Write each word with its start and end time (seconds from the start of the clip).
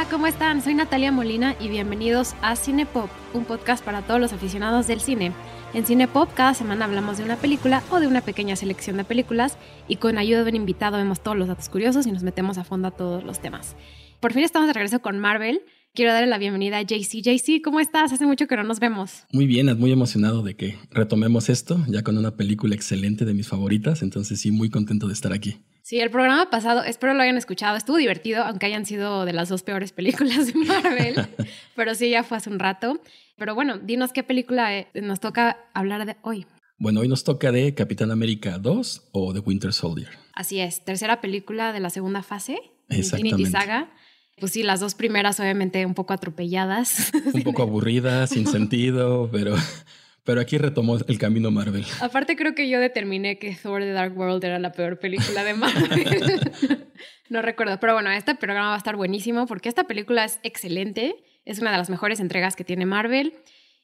Hola, 0.00 0.08
¿cómo 0.08 0.26
están? 0.26 0.62
Soy 0.62 0.72
Natalia 0.72 1.12
Molina 1.12 1.56
y 1.60 1.68
bienvenidos 1.68 2.34
a 2.40 2.56
Cinepop, 2.56 3.10
un 3.34 3.44
podcast 3.44 3.84
para 3.84 4.00
todos 4.00 4.18
los 4.18 4.32
aficionados 4.32 4.86
del 4.86 5.02
cine. 5.02 5.32
En 5.74 5.84
Cinepop 5.84 6.32
cada 6.32 6.54
semana 6.54 6.86
hablamos 6.86 7.18
de 7.18 7.24
una 7.24 7.36
película 7.36 7.82
o 7.90 8.00
de 8.00 8.06
una 8.06 8.22
pequeña 8.22 8.56
selección 8.56 8.96
de 8.96 9.04
películas 9.04 9.58
y 9.88 9.96
con 9.96 10.16
ayuda 10.16 10.42
de 10.42 10.48
un 10.48 10.56
invitado 10.56 10.96
vemos 10.96 11.20
todos 11.20 11.36
los 11.36 11.48
datos 11.48 11.68
curiosos 11.68 12.06
y 12.06 12.12
nos 12.12 12.22
metemos 12.22 12.56
a 12.56 12.64
fondo 12.64 12.88
a 12.88 12.92
todos 12.92 13.24
los 13.24 13.42
temas. 13.42 13.76
Por 14.20 14.32
fin 14.32 14.42
estamos 14.42 14.68
de 14.68 14.72
regreso 14.72 15.02
con 15.02 15.18
Marvel. 15.18 15.60
Quiero 15.92 16.14
darle 16.14 16.28
la 16.28 16.38
bienvenida 16.38 16.78
a 16.78 16.82
JC. 16.82 17.20
JC, 17.20 17.60
¿cómo 17.62 17.78
estás? 17.78 18.10
Hace 18.10 18.24
mucho 18.24 18.46
que 18.46 18.56
no 18.56 18.62
nos 18.62 18.80
vemos. 18.80 19.24
Muy 19.34 19.46
bien, 19.46 19.78
muy 19.78 19.92
emocionado 19.92 20.42
de 20.42 20.56
que 20.56 20.78
retomemos 20.90 21.50
esto, 21.50 21.78
ya 21.88 22.02
con 22.02 22.16
una 22.16 22.36
película 22.36 22.74
excelente 22.74 23.26
de 23.26 23.34
mis 23.34 23.48
favoritas, 23.48 24.00
entonces 24.00 24.40
sí, 24.40 24.50
muy 24.50 24.70
contento 24.70 25.08
de 25.08 25.12
estar 25.12 25.34
aquí. 25.34 25.58
Sí, 25.90 25.98
el 25.98 26.08
programa 26.08 26.50
pasado, 26.50 26.84
espero 26.84 27.14
lo 27.14 27.22
hayan 27.24 27.36
escuchado, 27.36 27.76
estuvo 27.76 27.96
divertido, 27.96 28.44
aunque 28.44 28.66
hayan 28.66 28.86
sido 28.86 29.24
de 29.24 29.32
las 29.32 29.48
dos 29.48 29.64
peores 29.64 29.90
películas 29.90 30.46
de 30.46 30.54
Marvel, 30.54 31.16
pero 31.74 31.96
sí, 31.96 32.10
ya 32.10 32.22
fue 32.22 32.36
hace 32.36 32.48
un 32.48 32.60
rato. 32.60 33.00
Pero 33.36 33.56
bueno, 33.56 33.76
dinos 33.76 34.12
qué 34.12 34.22
película 34.22 34.78
eh, 34.78 34.86
nos 34.94 35.18
toca 35.18 35.56
hablar 35.74 36.06
de 36.06 36.16
hoy. 36.22 36.46
Bueno, 36.78 37.00
hoy 37.00 37.08
nos 37.08 37.24
toca 37.24 37.50
de 37.50 37.74
Capitán 37.74 38.12
América 38.12 38.58
2 38.58 39.08
o 39.10 39.32
The 39.32 39.40
Winter 39.40 39.72
Soldier. 39.72 40.10
Así 40.32 40.60
es, 40.60 40.84
tercera 40.84 41.20
película 41.20 41.72
de 41.72 41.80
la 41.80 41.90
segunda 41.90 42.22
fase, 42.22 42.60
Infinity 42.88 43.46
Saga. 43.46 43.92
Pues 44.38 44.52
sí, 44.52 44.62
las 44.62 44.78
dos 44.78 44.94
primeras 44.94 45.40
obviamente 45.40 45.84
un 45.86 45.94
poco 45.94 46.12
atropelladas. 46.12 47.10
Un 47.34 47.42
poco 47.42 47.62
aburridas, 47.62 48.30
sin 48.30 48.46
sentido, 48.46 49.28
pero, 49.32 49.56
pero 50.30 50.42
aquí 50.42 50.58
retomó 50.58 50.96
el 50.96 51.18
camino 51.18 51.50
Marvel. 51.50 51.84
Aparte 52.00 52.36
creo 52.36 52.54
que 52.54 52.68
yo 52.68 52.78
determiné 52.78 53.40
que 53.40 53.52
Thor 53.60 53.82
The 53.82 53.90
Dark 53.90 54.16
World 54.16 54.44
era 54.44 54.60
la 54.60 54.70
peor 54.70 55.00
película 55.00 55.42
de 55.42 55.54
Marvel. 55.54 56.40
no 57.30 57.42
recuerdo, 57.42 57.80
pero 57.80 57.94
bueno, 57.94 58.12
este 58.12 58.36
programa 58.36 58.68
va 58.68 58.74
a 58.76 58.78
estar 58.78 58.94
buenísimo 58.94 59.48
porque 59.48 59.68
esta 59.68 59.88
película 59.88 60.24
es 60.24 60.38
excelente, 60.44 61.16
es 61.44 61.58
una 61.58 61.72
de 61.72 61.78
las 61.78 61.90
mejores 61.90 62.20
entregas 62.20 62.54
que 62.54 62.62
tiene 62.62 62.86
Marvel 62.86 63.32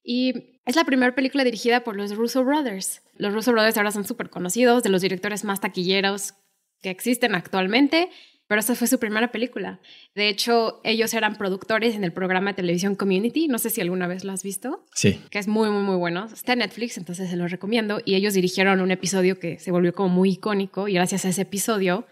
y 0.04 0.60
es 0.66 0.76
la 0.76 0.84
primera 0.84 1.16
película 1.16 1.42
dirigida 1.42 1.82
por 1.82 1.96
los 1.96 2.14
Russo 2.14 2.44
Brothers. 2.44 3.02
Los 3.16 3.34
Russo 3.34 3.50
Brothers 3.50 3.76
ahora 3.76 3.90
son 3.90 4.04
súper 4.04 4.30
conocidos, 4.30 4.84
de 4.84 4.90
los 4.90 5.02
directores 5.02 5.42
más 5.42 5.60
taquilleros 5.60 6.34
que 6.80 6.90
existen 6.90 7.34
actualmente 7.34 8.08
pero 8.46 8.60
esta 8.60 8.74
fue 8.74 8.86
su 8.86 8.98
primera 8.98 9.32
película. 9.32 9.80
De 10.14 10.28
hecho, 10.28 10.80
ellos 10.84 11.12
eran 11.14 11.36
productores 11.36 11.94
en 11.94 12.04
el 12.04 12.12
programa 12.12 12.50
de 12.50 12.54
televisión 12.54 12.94
Community. 12.94 13.48
No 13.48 13.58
sé 13.58 13.70
si 13.70 13.80
alguna 13.80 14.06
vez 14.06 14.24
lo 14.24 14.32
has 14.32 14.42
visto. 14.42 14.84
Sí. 14.94 15.20
Que 15.30 15.38
es 15.38 15.48
muy, 15.48 15.68
muy, 15.70 15.82
muy 15.82 15.96
bueno. 15.96 16.26
Está 16.32 16.52
en 16.52 16.60
Netflix, 16.60 16.96
entonces 16.96 17.28
se 17.28 17.36
lo 17.36 17.48
recomiendo. 17.48 18.00
Y 18.04 18.14
ellos 18.14 18.34
dirigieron 18.34 18.80
un 18.80 18.90
episodio 18.90 19.38
que 19.38 19.58
se 19.58 19.72
volvió 19.72 19.92
como 19.92 20.10
muy 20.10 20.30
icónico 20.30 20.86
y 20.86 20.94
gracias 20.94 21.24
a 21.24 21.30
ese 21.30 21.42
episodio 21.42 22.06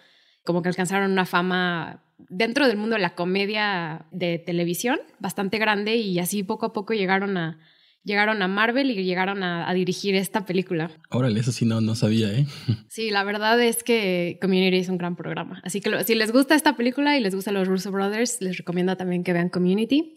como 0.45 0.61
que 0.63 0.69
alcanzaron 0.69 1.11
una 1.11 1.25
fama 1.25 2.03
dentro 2.19 2.67
del 2.69 2.77
mundo 2.77 2.97
de 2.97 3.03
la 3.03 3.15
comedia 3.15 4.07
de 4.11 4.39
televisión 4.39 5.01
bastante 5.19 5.59
grande 5.59 5.97
y 5.97 6.19
así 6.19 6.43
poco 6.43 6.67
a 6.67 6.73
poco 6.73 6.95
llegaron 6.95 7.37
a, 7.37 7.59
llegaron 8.05 8.43
a 8.43 8.49
Marvel 8.49 8.91
y 8.91 9.03
llegaron 9.03 9.43
a, 9.43 9.73
dirigir 9.75 10.15
esta 10.15 10.47
película. 10.47 10.91
Órale, 11.11 11.41
eso 11.41 11.51
sí 11.51 11.65
no, 11.65 11.81
no 11.81 11.95
sabía, 11.95 12.31
¿eh? 12.33 12.47
Sí, 12.89 13.11
la 13.11 13.25
verdad 13.25 13.61
es 13.61 13.83
que 13.83 14.39
Community 14.41 14.77
es 14.77 14.89
un 14.89 14.99
gran 14.99 15.17
programa. 15.17 15.61
Así 15.65 15.81
que 15.81 16.05
si 16.05 16.15
les 16.15 16.31
gusta 16.31 16.55
esta 16.55 16.77
película 16.77 17.17
y 17.17 17.21
les 17.21 17.35
gustan 17.35 17.55
los 17.55 17.67
Russo 17.67 17.91
Brothers, 17.91 18.41
les 18.41 18.59
recomiendo 18.59 18.97
también 18.97 19.25
que 19.25 19.33
vean 19.33 19.49
Community. 19.49 20.15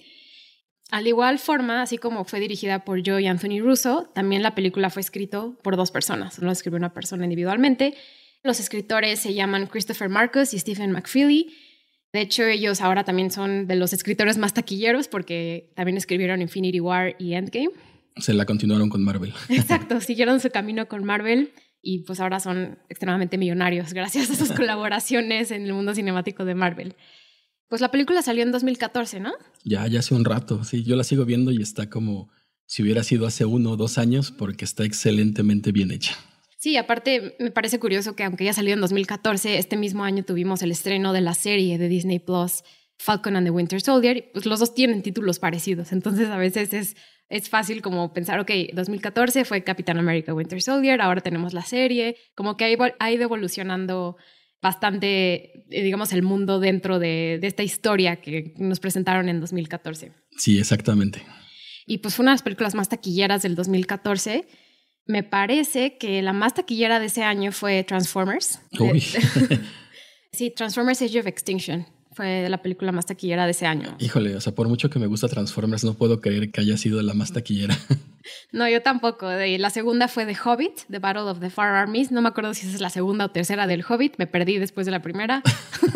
Al 0.91 1.07
igual 1.07 1.39
forma, 1.39 1.81
así 1.81 1.97
como 1.97 2.23
fue 2.23 2.39
dirigida 2.39 2.85
por 2.85 3.01
Joe 3.05 3.21
y 3.21 3.27
Anthony 3.27 3.59
Russo, 3.61 4.09
también 4.13 4.41
la 4.41 4.55
película 4.55 4.89
fue 4.89 5.01
escrito 5.01 5.57
por 5.61 5.75
dos 5.75 5.91
personas, 5.91 6.39
no 6.39 6.45
lo 6.45 6.51
escribió 6.51 6.77
una 6.77 6.93
persona 6.93 7.25
individualmente. 7.25 7.95
Los 8.43 8.59
escritores 8.61 9.19
se 9.19 9.33
llaman 9.33 9.67
Christopher 9.67 10.07
Marcus 10.07 10.53
y 10.53 10.59
Stephen 10.59 10.91
McFeely. 10.91 11.53
De 12.17 12.23
hecho, 12.23 12.45
ellos 12.45 12.81
ahora 12.81 13.03
también 13.03 13.29
son 13.29 13.67
de 13.67 13.75
los 13.75 13.93
escritores 13.93 14.39
más 14.39 14.51
taquilleros 14.51 15.07
porque 15.07 15.69
también 15.75 15.97
escribieron 15.97 16.41
Infinity 16.41 16.79
War 16.79 17.15
y 17.19 17.33
Endgame. 17.33 17.69
Se 18.15 18.33
la 18.33 18.45
continuaron 18.45 18.89
con 18.89 19.03
Marvel. 19.03 19.35
Exacto, 19.49 20.01
siguieron 20.01 20.39
su 20.39 20.49
camino 20.49 20.87
con 20.87 21.03
Marvel 21.03 21.51
y 21.79 21.99
pues 21.99 22.19
ahora 22.19 22.39
son 22.39 22.79
extremadamente 22.89 23.37
millonarios 23.37 23.93
gracias 23.93 24.31
a 24.31 24.35
sus 24.35 24.51
colaboraciones 24.57 25.51
en 25.51 25.67
el 25.67 25.73
mundo 25.73 25.93
cinemático 25.93 26.43
de 26.43 26.55
Marvel. 26.55 26.95
Pues 27.67 27.81
la 27.81 27.91
película 27.91 28.23
salió 28.23 28.41
en 28.41 28.51
2014, 28.51 29.19
¿no? 29.19 29.33
Ya, 29.63 29.85
ya 29.85 29.99
hace 29.99 30.15
un 30.15 30.25
rato, 30.25 30.63
sí, 30.63 30.81
yo 30.83 30.95
la 30.95 31.03
sigo 31.03 31.23
viendo 31.23 31.51
y 31.51 31.61
está 31.61 31.87
como 31.87 32.31
si 32.65 32.81
hubiera 32.81 33.03
sido 33.03 33.27
hace 33.27 33.45
uno 33.45 33.73
o 33.73 33.77
dos 33.77 33.99
años 33.99 34.31
porque 34.31 34.65
está 34.65 34.85
excelentemente 34.85 35.71
bien 35.71 35.91
hecha. 35.91 36.17
Sí, 36.57 36.75
aparte 36.75 37.35
me 37.39 37.51
parece 37.51 37.79
curioso 37.79 38.15
que 38.15 38.23
aunque 38.23 38.43
ya 38.43 38.53
salió 38.53 38.73
en 38.73 38.81
2014, 38.81 39.59
este 39.59 39.77
mismo 39.77 40.03
año 40.03 40.23
tuvimos 40.23 40.63
el 40.63 40.71
estreno 40.71 41.13
de 41.13 41.21
la 41.21 41.35
serie 41.35 41.77
de 41.77 41.87
Disney 41.87 42.17
Plus, 42.17 42.63
Falcon 42.97 43.35
and 43.35 43.45
the 43.45 43.51
Winter 43.51 43.79
Soldier, 43.79 44.17
y 44.17 44.21
pues 44.33 44.47
los 44.47 44.59
dos 44.59 44.73
tienen 44.73 45.03
títulos 45.03 45.37
parecidos, 45.37 45.91
entonces 45.91 46.29
a 46.29 46.37
veces 46.37 46.73
es, 46.73 46.95
es 47.29 47.49
fácil 47.49 47.83
como 47.83 48.11
pensar, 48.11 48.39
ok, 48.39 48.49
2014 48.73 49.45
fue 49.45 49.63
Capitán 49.63 49.99
America 49.99 50.33
Winter 50.33 50.59
Soldier, 50.59 50.99
ahora 50.99 51.21
tenemos 51.21 51.53
la 51.53 51.61
serie, 51.61 52.17
como 52.33 52.57
que 52.57 52.75
ha 52.99 53.11
ido 53.11 53.23
evolucionando 53.23 54.17
bastante, 54.59 55.63
eh, 55.69 55.83
digamos, 55.83 56.11
el 56.11 56.23
mundo 56.23 56.59
dentro 56.59 56.97
de, 56.97 57.37
de 57.39 57.45
esta 57.45 57.61
historia 57.61 58.15
que 58.15 58.55
nos 58.57 58.79
presentaron 58.79 59.29
en 59.29 59.39
2014. 59.39 60.11
Sí, 60.35 60.57
exactamente. 60.57 61.21
Y 61.85 61.99
pues 61.99 62.15
fue 62.15 62.23
una 62.23 62.31
de 62.31 62.37
las 62.37 62.41
películas 62.41 62.73
más 62.73 62.89
taquilleras 62.89 63.43
del 63.43 63.53
2014 63.53 64.47
me 65.07 65.23
parece 65.23 65.97
que 65.97 66.21
la 66.21 66.33
más 66.33 66.53
taquillera 66.53 66.99
de 66.99 67.07
ese 67.07 67.23
año 67.23 67.51
fue 67.51 67.83
Transformers. 67.83 68.59
Uy. 68.79 69.01
sí, 70.31 70.51
Transformers 70.51 71.01
Age 71.01 71.19
of 71.19 71.27
Extinction 71.27 71.85
fue 72.17 72.49
la 72.49 72.57
película 72.63 72.91
más 72.91 73.05
taquillera 73.05 73.45
de 73.45 73.51
ese 73.51 73.67
año. 73.67 73.95
Híjole, 73.99 74.35
o 74.35 74.41
sea, 74.41 74.55
por 74.55 74.67
mucho 74.67 74.89
que 74.89 74.97
me 74.97 75.05
gusta 75.05 75.27
Transformers, 75.27 75.83
no 75.83 75.93
puedo 75.93 76.19
creer 76.19 76.49
que 76.51 76.61
haya 76.61 76.75
sido 76.75 76.99
la 77.03 77.13
más 77.13 77.31
taquillera. 77.31 77.77
No, 78.51 78.67
yo 78.67 78.81
tampoco. 78.81 79.29
La 79.29 79.69
segunda 79.69 80.09
fue 80.09 80.25
The 80.25 80.35
Hobbit, 80.35 80.81
The 80.89 80.99
Battle 80.99 81.23
of 81.23 81.39
the 81.39 81.49
Far 81.49 81.75
Armies. 81.75 82.11
No 82.11 82.21
me 82.21 82.27
acuerdo 82.27 82.53
si 82.53 82.67
esa 82.67 82.75
es 82.75 82.81
la 82.81 82.89
segunda 82.89 83.23
o 83.23 83.31
tercera 83.31 83.67
del 83.67 83.85
Hobbit. 83.87 84.15
Me 84.17 84.27
perdí 84.27 84.57
después 84.57 84.85
de 84.85 84.91
la 84.91 85.01
primera. 85.01 85.41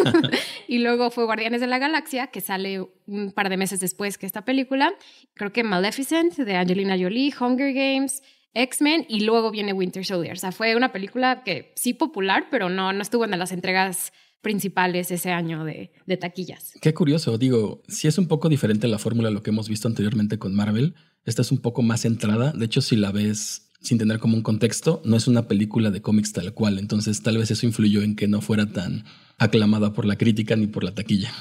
y 0.70 0.80
luego 0.80 1.12
fue 1.12 1.26
Guardianes 1.26 1.60
de 1.60 1.68
la 1.68 1.78
Galaxia, 1.78 2.28
que 2.28 2.40
sale 2.40 2.88
un 3.06 3.34
par 3.34 3.50
de 3.50 3.58
meses 3.58 3.82
después 3.82 4.18
que 4.18 4.26
esta 4.26 4.46
película. 4.46 4.94
Creo 5.34 5.52
que 5.52 5.66
Maleficent, 5.66 6.38
de 6.38 6.56
Angelina 6.56 6.98
Jolie, 6.98 7.34
Hunger 7.38 7.74
Games, 7.74 8.22
X-Men 8.54 9.06
y 9.08 9.22
luego 9.22 9.52
viene 9.52 9.74
Winter 9.74 10.06
Soldier. 10.06 10.34
O 10.34 10.40
sea, 10.40 10.52
fue 10.52 10.76
una 10.76 10.92
película 10.92 11.44
que 11.44 11.74
sí 11.76 11.94
popular, 11.94 12.48
pero 12.52 12.70
no, 12.70 12.94
no 12.94 13.02
estuvo 13.02 13.26
en 13.26 13.38
las 13.38 13.52
entregas 13.52 14.12
principales 14.42 15.12
ese 15.12 15.32
año 15.32 15.64
de, 15.64 15.92
de 16.06 16.18
taquillas. 16.18 16.74
Qué 16.82 16.94
curioso, 16.94 17.38
digo, 17.38 17.84
si 17.88 18.08
es 18.08 18.18
un 18.18 18.28
poco 18.28 18.50
diferente 18.50 18.88
la 18.88 18.98
fórmula 18.98 19.30
a 19.30 19.32
lo 19.32 19.44
que 19.44 19.52
hemos 19.52 19.70
visto 19.70 19.88
anteriormente 19.88 20.40
con 20.40 20.56
Marvel. 20.56 20.96
Esta 21.24 21.44
es 21.44 21.52
un 21.52 21.60
poco 21.60 21.84
más 21.84 22.02
centrada. 22.02 22.52
De 22.52 22.66
hecho, 22.66 22.82
si 22.82 22.96
la 22.96 23.12
ves 23.12 23.72
sin 23.82 23.98
tener 23.98 24.20
como 24.20 24.36
un 24.36 24.44
contexto, 24.44 25.02
no 25.06 25.18
es 25.18 25.28
una 25.28 25.48
película 25.48 25.92
de 25.92 26.02
cómics 26.02 26.34
tal 26.34 26.54
cual. 26.54 26.80
Entonces, 26.80 27.22
tal 27.24 27.38
vez 27.38 27.52
eso 27.52 27.66
influyó 27.66 28.02
en 28.02 28.16
que 28.16 28.28
no 28.28 28.42
fuera 28.42 28.68
tan 28.68 29.06
aclamada 29.38 29.94
por 29.94 30.06
la 30.06 30.18
crítica 30.18 30.56
ni 30.56 30.68
por 30.68 30.84
la 30.84 30.94
taquilla. 30.94 31.32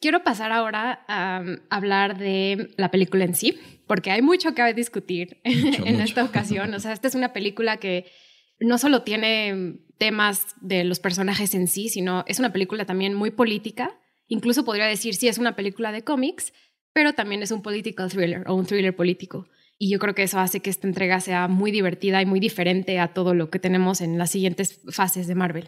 Quiero 0.00 0.24
pasar 0.24 0.50
ahora 0.50 1.04
a 1.08 1.44
hablar 1.68 2.18
de 2.18 2.70
la 2.78 2.90
película 2.90 3.24
en 3.24 3.34
sí, 3.34 3.58
porque 3.90 4.12
hay 4.12 4.22
mucho 4.22 4.54
que 4.54 4.72
discutir 4.72 5.40
en 5.42 6.00
esta 6.00 6.22
ocasión. 6.22 6.72
O 6.74 6.78
sea, 6.78 6.92
esta 6.92 7.08
es 7.08 7.16
una 7.16 7.32
película 7.32 7.78
que 7.78 8.06
no 8.60 8.78
solo 8.78 9.02
tiene 9.02 9.80
temas 9.98 10.46
de 10.60 10.84
los 10.84 11.00
personajes 11.00 11.56
en 11.56 11.66
sí, 11.66 11.88
sino 11.88 12.22
es 12.28 12.38
una 12.38 12.52
película 12.52 12.84
también 12.84 13.14
muy 13.14 13.32
política. 13.32 13.98
Incluso 14.28 14.64
podría 14.64 14.86
decir, 14.86 15.16
sí, 15.16 15.26
es 15.26 15.38
una 15.38 15.56
película 15.56 15.90
de 15.90 16.04
cómics, 16.04 16.52
pero 16.92 17.14
también 17.14 17.42
es 17.42 17.50
un 17.50 17.62
political 17.62 18.08
thriller 18.12 18.44
o 18.46 18.54
un 18.54 18.64
thriller 18.64 18.94
político. 18.94 19.48
Y 19.76 19.90
yo 19.90 19.98
creo 19.98 20.14
que 20.14 20.22
eso 20.22 20.38
hace 20.38 20.60
que 20.60 20.70
esta 20.70 20.86
entrega 20.86 21.18
sea 21.18 21.48
muy 21.48 21.72
divertida 21.72 22.22
y 22.22 22.26
muy 22.26 22.38
diferente 22.38 23.00
a 23.00 23.12
todo 23.12 23.34
lo 23.34 23.50
que 23.50 23.58
tenemos 23.58 24.02
en 24.02 24.18
las 24.18 24.30
siguientes 24.30 24.82
fases 24.88 25.26
de 25.26 25.34
Marvel. 25.34 25.66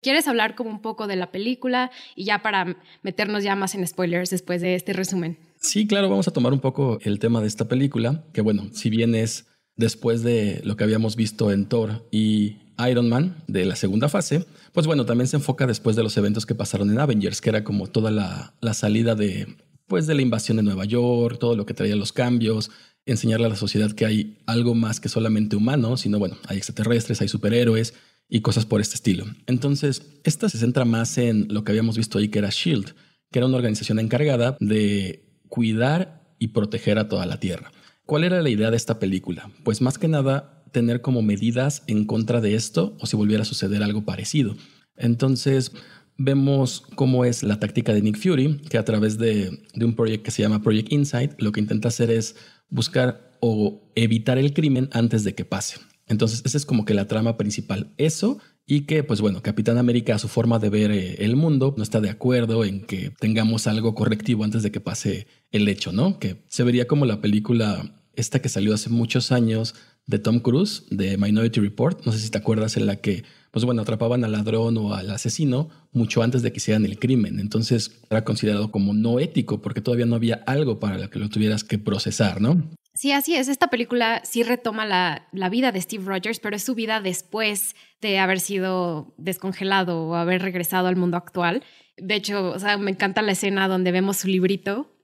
¿Quieres 0.00 0.26
hablar 0.26 0.54
como 0.54 0.70
un 0.70 0.80
poco 0.80 1.06
de 1.06 1.16
la 1.16 1.30
película 1.30 1.90
y 2.16 2.24
ya 2.24 2.40
para 2.40 2.78
meternos 3.02 3.44
ya 3.44 3.56
más 3.56 3.74
en 3.74 3.86
spoilers 3.86 4.30
después 4.30 4.62
de 4.62 4.74
este 4.74 4.94
resumen? 4.94 5.36
Sí, 5.68 5.86
claro, 5.86 6.08
vamos 6.08 6.26
a 6.26 6.30
tomar 6.30 6.54
un 6.54 6.60
poco 6.60 6.98
el 7.02 7.18
tema 7.18 7.42
de 7.42 7.46
esta 7.46 7.68
película, 7.68 8.24
que 8.32 8.40
bueno, 8.40 8.70
si 8.72 8.88
bien 8.88 9.14
es 9.14 9.48
después 9.76 10.22
de 10.22 10.62
lo 10.64 10.78
que 10.78 10.84
habíamos 10.84 11.14
visto 11.14 11.52
en 11.52 11.66
Thor 11.66 12.08
y 12.10 12.56
Iron 12.88 13.10
Man 13.10 13.36
de 13.48 13.66
la 13.66 13.76
segunda 13.76 14.08
fase, 14.08 14.46
pues 14.72 14.86
bueno, 14.86 15.04
también 15.04 15.28
se 15.28 15.36
enfoca 15.36 15.66
después 15.66 15.94
de 15.94 16.02
los 16.02 16.16
eventos 16.16 16.46
que 16.46 16.54
pasaron 16.54 16.88
en 16.90 16.98
Avengers, 16.98 17.42
que 17.42 17.50
era 17.50 17.64
como 17.64 17.86
toda 17.86 18.10
la, 18.10 18.54
la 18.62 18.72
salida 18.72 19.14
de, 19.14 19.58
pues, 19.86 20.06
de 20.06 20.14
la 20.14 20.22
invasión 20.22 20.56
de 20.56 20.62
Nueva 20.62 20.86
York, 20.86 21.38
todo 21.38 21.54
lo 21.54 21.66
que 21.66 21.74
traía 21.74 21.96
los 21.96 22.14
cambios, 22.14 22.70
enseñarle 23.04 23.44
a 23.44 23.50
la 23.50 23.56
sociedad 23.56 23.92
que 23.92 24.06
hay 24.06 24.38
algo 24.46 24.74
más 24.74 25.00
que 25.00 25.10
solamente 25.10 25.54
humano, 25.54 25.98
sino 25.98 26.18
bueno, 26.18 26.38
hay 26.46 26.56
extraterrestres, 26.56 27.20
hay 27.20 27.28
superhéroes, 27.28 27.92
y 28.26 28.40
cosas 28.40 28.64
por 28.64 28.80
este 28.80 28.94
estilo. 28.94 29.26
Entonces, 29.46 30.02
esta 30.24 30.48
se 30.48 30.56
centra 30.56 30.86
más 30.86 31.18
en 31.18 31.46
lo 31.50 31.62
que 31.62 31.72
habíamos 31.72 31.98
visto 31.98 32.16
ahí, 32.16 32.28
que 32.28 32.38
era 32.38 32.48
Shield, 32.48 32.94
que 33.30 33.38
era 33.38 33.46
una 33.46 33.56
organización 33.56 33.98
encargada 33.98 34.56
de 34.60 35.27
cuidar 35.48 36.34
y 36.38 36.48
proteger 36.48 36.98
a 36.98 37.08
toda 37.08 37.26
la 37.26 37.40
Tierra. 37.40 37.72
¿Cuál 38.06 38.24
era 38.24 38.40
la 38.42 38.48
idea 38.48 38.70
de 38.70 38.76
esta 38.76 38.98
película? 38.98 39.50
Pues 39.64 39.80
más 39.80 39.98
que 39.98 40.08
nada 40.08 40.64
tener 40.72 41.00
como 41.00 41.22
medidas 41.22 41.82
en 41.86 42.04
contra 42.04 42.40
de 42.40 42.54
esto 42.54 42.96
o 43.00 43.06
si 43.06 43.16
volviera 43.16 43.42
a 43.42 43.46
suceder 43.46 43.82
algo 43.82 44.04
parecido. 44.04 44.56
Entonces, 44.96 45.72
vemos 46.16 46.82
cómo 46.94 47.24
es 47.24 47.42
la 47.42 47.60
táctica 47.60 47.94
de 47.94 48.02
Nick 48.02 48.18
Fury, 48.18 48.58
que 48.68 48.78
a 48.78 48.84
través 48.84 49.18
de, 49.18 49.62
un 49.74 49.94
proyecto 49.94 50.24
que 50.24 50.30
se 50.30 50.42
llama 50.42 50.62
Project 50.62 50.92
Insight, 50.92 51.32
lo 51.38 51.52
que 51.52 51.60
intenta 51.60 51.88
hacer 51.88 52.10
es 52.10 52.36
buscar 52.68 53.36
o 53.40 53.90
evitar 53.94 54.36
el 54.36 54.52
crimen 54.52 54.88
antes 54.92 55.24
de 55.24 55.34
que 55.34 55.44
pase. 55.44 55.76
Entonces, 56.06 56.42
esa 56.44 56.56
es 56.56 56.66
como 56.66 56.84
que 56.84 56.94
la 56.94 57.06
trama 57.06 57.36
principal. 57.36 57.92
Eso 57.98 58.38
y 58.66 58.82
que, 58.82 59.04
pues 59.04 59.20
bueno, 59.20 59.42
Capitán 59.42 59.78
América, 59.78 60.14
a 60.14 60.18
su 60.18 60.28
forma 60.28 60.58
de 60.58 60.68
ver 60.68 60.90
eh, 60.90 61.24
el 61.24 61.36
mundo, 61.36 61.74
no 61.76 61.82
está 61.82 62.00
de 62.00 62.10
acuerdo 62.10 62.64
en 62.64 62.84
que 62.84 63.12
tengamos 63.18 63.66
algo 63.66 63.94
correctivo 63.94 64.44
antes 64.44 64.62
de 64.62 64.70
que 64.70 64.80
pase 64.80 65.26
el 65.52 65.68
hecho, 65.68 65.92
¿no? 65.92 66.18
Que 66.18 66.42
se 66.48 66.64
vería 66.64 66.86
como 66.86 67.06
la 67.06 67.20
película 67.20 67.94
esta 68.14 68.40
que 68.40 68.48
salió 68.48 68.74
hace 68.74 68.90
muchos 68.90 69.32
años 69.32 69.74
de 70.06 70.18
Tom 70.18 70.40
Cruise, 70.40 70.84
de 70.90 71.16
Minority 71.18 71.60
Report, 71.60 72.04
no 72.04 72.12
sé 72.12 72.18
si 72.18 72.30
te 72.30 72.38
acuerdas, 72.38 72.76
en 72.76 72.86
la 72.86 72.96
que, 72.96 73.24
pues 73.50 73.64
bueno, 73.64 73.82
atrapaban 73.82 74.24
al 74.24 74.32
ladrón 74.32 74.76
o 74.78 74.94
al 74.94 75.10
asesino 75.10 75.68
mucho 75.92 76.22
antes 76.22 76.42
de 76.42 76.50
que 76.50 76.56
hicieran 76.56 76.86
el 76.86 76.98
crimen. 76.98 77.38
Entonces 77.38 78.00
era 78.08 78.24
considerado 78.24 78.70
como 78.70 78.94
no 78.94 79.20
ético 79.20 79.60
porque 79.60 79.82
todavía 79.82 80.06
no 80.06 80.16
había 80.16 80.42
algo 80.46 80.80
para 80.80 80.98
lo 80.98 81.10
que 81.10 81.18
lo 81.18 81.28
tuvieras 81.28 81.62
que 81.62 81.78
procesar, 81.78 82.40
¿no? 82.40 82.70
Sí, 82.94 83.12
así 83.12 83.36
es. 83.36 83.48
Esta 83.48 83.68
película 83.68 84.22
sí 84.24 84.42
retoma 84.42 84.84
la, 84.86 85.28
la, 85.30 85.48
vida 85.50 85.70
de 85.70 85.80
Steve 85.80 86.04
Rogers, 86.04 86.40
pero 86.40 86.56
es 86.56 86.64
su 86.64 86.74
vida 86.74 87.00
después 87.00 87.76
de 88.00 88.18
haber 88.18 88.40
sido 88.40 89.14
descongelado 89.18 90.02
o 90.02 90.14
haber 90.16 90.42
regresado 90.42 90.88
al 90.88 90.96
mundo 90.96 91.16
actual. 91.16 91.62
De 91.96 92.16
hecho, 92.16 92.50
o 92.50 92.58
sea, 92.58 92.76
me 92.78 92.90
encanta 92.90 93.22
la 93.22 93.32
escena 93.32 93.68
donde 93.68 93.92
vemos 93.92 94.16
su 94.16 94.26
librito 94.26 94.97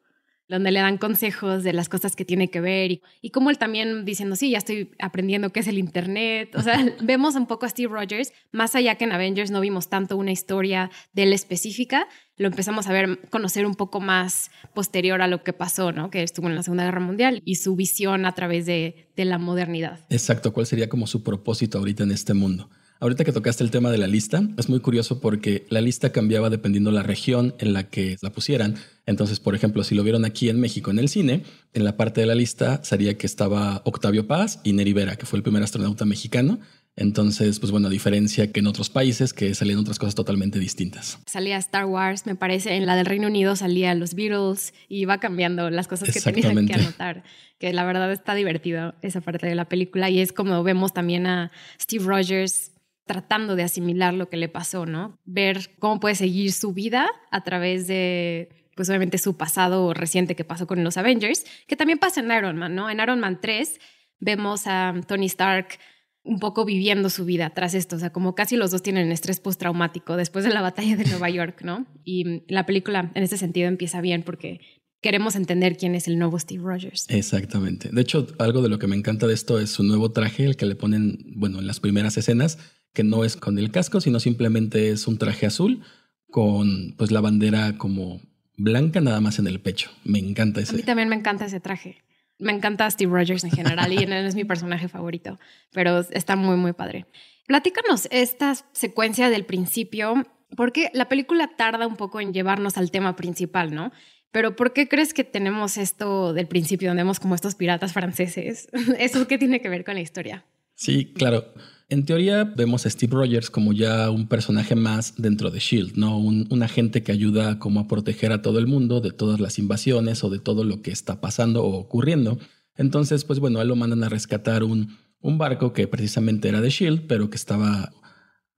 donde 0.49 0.70
le 0.70 0.81
dan 0.81 0.99
consejos 0.99 1.62
de 1.62 1.73
las 1.73 1.88
cosas 1.88 2.17
que 2.17 2.25
tiene 2.25 2.50
que 2.50 2.61
ver 2.61 2.93
y, 2.93 3.02
y 3.23 3.31
como 3.31 3.50
él 3.50 3.58
también 3.58 4.05
diciendo, 4.05 4.37
sí, 4.37 4.50
ya 4.50 4.58
estoy 4.58 4.91
aprendiendo 4.99 5.50
qué 5.50 5.61
es 5.61 5.67
el 5.67 5.79
Internet. 5.79 6.55
O 6.56 6.62
sea, 6.62 6.85
vemos 7.02 7.35
un 7.35 7.46
poco 7.46 7.67
a 7.67 7.69
Steve 7.69 7.93
Rogers, 7.93 8.32
más 8.52 8.75
allá 8.75 8.96
que 8.96 9.05
en 9.05 9.12
Avengers 9.12 9.50
no 9.50 9.61
vimos 9.61 9.88
tanto 9.88 10.17
una 10.17 10.32
historia 10.32 10.91
de 11.12 11.25
él 11.25 11.32
específica, 11.32 12.06
lo 12.37 12.49
empezamos 12.49 12.87
a 12.88 12.93
ver, 12.93 13.20
conocer 13.31 13.64
un 13.64 13.75
poco 13.75 14.00
más 14.00 14.50
posterior 14.75 15.23
a 15.23 15.29
lo 15.29 15.43
que 15.43 15.52
pasó, 15.52 15.93
¿no? 15.93 16.11
Que 16.11 16.23
estuvo 16.23 16.49
en 16.49 16.56
la 16.56 16.62
Segunda 16.62 16.85
Guerra 16.85 17.00
Mundial 17.00 17.43
y 17.44 17.56
su 17.56 17.76
visión 17.76 18.26
a 18.26 18.32
través 18.32 18.67
de, 18.67 19.08
de 19.17 19.25
la 19.25 19.38
modernidad. 19.38 20.00
Exacto, 20.11 20.52
¿cuál 20.52 20.67
sería 20.67 20.88
como 20.88 21.06
su 21.06 21.23
propósito 21.23 21.79
ahorita 21.79 22.02
en 22.02 22.11
este 22.11 22.35
mundo? 22.35 22.70
Ahorita 23.00 23.25
que 23.25 23.32
tocaste 23.32 23.62
el 23.62 23.70
tema 23.70 23.90
de 23.90 23.99
la 23.99 24.06
lista, 24.06 24.43
es 24.56 24.69
muy 24.69 24.81
curioso 24.81 25.20
porque 25.20 25.67
la 25.69 25.81
lista 25.81 26.11
cambiaba 26.11 26.49
dependiendo 26.49 26.90
la 26.90 27.02
región 27.02 27.55
en 27.58 27.73
la 27.73 27.88
que 27.90 28.17
la 28.23 28.31
pusieran. 28.31 28.76
Entonces, 29.06 29.39
por 29.39 29.55
ejemplo, 29.55 29.85
si 29.85 29.95
lo 29.95 30.03
vieron 30.03 30.25
aquí 30.25 30.49
en 30.49 30.59
México 30.61 30.91
en 30.91 30.99
el 30.99 31.09
cine, 31.09 31.43
en 31.75 31.85
la 31.85 31.97
parte 31.97 32.21
de 32.21 32.27
la 32.27 32.35
lista 32.35 32.83
sería 32.83 33.19
que 33.19 33.27
estaba 33.27 33.83
Octavio 33.85 34.27
Paz 34.27 34.61
y 34.65 34.73
Neri 34.73 34.93
Vera, 34.93 35.17
que 35.17 35.27
fue 35.27 35.37
el 35.39 35.43
primer 35.43 35.62
astronauta 35.62 36.05
mexicano. 36.05 36.59
Entonces, 36.97 37.59
pues 37.59 37.73
bueno, 37.73 37.89
a 37.89 37.91
diferencia 37.91 38.53
que 38.53 38.61
en 38.61 38.69
otros 38.69 38.89
países 38.89 39.33
que 39.33 39.53
salían 39.55 39.81
otras 39.81 39.99
cosas 39.99 40.15
totalmente 40.15 40.61
distintas. 40.61 41.19
Salía 41.27 41.56
Star 41.59 41.87
Wars, 41.87 42.25
me 42.25 42.37
parece, 42.37 42.77
en 42.77 42.87
la 42.87 42.95
del 42.95 43.06
Reino 43.06 43.27
Unido 43.27 43.56
salía 43.56 43.95
los 43.95 44.15
Beatles 44.15 44.73
y 44.89 45.01
iba 45.01 45.19
cambiando 45.19 45.71
las 45.71 45.89
cosas 45.89 46.12
que 46.12 46.21
tenían 46.21 46.67
que 46.67 46.75
anotar, 46.75 47.25
que 47.59 47.73
la 47.73 47.85
verdad 47.85 48.12
está 48.12 48.35
divertido 48.35 48.95
esa 49.03 49.21
parte 49.21 49.47
de 49.49 49.57
la 49.57 49.69
película 49.69 50.09
y 50.09 50.21
es 50.21 50.33
como 50.33 50.62
vemos 50.62 50.95
también 50.95 51.27
a 51.27 51.50
Steve 51.81 52.05
Rogers 52.05 52.71
tratando 53.07 53.57
de 53.57 53.65
asimilar 53.65 54.15
lo 54.15 54.31
que 54.31 54.37
le 54.37 54.49
pasó, 54.49 54.87
¿no? 54.87 55.19
Ver 55.25 55.71
cómo 55.81 56.00
puede 56.00 56.15
seguir 56.15 56.53
su 56.53 56.73
vida 56.73 57.09
a 57.33 57.43
través 57.43 57.87
de, 57.89 58.63
pues 58.76 58.88
obviamente 58.88 59.19
su 59.19 59.37
pasado 59.37 59.94
reciente 59.94 60.35
que 60.37 60.44
pasó 60.44 60.67
con 60.67 60.82
los 60.85 60.97
Avengers, 60.97 61.44
que 61.67 61.76
también 61.76 61.99
pasa 61.99 62.21
en 62.21 62.31
Iron 62.31 62.56
Man, 62.56 62.75
¿no? 62.75 62.91
En 62.91 63.00
Iron 63.00 63.21
Man 63.21 63.41
3 63.41 63.81
vemos 64.21 64.67
a 64.67 64.94
Tony 65.06 65.26
Stark 65.26 65.79
un 66.25 66.38
poco 66.38 66.65
viviendo 66.65 67.11
su 67.11 67.25
vida 67.26 67.50
tras 67.50 67.75
esto, 67.75 67.97
o 67.97 67.99
sea, 67.99 68.11
como 68.11 68.35
casi 68.35 68.56
los 68.56 68.71
dos 68.71 68.82
tienen 68.82 69.12
estrés 69.12 69.41
postraumático 69.41 70.17
después 70.17 70.44
de 70.44 70.53
la 70.53 70.62
batalla 70.62 70.97
de 70.97 71.05
Nueva 71.05 71.29
York, 71.29 71.61
¿no? 71.62 71.87
Y 72.03 72.43
la 72.53 72.65
película 72.65 73.12
en 73.15 73.23
ese 73.23 73.37
sentido 73.37 73.69
empieza 73.69 74.00
bien 74.00 74.23
porque 74.23 74.61
queremos 75.03 75.37
entender 75.37 75.76
quién 75.76 75.94
es 75.94 76.09
el 76.09 76.19
nuevo 76.19 76.38
Steve 76.38 76.62
Rogers. 76.65 77.05
Exactamente. 77.11 77.91
De 77.93 78.00
hecho, 78.00 78.26
algo 78.38 78.62
de 78.62 78.71
lo 78.71 78.79
que 78.79 78.87
me 78.87 78.97
encanta 78.97 79.26
de 79.26 79.35
esto 79.35 79.61
es 79.61 79.69
su 79.69 79.82
nuevo 79.82 80.12
traje, 80.12 80.47
el 80.47 80.56
que 80.56 80.65
le 80.65 80.76
ponen, 80.76 81.19
bueno, 81.37 81.59
en 81.59 81.67
las 81.67 81.79
primeras 81.79 82.17
escenas, 82.17 82.59
que 82.94 83.05
no 83.05 83.23
es 83.23 83.37
con 83.37 83.59
el 83.59 83.71
casco, 83.71 84.00
sino 84.00 84.19
simplemente 84.19 84.88
es 84.88 85.06
un 85.06 85.19
traje 85.19 85.44
azul 85.44 85.82
con 86.31 86.94
pues 86.97 87.11
la 87.11 87.21
bandera 87.21 87.76
como 87.76 88.23
blanca 88.56 89.01
nada 89.01 89.21
más 89.21 89.39
en 89.39 89.47
el 89.47 89.61
pecho. 89.61 89.91
Me 90.05 90.19
encanta 90.19 90.61
ese. 90.61 90.73
A 90.73 90.77
mí 90.77 90.83
también 90.83 91.09
me 91.09 91.17
encanta 91.17 91.47
ese 91.47 91.61
traje. 91.61 92.03
Me 92.39 92.53
encanta 92.53 92.91
Steve 92.91 93.12
Rogers 93.12 93.45
en 93.45 93.51
general 93.51 93.93
y 93.93 93.99
él 93.99 94.12
es 94.12 94.35
mi 94.35 94.45
personaje 94.45 94.89
favorito, 94.89 95.39
pero 95.73 96.01
está 96.01 96.35
muy, 96.35 96.56
muy 96.56 96.73
padre. 96.73 97.06
Platícanos 97.47 98.09
esta 98.11 98.55
secuencia 98.73 99.31
del 99.31 99.45
principio, 99.45 100.27
porque 100.56 100.91
la 100.95 101.09
película 101.09 101.51
tarda 101.56 101.87
un 101.87 101.97
poco 101.97 102.21
en 102.21 102.33
llevarnos 102.33 102.77
al 102.77 102.91
tema 102.91 103.15
principal, 103.17 103.75
¿no? 103.75 103.93
Pero 104.33 104.57
¿por 104.57 104.73
qué 104.73 104.89
crees 104.89 105.15
que 105.15 105.23
tenemos 105.23 105.77
esto 105.77 106.33
del 106.33 106.49
principio, 106.49 106.89
donde 106.89 107.05
vemos 107.05 107.21
como 107.21 107.37
estos 107.37 107.55
piratas 107.55 107.93
franceses? 107.93 108.69
¿Eso 108.99 109.29
qué 109.29 109.39
tiene 109.39 109.61
que 109.61 109.69
ver 109.69 109.85
con 109.85 109.95
la 109.95 110.00
historia? 110.00 110.45
Sí, 110.75 111.12
claro. 111.15 111.55
En 111.89 112.07
teoría 112.07 112.45
vemos 112.45 112.87
a 112.87 112.91
Steve 112.91 113.15
Rogers 113.15 113.51
como 113.51 113.73
ya 113.73 114.11
un 114.11 114.27
personaje 114.27 114.75
más 114.75 115.15
dentro 115.19 115.51
de 115.51 115.59
Shield, 115.59 115.97
¿no? 115.97 116.19
Un, 116.19 116.63
agente 116.63 117.03
que 117.03 117.13
ayuda 117.13 117.59
como 117.59 117.81
a 117.81 117.89
proteger 117.89 118.33
a 118.33 118.41
todo 118.41 118.59
el 118.59 118.67
mundo 118.67 119.01
de 119.01 119.13
todas 119.13 119.39
las 119.39 119.59
invasiones 119.59 120.25
o 120.25 120.31
de 120.31 120.39
todo 120.39 120.65
lo 120.65 120.81
que 120.81 120.91
está 120.91 121.21
pasando 121.21 121.63
o 121.63 121.77
ocurriendo. 121.77 122.39
Entonces, 122.77 123.25
pues 123.25 123.39
bueno, 123.39 123.59
a 123.59 123.63
él 123.63 123.69
lo 123.69 123.77
mandan 123.77 124.03
a 124.03 124.09
rescatar 124.09 124.65
un, 124.65 124.97
un 125.21 125.37
barco 125.37 125.75
que 125.75 125.87
precisamente 125.87 126.49
era 126.49 126.63
de 126.63 126.71
Shield, 126.71 127.07
pero 127.07 127.29
que 127.29 127.37
estaba 127.37 127.93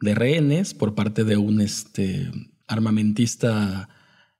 de 0.01 0.15
rehenes 0.15 0.73
por 0.73 0.95
parte 0.95 1.25
de 1.25 1.37
un 1.37 1.61
este, 1.61 2.31
armamentista 2.69 3.89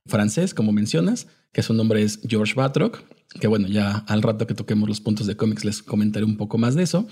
francés, 0.07 0.55
como 0.55 0.73
mencionas, 0.73 1.27
que 1.53 1.63
su 1.63 1.75
nombre 1.75 2.03
es 2.03 2.21
George 2.27 2.55
Batroc, 2.55 3.03
que 3.41 3.49
bueno, 3.49 3.67
ya 3.67 3.99
al 4.07 4.23
rato 4.23 4.47
que 4.47 4.55
toquemos 4.55 4.89
los 4.89 5.01
puntos 5.01 5.27
de 5.27 5.37
cómics 5.37 5.65
les 5.65 5.83
comentaré 5.83 6.25
un 6.25 6.37
poco 6.37 6.59
más 6.59 6.75
de 6.75 6.85
eso. 6.85 7.07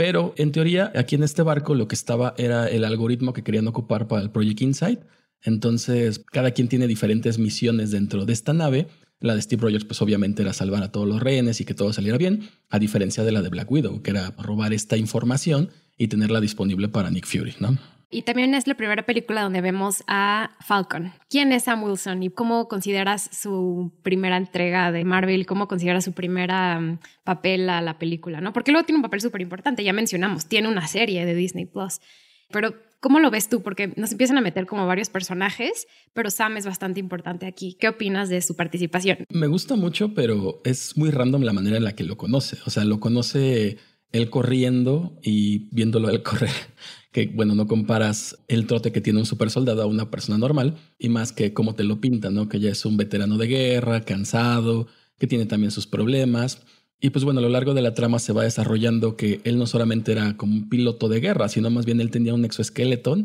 Pero 0.00 0.32
en 0.38 0.50
teoría, 0.50 0.90
aquí 0.96 1.16
en 1.16 1.22
este 1.22 1.42
barco 1.42 1.74
lo 1.74 1.86
que 1.86 1.94
estaba 1.94 2.32
era 2.38 2.66
el 2.70 2.86
algoritmo 2.86 3.34
que 3.34 3.42
querían 3.42 3.68
ocupar 3.68 4.08
para 4.08 4.22
el 4.22 4.30
Project 4.30 4.62
Insight. 4.62 5.00
Entonces, 5.42 6.24
cada 6.32 6.52
quien 6.52 6.68
tiene 6.68 6.86
diferentes 6.86 7.38
misiones 7.38 7.90
dentro 7.90 8.24
de 8.24 8.32
esta 8.32 8.54
nave. 8.54 8.86
La 9.20 9.34
de 9.34 9.42
Steve 9.42 9.60
Rogers, 9.60 9.84
pues 9.84 10.00
obviamente 10.00 10.40
era 10.40 10.54
salvar 10.54 10.82
a 10.84 10.90
todos 10.90 11.06
los 11.06 11.20
rehenes 11.20 11.60
y 11.60 11.66
que 11.66 11.74
todo 11.74 11.92
saliera 11.92 12.16
bien, 12.16 12.48
a 12.70 12.78
diferencia 12.78 13.24
de 13.24 13.32
la 13.32 13.42
de 13.42 13.50
Black 13.50 13.70
Widow, 13.70 14.00
que 14.00 14.12
era 14.12 14.30
robar 14.38 14.72
esta 14.72 14.96
información 14.96 15.68
y 15.98 16.08
tenerla 16.08 16.40
disponible 16.40 16.88
para 16.88 17.10
Nick 17.10 17.26
Fury, 17.26 17.56
¿no? 17.60 17.76
Y 18.12 18.22
también 18.22 18.54
es 18.54 18.66
la 18.66 18.74
primera 18.74 19.06
película 19.06 19.42
donde 19.42 19.60
vemos 19.60 20.02
a 20.08 20.56
Falcon. 20.60 21.12
¿Quién 21.28 21.52
es 21.52 21.64
Sam 21.64 21.84
Wilson 21.84 22.24
y 22.24 22.30
cómo 22.30 22.66
consideras 22.66 23.30
su 23.32 23.92
primera 24.02 24.36
entrega 24.36 24.90
de 24.90 25.04
Marvel? 25.04 25.46
¿Cómo 25.46 25.68
consideras 25.68 26.04
su 26.04 26.12
primera 26.12 26.80
mm, 26.80 26.98
papel 27.22 27.70
a 27.70 27.80
la 27.80 28.00
película? 28.00 28.40
¿no? 28.40 28.52
Porque 28.52 28.72
luego 28.72 28.84
tiene 28.84 28.98
un 28.98 29.02
papel 29.02 29.20
súper 29.20 29.42
importante, 29.42 29.84
ya 29.84 29.92
mencionamos, 29.92 30.46
tiene 30.46 30.66
una 30.66 30.88
serie 30.88 31.24
de 31.24 31.36
Disney 31.36 31.66
Plus. 31.66 32.00
Pero, 32.50 32.74
¿cómo 32.98 33.20
lo 33.20 33.30
ves 33.30 33.48
tú? 33.48 33.62
Porque 33.62 33.92
nos 33.94 34.10
empiezan 34.10 34.38
a 34.38 34.40
meter 34.40 34.66
como 34.66 34.88
varios 34.88 35.08
personajes, 35.08 35.86
pero 36.12 36.30
Sam 36.30 36.56
es 36.56 36.66
bastante 36.66 36.98
importante 36.98 37.46
aquí. 37.46 37.76
¿Qué 37.78 37.88
opinas 37.88 38.28
de 38.28 38.42
su 38.42 38.56
participación? 38.56 39.18
Me 39.28 39.46
gusta 39.46 39.76
mucho, 39.76 40.14
pero 40.14 40.60
es 40.64 40.96
muy 40.96 41.12
random 41.12 41.42
la 41.42 41.52
manera 41.52 41.76
en 41.76 41.84
la 41.84 41.94
que 41.94 42.02
lo 42.02 42.16
conoce. 42.16 42.58
O 42.66 42.70
sea, 42.70 42.84
lo 42.84 42.98
conoce 42.98 43.78
él 44.10 44.30
corriendo 44.30 45.16
y 45.22 45.68
viéndolo 45.72 46.10
él 46.10 46.22
correr 46.24 46.50
que, 47.12 47.26
bueno, 47.26 47.54
no 47.54 47.66
comparas 47.66 48.38
el 48.48 48.66
trote 48.66 48.92
que 48.92 49.00
tiene 49.00 49.18
un 49.18 49.26
super 49.26 49.50
soldado 49.50 49.82
a 49.82 49.86
una 49.86 50.10
persona 50.10 50.38
normal 50.38 50.76
y 50.98 51.08
más 51.08 51.32
que 51.32 51.52
cómo 51.52 51.74
te 51.74 51.84
lo 51.84 52.00
pintan, 52.00 52.34
¿no? 52.34 52.48
Que 52.48 52.60
ya 52.60 52.70
es 52.70 52.84
un 52.84 52.96
veterano 52.96 53.36
de 53.36 53.48
guerra, 53.48 54.02
cansado, 54.02 54.86
que 55.18 55.26
tiene 55.26 55.46
también 55.46 55.72
sus 55.72 55.86
problemas. 55.86 56.62
Y 57.00 57.10
pues 57.10 57.24
bueno, 57.24 57.40
a 57.40 57.42
lo 57.42 57.48
largo 57.48 57.74
de 57.74 57.82
la 57.82 57.94
trama 57.94 58.18
se 58.18 58.32
va 58.32 58.44
desarrollando 58.44 59.16
que 59.16 59.40
él 59.44 59.58
no 59.58 59.66
solamente 59.66 60.12
era 60.12 60.36
como 60.36 60.54
un 60.54 60.68
piloto 60.68 61.08
de 61.08 61.20
guerra, 61.20 61.48
sino 61.48 61.70
más 61.70 61.86
bien 61.86 62.00
él 62.00 62.10
tenía 62.10 62.34
un 62.34 62.44
exoesqueleto 62.44 63.16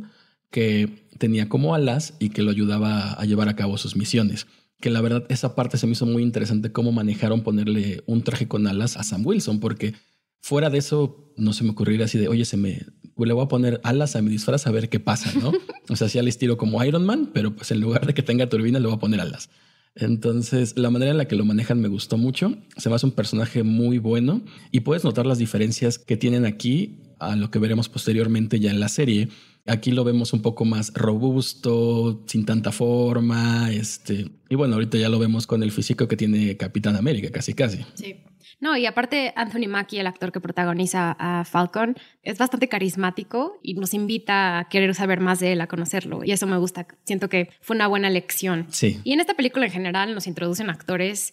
que 0.49 1.07
tenía 1.17 1.49
como 1.49 1.75
alas 1.75 2.15
y 2.19 2.29
que 2.29 2.41
lo 2.41 2.51
ayudaba 2.51 3.13
a 3.13 3.25
llevar 3.25 3.49
a 3.49 3.55
cabo 3.55 3.77
sus 3.77 3.95
misiones. 3.95 4.47
Que 4.79 4.89
la 4.89 5.01
verdad 5.01 5.25
esa 5.29 5.55
parte 5.55 5.77
se 5.77 5.85
me 5.85 5.93
hizo 5.93 6.05
muy 6.05 6.23
interesante 6.23 6.71
cómo 6.71 6.91
manejaron 6.91 7.41
ponerle 7.41 8.03
un 8.07 8.23
traje 8.23 8.47
con 8.47 8.65
alas 8.65 8.97
a 8.97 9.03
Sam 9.03 9.25
Wilson, 9.25 9.59
porque 9.59 9.93
fuera 10.39 10.69
de 10.69 10.77
eso 10.77 11.33
no 11.37 11.53
se 11.53 11.63
me 11.63 11.71
ocurriría 11.71 12.05
así 12.05 12.17
de, 12.17 12.29
oye, 12.29 12.45
se 12.45 12.55
me, 12.55 12.85
le 13.23 13.33
voy 13.33 13.45
a 13.45 13.47
poner 13.47 13.79
alas 13.83 14.15
a 14.15 14.21
mi 14.21 14.29
disfraz 14.29 14.67
a 14.67 14.71
ver 14.71 14.89
qué 14.89 14.99
pasa, 14.99 15.31
¿no? 15.39 15.53
o 15.89 15.95
sea, 15.95 16.09
sí 16.09 16.19
al 16.19 16.27
estilo 16.27 16.57
como 16.57 16.83
Iron 16.83 17.05
Man, 17.05 17.29
pero 17.33 17.55
pues 17.55 17.71
en 17.71 17.79
lugar 17.79 18.05
de 18.05 18.13
que 18.13 18.23
tenga 18.23 18.49
turbina 18.49 18.79
le 18.79 18.87
voy 18.87 18.95
a 18.95 18.99
poner 18.99 19.21
alas. 19.21 19.49
Entonces, 19.95 20.77
la 20.77 20.89
manera 20.89 21.11
en 21.11 21.17
la 21.17 21.27
que 21.27 21.37
lo 21.37 21.45
manejan 21.45 21.79
me 21.79 21.87
gustó 21.87 22.17
mucho. 22.17 22.57
Se 22.75 22.89
me 22.89 22.95
hace 22.95 23.05
un 23.05 23.13
personaje 23.13 23.63
muy 23.63 23.97
bueno 23.97 24.41
y 24.71 24.81
puedes 24.81 25.05
notar 25.05 25.25
las 25.25 25.37
diferencias 25.37 25.97
que 25.97 26.17
tienen 26.17 26.45
aquí 26.45 26.99
a 27.19 27.37
lo 27.37 27.49
que 27.49 27.59
veremos 27.59 27.87
posteriormente 27.87 28.59
ya 28.59 28.71
en 28.71 28.81
la 28.81 28.89
serie. 28.89 29.29
Aquí 29.65 29.91
lo 29.91 30.03
vemos 30.03 30.33
un 30.33 30.41
poco 30.41 30.65
más 30.65 30.93
robusto, 30.93 32.23
sin 32.27 32.45
tanta 32.45 32.71
forma, 32.71 33.71
este, 33.71 34.29
y 34.47 34.55
bueno, 34.55 34.75
ahorita 34.75 34.97
ya 34.97 35.09
lo 35.09 35.17
vemos 35.17 35.47
con 35.47 35.63
el 35.63 35.71
físico 35.71 36.07
que 36.07 36.17
tiene 36.17 36.55
Capitán 36.55 36.95
América, 36.95 37.31
casi 37.31 37.55
casi. 37.55 37.79
Sí. 37.95 38.17
No, 38.65 38.75
y 38.75 38.87
aparte 38.87 39.31
Anthony 39.35 39.67
Mackie, 39.67 39.99
el 39.99 40.07
actor 40.07 40.31
que 40.31 40.41
protagoniza 40.41 41.15
a 41.19 41.45
Falcon, 41.45 41.95
es 42.23 42.39
bastante 42.39 42.67
carismático 42.67 43.59
y 43.61 43.75
nos 43.75 43.93
invita 43.93 44.57
a 44.57 44.69
querer 44.69 44.95
saber 44.95 45.19
más 45.19 45.39
de 45.39 45.51
él, 45.51 45.61
a 45.61 45.67
conocerlo. 45.67 46.23
Y 46.23 46.31
eso 46.31 46.47
me 46.47 46.57
gusta. 46.57 46.87
Siento 47.03 47.29
que 47.29 47.51
fue 47.61 47.75
una 47.75 47.85
buena 47.85 48.09
lección. 48.09 48.65
Sí. 48.71 48.99
Y 49.03 49.13
en 49.13 49.19
esta 49.19 49.35
película 49.35 49.67
en 49.67 49.71
general 49.71 50.15
nos 50.15 50.25
introducen 50.25 50.71
actores 50.71 51.31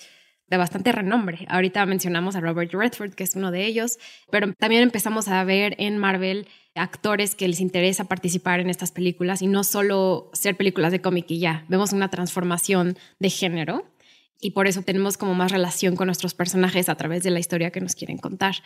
de 0.49 0.59
bastante 0.59 0.93
renombre. 0.93 1.47
Ahorita 1.49 1.87
mencionamos 1.87 2.37
a 2.37 2.41
Robert 2.41 2.71
Redford, 2.71 3.15
que 3.15 3.25
es 3.25 3.35
uno 3.35 3.51
de 3.51 3.65
ellos, 3.65 3.97
pero 4.31 4.53
también 4.53 4.83
empezamos 4.83 5.29
a 5.29 5.43
ver 5.43 5.75
en 5.79 5.97
Marvel 5.97 6.47
actores 6.75 7.35
que 7.35 7.49
les 7.49 7.61
interesa 7.61 8.05
participar 8.05 8.61
en 8.61 8.69
estas 8.69 8.93
películas 8.93 9.41
y 9.41 9.47
no 9.47 9.65
solo 9.65 10.31
ser 10.35 10.57
películas 10.57 10.93
de 10.93 11.01
cómic 11.01 11.31
y 11.31 11.39
ya. 11.39 11.65
Vemos 11.69 11.95
una 11.95 12.09
transformación 12.09 12.99
de 13.19 13.31
género 13.31 13.87
y 14.43 14.51
por 14.51 14.67
eso 14.67 14.83
tenemos 14.83 15.17
como 15.17 15.35
más 15.35 15.53
relación 15.53 15.95
con 15.95 16.07
nuestros 16.07 16.35
personajes 16.35 16.89
a 16.89 16.97
través 16.97 17.23
de 17.23 17.31
la 17.31 17.39
historia 17.39 17.71
que 17.71 17.81
nos 17.81 17.95
quieren 17.95 18.19
contar. 18.19 18.57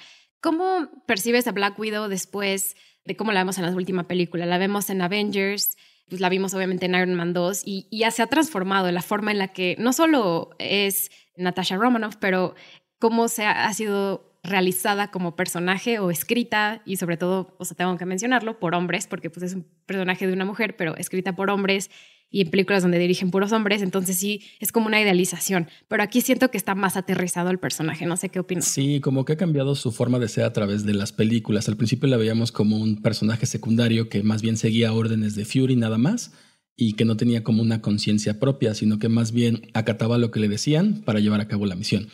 ¿Cómo 0.40 0.88
percibes 1.06 1.47
a 1.47 1.52
Black 1.52 1.78
Widow 1.78 2.09
después 2.09 2.76
de 3.04 3.14
cómo 3.14 3.30
la 3.30 3.40
vemos 3.40 3.59
en 3.59 3.66
la 3.66 3.73
última 3.73 4.09
película? 4.09 4.47
La 4.47 4.56
vemos 4.56 4.88
en 4.88 5.02
Avengers, 5.02 5.76
pues 6.09 6.23
la 6.23 6.30
vimos 6.30 6.54
obviamente 6.54 6.87
en 6.87 6.95
Iron 6.95 7.14
Man 7.14 7.35
2 7.35 7.62
y, 7.66 7.88
ya 7.90 8.11
se 8.11 8.23
ha 8.23 8.26
transformado 8.26 8.90
la 8.90 9.02
forma 9.02 9.30
en 9.30 9.38
la 9.38 9.49
que 9.49 9.76
no 9.78 9.92
solo 9.92 10.50
es 10.59 11.11
Natasha 11.37 11.76
Romanoff, 11.76 12.16
pero 12.18 12.54
cómo 12.99 13.28
se 13.28 13.45
ha, 13.45 13.66
ha 13.66 13.75
sido 13.75 14.40
realizada 14.42 15.11
como 15.11 15.37
personaje 15.37 15.99
o 15.99 16.11
escrita 16.11 16.80
y 16.87 16.97
sobre 16.97 17.18
todo, 17.18 17.54
o 17.59 17.66
sea, 17.66 17.76
tengo 17.76 17.99
que 17.99 18.06
mencionarlo, 18.06 18.59
por 18.59 18.75
hombres, 18.75 19.06
porque 19.06 19.28
pues 19.28 19.42
es 19.42 19.54
un 19.54 19.66
personaje 19.85 20.26
de 20.26 20.33
una 20.33 20.47
mujer, 20.47 20.75
pero 20.76 20.97
escrita 20.97 21.37
por 21.37 21.50
hombres 21.50 21.90
y 22.37 22.43
en 22.43 22.50
películas 22.50 22.83
donde 22.83 22.99
dirigen 22.99 23.31
puros 23.31 23.52
hombres, 23.52 23.81
entonces 23.81 24.19
sí, 24.19 24.43
es 24.61 24.71
como 24.71 24.88
una 24.88 25.00
idealización, 25.00 25.69
pero 25.88 26.02
aquí 26.02 26.21
siento 26.21 26.50
que 26.50 26.59
está 26.59 26.75
más 26.75 26.99
aterrizado 26.99 27.49
el 27.49 27.59
personaje, 27.59 28.05
no 28.05 28.19
sé 28.19 28.28
qué 28.28 28.40
opinas. 28.40 28.66
Sí, 28.66 29.00
como 29.00 29.25
que 29.25 29.33
ha 29.33 29.37
cambiado 29.38 29.75
su 29.75 29.90
forma 29.90 30.19
de 30.19 30.28
ser 30.28 30.45
a 30.45 30.52
través 30.52 30.85
de 30.85 30.93
las 30.93 31.12
películas. 31.12 31.66
Al 31.71 31.78
principio 31.78 32.11
la 32.11 32.19
veíamos 32.19 32.52
como 32.52 32.76
un 32.76 33.00
personaje 33.00 33.47
secundario 33.47 34.11
que 34.11 34.23
más 34.23 34.43
bien 34.43 34.59
seguía 34.59 34.93
órdenes 34.93 35.35
de 35.35 35.47
Fury 35.47 35.76
nada 35.76 35.97
más 35.97 36.33
y 36.76 36.93
que 36.93 37.07
no 37.07 37.16
tenía 37.16 37.43
como 37.43 37.62
una 37.62 37.81
conciencia 37.81 38.38
propia, 38.38 38.75
sino 38.75 38.99
que 38.99 39.09
más 39.09 39.33
bien 39.33 39.71
acataba 39.73 40.19
lo 40.19 40.31
que 40.31 40.40
le 40.40 40.49
decían 40.49 41.00
para 41.07 41.21
llevar 41.21 41.40
a 41.40 41.49
cabo 41.49 41.64
la 41.64 41.75
misión. 41.75 42.09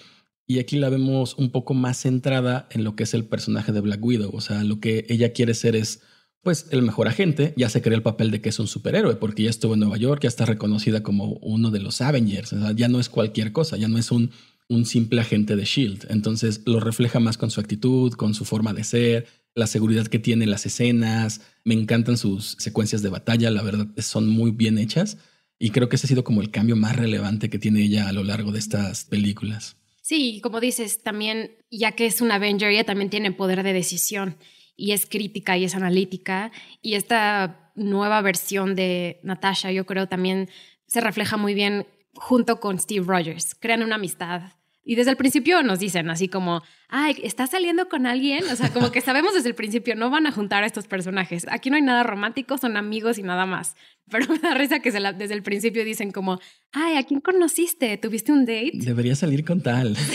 Y 0.46 0.60
aquí 0.60 0.78
la 0.78 0.88
vemos 0.88 1.34
un 1.34 1.50
poco 1.50 1.74
más 1.74 1.96
centrada 1.96 2.68
en 2.70 2.84
lo 2.84 2.94
que 2.94 3.02
es 3.02 3.14
el 3.14 3.24
personaje 3.24 3.72
de 3.72 3.80
Black 3.80 4.04
Widow, 4.04 4.30
o 4.32 4.40
sea, 4.40 4.62
lo 4.62 4.78
que 4.78 5.04
ella 5.08 5.32
quiere 5.32 5.54
ser 5.54 5.74
es 5.74 6.02
pues 6.42 6.66
el 6.70 6.82
mejor 6.82 7.08
agente 7.08 7.54
ya 7.56 7.68
se 7.68 7.82
cree 7.82 7.94
el 7.94 8.02
papel 8.02 8.30
de 8.30 8.40
que 8.40 8.48
es 8.48 8.58
un 8.58 8.66
superhéroe, 8.66 9.16
porque 9.16 9.44
ya 9.44 9.50
estuvo 9.50 9.74
en 9.74 9.80
Nueva 9.80 9.96
York, 9.96 10.22
ya 10.22 10.28
está 10.28 10.44
reconocida 10.44 11.02
como 11.02 11.34
uno 11.40 11.70
de 11.70 11.80
los 11.80 12.00
Avengers, 12.00 12.54
ya 12.74 12.88
no 12.88 12.98
es 12.98 13.08
cualquier 13.08 13.52
cosa, 13.52 13.76
ya 13.76 13.88
no 13.88 13.96
es 13.96 14.10
un, 14.10 14.32
un 14.68 14.84
simple 14.84 15.20
agente 15.20 15.54
de 15.54 15.64
Shield. 15.64 16.06
Entonces 16.10 16.62
lo 16.66 16.80
refleja 16.80 17.20
más 17.20 17.38
con 17.38 17.50
su 17.50 17.60
actitud, 17.60 18.12
con 18.14 18.34
su 18.34 18.44
forma 18.44 18.72
de 18.72 18.82
ser, 18.82 19.26
la 19.54 19.66
seguridad 19.66 20.06
que 20.06 20.18
tiene 20.18 20.46
las 20.46 20.66
escenas. 20.66 21.42
Me 21.64 21.74
encantan 21.74 22.16
sus 22.16 22.56
secuencias 22.58 23.02
de 23.02 23.10
batalla, 23.10 23.50
la 23.50 23.62
verdad 23.62 23.86
son 23.98 24.28
muy 24.28 24.50
bien 24.50 24.78
hechas. 24.78 25.18
Y 25.60 25.70
creo 25.70 25.88
que 25.88 25.94
ese 25.94 26.06
ha 26.06 26.08
sido 26.08 26.24
como 26.24 26.40
el 26.40 26.50
cambio 26.50 26.74
más 26.74 26.96
relevante 26.96 27.50
que 27.50 27.60
tiene 27.60 27.82
ella 27.82 28.08
a 28.08 28.12
lo 28.12 28.24
largo 28.24 28.50
de 28.50 28.58
estas 28.58 29.04
películas. 29.04 29.76
Sí, 30.00 30.40
como 30.42 30.58
dices, 30.58 31.02
también, 31.04 31.52
ya 31.70 31.92
que 31.92 32.06
es 32.06 32.20
un 32.20 32.32
Avenger, 32.32 32.70
ella 32.70 32.82
también 32.82 33.10
tiene 33.10 33.30
poder 33.30 33.62
de 33.62 33.72
decisión 33.72 34.36
y 34.76 34.92
es 34.92 35.06
crítica 35.06 35.56
y 35.56 35.64
es 35.64 35.74
analítica. 35.74 36.50
Y 36.80 36.94
esta 36.94 37.72
nueva 37.74 38.20
versión 38.22 38.74
de 38.74 39.20
Natasha, 39.22 39.72
yo 39.72 39.86
creo, 39.86 40.08
también 40.08 40.48
se 40.86 41.00
refleja 41.00 41.36
muy 41.36 41.54
bien 41.54 41.86
junto 42.14 42.60
con 42.60 42.78
Steve 42.78 43.04
Rogers. 43.06 43.54
Crean 43.54 43.82
una 43.82 43.96
amistad. 43.96 44.42
Y 44.84 44.96
desde 44.96 45.12
el 45.12 45.16
principio 45.16 45.62
nos 45.62 45.78
dicen 45.78 46.10
así 46.10 46.26
como, 46.26 46.62
ay, 46.88 47.16
¿estás 47.22 47.50
saliendo 47.50 47.88
con 47.88 48.04
alguien? 48.04 48.42
O 48.50 48.56
sea, 48.56 48.72
como 48.72 48.90
que 48.90 49.00
sabemos 49.00 49.32
desde 49.32 49.48
el 49.48 49.54
principio, 49.54 49.94
no 49.94 50.10
van 50.10 50.26
a 50.26 50.32
juntar 50.32 50.64
a 50.64 50.66
estos 50.66 50.88
personajes. 50.88 51.46
Aquí 51.48 51.70
no 51.70 51.76
hay 51.76 51.82
nada 51.82 52.02
romántico, 52.02 52.58
son 52.58 52.76
amigos 52.76 53.18
y 53.18 53.22
nada 53.22 53.46
más. 53.46 53.76
Pero 54.10 54.26
me 54.28 54.38
da 54.40 54.54
risa 54.54 54.80
que 54.80 54.90
desde 54.90 55.34
el 55.34 55.44
principio 55.44 55.84
dicen 55.84 56.10
como, 56.10 56.40
ay, 56.72 56.96
¿a 56.96 57.04
quién 57.04 57.20
conociste? 57.20 57.96
¿Tuviste 57.96 58.32
un 58.32 58.44
date? 58.44 58.72
Debería 58.74 59.14
salir 59.14 59.44
con 59.44 59.62
tal. 59.62 59.96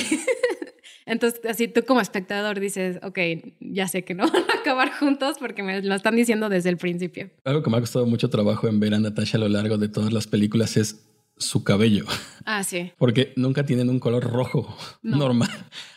Entonces, 1.08 1.40
así 1.50 1.70
tú 1.70 1.84
como 1.88 2.02
espectador 2.02 2.60
dices, 2.60 3.00
ok, 3.02 3.18
ya 3.62 3.88
sé 3.88 4.04
que 4.04 4.14
no 4.14 4.28
van 4.32 4.44
a 4.44 4.60
acabar 4.60 4.92
juntos 4.92 5.38
porque 5.40 5.64
me 5.64 5.82
lo 5.82 5.96
están 5.96 6.16
diciendo 6.16 6.50
desde 6.50 6.70
el 6.70 6.78
principio. 6.78 7.32
Algo 7.46 7.64
que 7.64 7.70
me 7.70 7.78
ha 7.78 7.80
costado 7.80 8.06
mucho 8.06 8.30
trabajo 8.30 8.68
en 8.68 8.80
ver 8.80 8.94
a 8.94 9.00
Natasha 9.00 9.38
a 9.38 9.42
lo 9.42 9.50
largo 9.50 9.78
de 9.78 9.88
todas 9.88 10.12
las 10.12 10.28
películas 10.28 10.78
es 10.78 11.08
su 11.38 11.64
cabello. 11.64 12.06
Ah, 12.46 12.64
sí. 12.64 12.92
Porque 12.98 13.34
nunca 13.36 13.66
tienen 13.66 13.90
un 13.90 14.00
color 14.00 14.24
rojo 14.24 14.76
normal. 15.02 15.50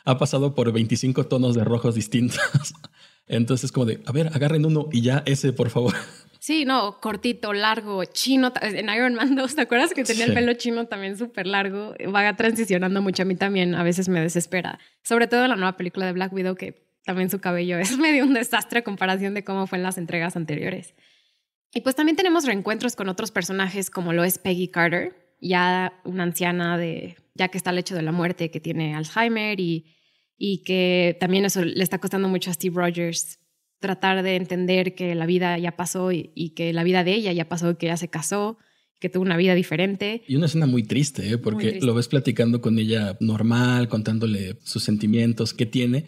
Ha 0.05 0.19
pasado 0.19 0.55
por 0.55 0.73
25 0.73 1.27
tonos 1.27 1.55
de 1.55 1.65
rojos 1.65 1.95
distintos. 1.95 2.41
Entonces, 3.27 3.73
como 3.73 3.87
de, 3.87 4.01
a 4.07 4.13
ver, 4.13 4.29
agarren 4.29 4.65
uno 4.65 4.89
y 4.93 5.03
ya 5.03 5.23
ese, 5.27 5.53
por 5.53 5.71
favor. 5.71 5.95
Sí, 6.51 6.65
no, 6.65 6.99
cortito, 7.01 7.53
largo, 7.53 8.05
chino. 8.07 8.53
En 8.61 8.89
Iron 8.89 9.15
Man 9.15 9.37
2, 9.37 9.55
¿te 9.55 9.61
acuerdas 9.61 9.95
que 9.95 10.03
tenía 10.03 10.25
el 10.25 10.35
pelo 10.35 10.53
chino 10.55 10.89
también 10.89 11.17
súper 11.17 11.47
largo? 11.47 11.95
Va 12.13 12.35
transicionando 12.35 13.01
mucho. 13.01 13.23
A 13.23 13.25
mí 13.25 13.37
también 13.37 13.77
a 13.77 13.85
veces 13.85 14.09
me 14.09 14.21
desespera. 14.21 14.81
Sobre 15.05 15.29
todo 15.29 15.45
en 15.45 15.51
la 15.51 15.55
nueva 15.55 15.77
película 15.77 16.07
de 16.07 16.13
Black 16.13 16.33
Widow, 16.33 16.57
que 16.57 16.91
también 17.05 17.31
su 17.31 17.39
cabello 17.39 17.79
es 17.79 17.97
medio 17.99 18.25
un 18.25 18.35
desastre 18.35 18.81
a 18.81 18.83
comparación 18.83 19.33
de 19.33 19.45
cómo 19.45 19.69
fue 19.69 19.79
en 19.79 19.85
las 19.85 19.97
entregas 19.97 20.35
anteriores. 20.35 20.97
Y 21.73 21.83
pues 21.83 21.95
también 21.95 22.17
tenemos 22.17 22.45
reencuentros 22.47 22.97
con 22.97 23.09
otros 23.09 23.31
personajes 23.31 23.89
como 23.89 24.13
lo 24.13 24.25
es 24.25 24.39
Peggy 24.39 24.73
Carter, 24.73 25.37
ya 25.41 26.01
una 26.03 26.25
anciana 26.25 26.77
de, 26.77 27.15
ya 27.33 27.47
que 27.47 27.59
está 27.59 27.71
al 27.71 27.79
hecho 27.79 27.95
de 27.95 28.03
la 28.03 28.11
muerte, 28.11 28.51
que 28.51 28.59
tiene 28.59 28.97
Alzheimer 28.97 29.61
y, 29.61 29.95
y 30.37 30.65
que 30.65 31.17
también 31.21 31.45
eso 31.45 31.65
le 31.65 31.85
está 31.85 31.99
costando 31.99 32.27
mucho 32.27 32.51
a 32.51 32.55
Steve 32.55 32.75
Rogers 32.75 33.39
tratar 33.81 34.23
de 34.23 34.37
entender 34.37 34.95
que 34.95 35.15
la 35.15 35.27
vida 35.27 35.59
ya 35.59 35.73
pasó 35.73 36.13
y, 36.13 36.53
que 36.55 36.73
la 36.73 36.85
vida 36.85 37.03
de 37.03 37.15
ella 37.15 37.33
ya 37.33 37.49
pasó, 37.49 37.77
que 37.77 37.87
ya 37.87 37.97
se 37.97 38.09
casó, 38.09 38.59
que 39.01 39.09
tuvo 39.09 39.23
una 39.23 39.39
vida 39.39 39.55
diferente. 39.55 40.23
Y 40.29 40.37
una 40.37 40.47
escena 40.47 40.67
muy 40.67 40.83
triste, 40.83 41.31
¿eh? 41.31 41.39
porque 41.39 41.81
lo 41.81 41.95
ves 41.95 42.07
platicando 42.07 42.61
con 42.61 42.79
ella 42.79 43.17
normal, 43.21 43.89
contándole 43.89 44.59
sus 44.63 44.85
sentimientos 44.85 45.55
que 45.55 45.67
tiene. 45.67 46.05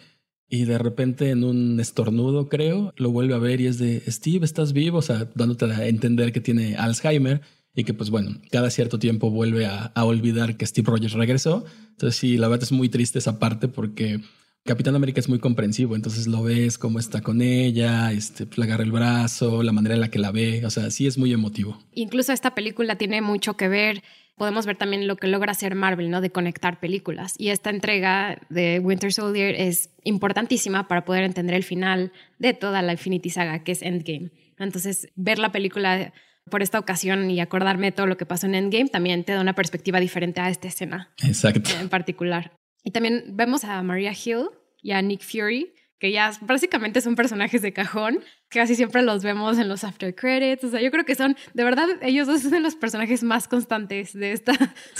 Y 0.47 0.65
de 0.65 0.77
repente 0.77 1.31
en 1.31 1.43
un 1.43 1.79
estornudo, 1.79 2.47
creo, 2.47 2.93
lo 2.95 3.09
vuelve 3.09 3.33
a 3.33 3.39
ver 3.39 3.59
y 3.59 3.65
es 3.65 3.79
de, 3.79 4.01
Steve, 4.07 4.45
¿estás 4.45 4.71
vivo? 4.71 4.99
O 4.99 5.01
sea, 5.01 5.27
dándote 5.33 5.65
a 5.65 5.87
entender 5.87 6.31
que 6.31 6.41
tiene 6.41 6.75
Alzheimer 6.75 7.41
y 7.73 7.85
que 7.85 7.95
pues 7.95 8.11
bueno, 8.11 8.39
cada 8.51 8.69
cierto 8.69 8.99
tiempo 8.99 9.31
vuelve 9.31 9.65
a, 9.65 9.85
a 9.85 10.05
olvidar 10.05 10.55
que 10.57 10.67
Steve 10.67 10.91
Rogers 10.91 11.13
regresó. 11.13 11.65
Entonces 11.89 12.19
sí, 12.19 12.37
la 12.37 12.49
verdad 12.49 12.65
es 12.65 12.71
muy 12.71 12.89
triste 12.89 13.17
esa 13.17 13.39
parte 13.39 13.67
porque 13.67 14.19
Capitán 14.65 14.95
América 14.95 15.19
es 15.19 15.27
muy 15.27 15.39
comprensivo, 15.39 15.93
entonces 15.93 16.25
lo 16.25 16.41
ves 16.41 16.77
cómo 16.77 16.97
está 16.97 17.19
con 17.19 17.41
ella, 17.41 18.13
este, 18.13 18.45
pues, 18.45 18.57
le 18.57 18.63
agarra 18.63 18.85
el 18.85 18.93
brazo, 18.93 19.61
la 19.61 19.73
manera 19.73 19.95
en 19.95 19.99
la 19.99 20.09
que 20.09 20.19
la 20.19 20.31
ve, 20.31 20.65
o 20.65 20.69
sea, 20.69 20.89
sí 20.89 21.05
es 21.05 21.17
muy 21.17 21.33
emotivo. 21.33 21.77
Incluso 21.93 22.31
esta 22.31 22.55
película 22.55 22.95
tiene 22.95 23.21
mucho 23.21 23.57
que 23.57 23.67
ver, 23.67 24.03
podemos 24.37 24.65
ver 24.65 24.77
también 24.77 25.05
lo 25.05 25.17
que 25.17 25.27
logra 25.27 25.51
hacer 25.51 25.75
Marvel, 25.75 26.09
¿no? 26.09 26.21
De 26.21 26.29
conectar 26.29 26.79
películas. 26.79 27.33
Y 27.37 27.49
esta 27.49 27.71
entrega 27.71 28.39
de 28.49 28.79
Winter 28.79 29.11
Soldier 29.11 29.53
es 29.53 29.89
importantísima 30.05 30.87
para 30.87 31.03
poder 31.03 31.25
entender 31.25 31.55
el 31.57 31.65
final 31.65 32.13
de 32.39 32.53
toda 32.53 32.81
la 32.81 32.93
Infinity 32.93 33.31
Saga, 33.31 33.65
que 33.65 33.73
es 33.73 33.81
Endgame. 33.81 34.31
Entonces, 34.57 35.09
ver 35.15 35.39
la 35.39 35.51
película 35.51 36.13
por 36.49 36.63
esta 36.63 36.79
ocasión 36.79 37.29
y 37.29 37.41
acordarme 37.41 37.87
de 37.87 37.91
todo 37.91 38.05
lo 38.05 38.15
que 38.15 38.25
pasó 38.25 38.47
en 38.47 38.55
Endgame 38.55 38.87
también 38.87 39.25
te 39.25 39.33
da 39.33 39.41
una 39.41 39.55
perspectiva 39.55 39.99
diferente 39.99 40.39
a 40.39 40.49
esta 40.49 40.69
escena. 40.69 41.13
Exacto. 41.21 41.69
En 41.81 41.89
particular. 41.89 42.53
Y 42.83 42.91
también 42.91 43.23
vemos 43.29 43.63
a 43.63 43.81
Maria 43.83 44.11
Hill 44.13 44.49
y 44.81 44.91
a 44.91 45.01
Nick 45.01 45.21
Fury, 45.21 45.73
que 45.99 46.11
ya 46.11 46.31
básicamente 46.41 46.99
son 46.99 47.15
personajes 47.15 47.61
de 47.61 47.71
cajón, 47.71 48.19
que 48.49 48.59
casi 48.59 48.75
siempre 48.75 49.01
los 49.01 49.23
vemos 49.23 49.57
en 49.57 49.69
los 49.69 49.83
after 49.83 50.13
credits. 50.13 50.63
O 50.65 50.69
sea, 50.69 50.81
yo 50.81 50.91
creo 50.91 51.05
que 51.05 51.15
son, 51.15 51.37
de 51.53 51.63
verdad, 51.63 51.87
ellos 52.01 52.27
dos 52.27 52.41
son 52.41 52.61
los 52.61 52.75
personajes 52.75 53.23
más 53.23 53.47
constantes 53.47 54.13
de 54.13 54.33
esta, 54.33 54.51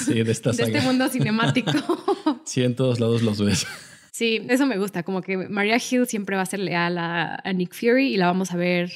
de, 0.07 0.21
esta 0.21 0.51
este 0.51 0.81
mundo 0.81 1.09
cinemático. 1.09 1.71
sí, 2.45 2.63
en 2.63 2.75
todos 2.75 2.99
lados 2.99 3.21
los 3.21 3.43
ves. 3.43 3.67
Sí, 4.11 4.45
eso 4.47 4.65
me 4.65 4.77
gusta, 4.77 5.03
como 5.03 5.21
que 5.21 5.37
Maria 5.37 5.77
Hill 5.77 6.07
siempre 6.07 6.35
va 6.35 6.43
a 6.43 6.45
ser 6.45 6.59
leal 6.59 6.97
a 6.97 7.53
Nick 7.53 7.73
Fury 7.73 8.13
y 8.13 8.17
la 8.17 8.27
vamos 8.27 8.51
a 8.51 8.57
ver 8.57 8.91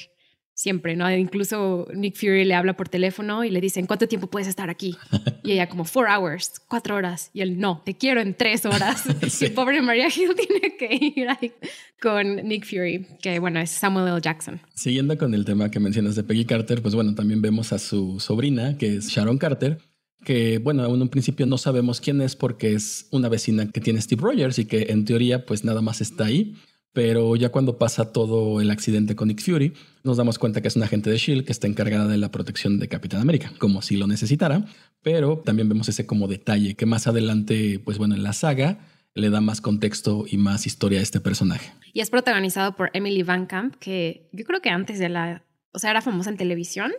siempre, 0.58 0.96
¿no? 0.96 1.10
Incluso 1.16 1.88
Nick 1.94 2.16
Fury 2.16 2.44
le 2.44 2.56
habla 2.56 2.76
por 2.76 2.90
teléfono 2.90 3.46
y 3.46 3.52
le 3.52 3.62
dicen, 3.62 3.86
¿cuánto 3.86 4.08
tiempo 4.08 4.28
puedes 4.28 4.48
estar 4.48 4.70
aquí? 4.70 4.98
Y 5.44 5.54
ella 5.54 5.70
como, 5.70 5.86
four 5.86 6.08
hours, 6.10 6.60
cuatro 6.68 6.96
horas. 6.96 7.30
Y 7.34 7.40
él, 7.40 7.58
no, 7.58 7.82
te 7.86 7.96
quiero 7.96 8.20
en 8.20 8.34
tres 8.34 8.66
horas. 8.66 9.04
Y 9.42 9.50
pobre 9.52 9.82
Maria 9.82 10.08
Hill 10.08 10.36
tiene 10.48 10.76
que 10.76 11.14
ir 11.16 11.30
ahí 11.30 11.54
con 12.02 12.36
Nick 12.38 12.66
Fury, 12.66 13.06
que 13.22 13.40
bueno, 13.40 13.60
es 13.60 13.70
Samuel 13.70 14.08
L. 14.10 14.20
Jackson. 14.20 14.60
Siguiendo 14.74 15.18
con 15.18 15.34
el 15.34 15.46
tema 15.46 15.72
que 15.72 15.80
mencionas 15.80 16.16
de 16.16 16.24
Peggy 16.24 16.44
Carter, 16.44 16.82
pues 16.82 16.96
bueno, 16.96 17.16
también 17.16 17.42
vemos 17.42 17.72
a 17.72 17.80
su 17.80 18.20
sobrina, 18.20 18.78
que 18.78 18.98
es 18.98 19.08
Sharon 19.08 19.38
Carter, 19.38 19.78
que 20.26 20.58
bueno, 20.58 20.86
en 20.86 21.02
un 21.02 21.10
principio 21.10 21.46
no 21.46 21.58
sabemos 21.58 22.02
quién 22.02 22.20
es 22.20 22.36
porque 22.36 22.74
es 22.74 23.08
una 23.12 23.30
vecina 23.30 23.72
que 23.72 23.80
tiene 23.80 24.02
Steve 24.02 24.22
Rogers 24.22 24.60
y 24.60 24.66
que 24.66 24.88
en 24.90 25.06
teoría 25.06 25.46
pues 25.46 25.64
nada 25.64 25.82
más 25.82 26.02
está 26.02 26.26
ahí 26.26 26.56
pero 26.94 27.36
ya 27.36 27.50
cuando 27.50 27.78
pasa 27.78 28.12
todo 28.12 28.60
el 28.62 28.72
accidente 28.72 29.16
con 29.16 29.28
Nick 29.28 29.42
Fury, 29.42 29.74
nos 30.04 30.18
damos 30.18 30.40
cuenta 30.40 30.62
que 30.62 30.68
es 30.68 30.76
un 30.76 30.84
agente 30.84 31.10
de 31.10 31.18
Shield 31.18 31.46
que 31.46 31.52
está 31.52 31.68
encargada 31.68 32.08
de 32.08 32.18
la 32.18 32.32
protección 32.32 32.80
de 32.80 32.88
Capitán 32.88 33.22
América, 33.22 33.52
como 33.60 33.82
si 33.82 33.98
lo 33.98 34.08
necesitara, 34.08 34.66
pero 35.02 35.38
también 35.46 35.70
vemos 35.70 35.90
ese 35.90 36.06
como 36.06 36.28
detalle 36.28 36.76
que 36.76 36.86
más 36.86 37.08
adelante, 37.08 37.80
pues 37.84 37.98
bueno, 37.98 38.16
en 38.16 38.24
la 38.24 38.34
saga 38.34 38.80
le 39.14 39.30
da 39.30 39.42
más 39.42 39.62
contexto 39.62 40.26
y 40.30 40.38
más 40.38 40.68
historia 40.68 41.00
a 41.00 41.04
este 41.04 41.20
personaje. 41.20 41.72
Y 41.94 42.02
es 42.02 42.10
protagonizado 42.10 42.76
por 42.76 42.92
Emily 42.94 43.24
Van 43.24 43.48
Camp, 43.48 43.76
que 43.80 44.30
yo 44.32 44.46
creo 44.46 44.62
que 44.62 44.70
antes 44.70 45.00
de 45.00 45.10
la, 45.10 45.44
o 45.72 45.80
sea, 45.80 45.92
era 45.92 46.02
famosa 46.02 46.30
en 46.30 46.38
televisión 46.38 46.94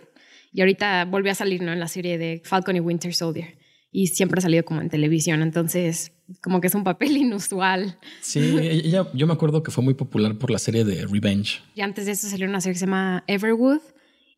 y 0.52 0.61
ahorita 0.61 1.04
volvió 1.04 1.33
a 1.33 1.35
salir 1.35 1.62
¿no? 1.62 1.73
en 1.73 1.80
la 1.80 1.88
serie 1.88 2.18
de 2.18 2.42
Falcon 2.45 2.76
y 2.76 2.80
Winter 2.80 3.14
Soldier. 3.14 3.59
Y 3.90 4.09
siempre 4.09 4.38
ha 4.38 4.42
salido 4.42 4.64
como 4.64 4.80
en 4.80 4.90
televisión, 4.90 5.42
entonces 5.42 6.12
como 6.42 6.61
que 6.61 6.66
es 6.66 6.75
un 6.75 6.85
papel 6.85 7.16
inusual. 7.16 7.99
Sí, 8.21 8.57
ella, 8.61 9.07
yo 9.14 9.26
me 9.26 9.33
acuerdo 9.33 9.62
que 9.62 9.71
fue 9.71 9.83
muy 9.83 9.95
popular 9.95 10.37
por 10.38 10.50
la 10.50 10.59
serie 10.59 10.85
de 10.85 11.07
Revenge. 11.07 11.61
Y 11.75 11.80
antes 11.80 12.07
de 12.07 12.12
eso 12.12 12.28
salió 12.28 12.47
una 12.47 12.61
serie 12.61 12.75
que 12.75 12.80
se 12.80 12.87
llama 12.87 13.25
Everwood 13.26 13.80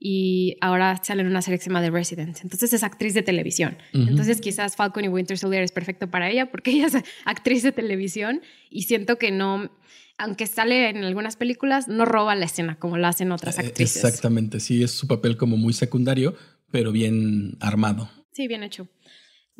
y 0.03 0.57
ahora 0.63 0.99
sale 1.05 1.21
en 1.21 1.29
una 1.29 1.43
serie 1.43 1.59
que 1.59 1.65
se 1.65 1.71
llama 1.71 1.83
The 1.83 1.91
Resident. 1.91 2.39
Entonces 2.43 2.73
es 2.73 2.83
actriz 2.83 3.13
de 3.13 3.23
televisión. 3.23 3.77
Entonces 3.93 4.41
quizás 4.41 4.75
Falcon 4.75 5.05
y 5.05 5.09
Winter 5.09 5.37
Soldier 5.37 5.63
es 5.63 5.73
perfecto 5.73 6.11
para 6.11 6.31
ella 6.31 6.51
porque 6.51 6.71
ella 6.73 6.87
es 6.87 6.97
actriz 7.27 7.63
de 7.63 7.73
televisión 7.73 8.41
y 8.71 8.85
siento 8.85 9.19
que 9.19 9.31
no, 9.31 9.71
aunque 10.17 10.47
sale 10.47 10.89
en 10.89 11.05
algunas 11.05 11.37
películas, 11.37 11.87
no 11.87 12.07
roba 12.07 12.35
la 12.35 12.47
escena 12.47 12.79
como 12.79 12.97
lo 12.97 13.07
hacen 13.07 13.31
otras 13.31 13.59
eh, 13.59 13.67
actrices. 13.67 14.03
Exactamente, 14.03 14.59
sí, 14.61 14.83
es 14.83 14.93
su 14.93 15.07
papel 15.07 15.37
como 15.37 15.59
muy 15.59 15.75
secundario, 15.75 16.35
pero 16.71 16.93
bien 16.93 17.59
armado. 17.61 18.11
Sí, 18.33 18.49
bien 18.49 18.63
hecho. 18.63 18.89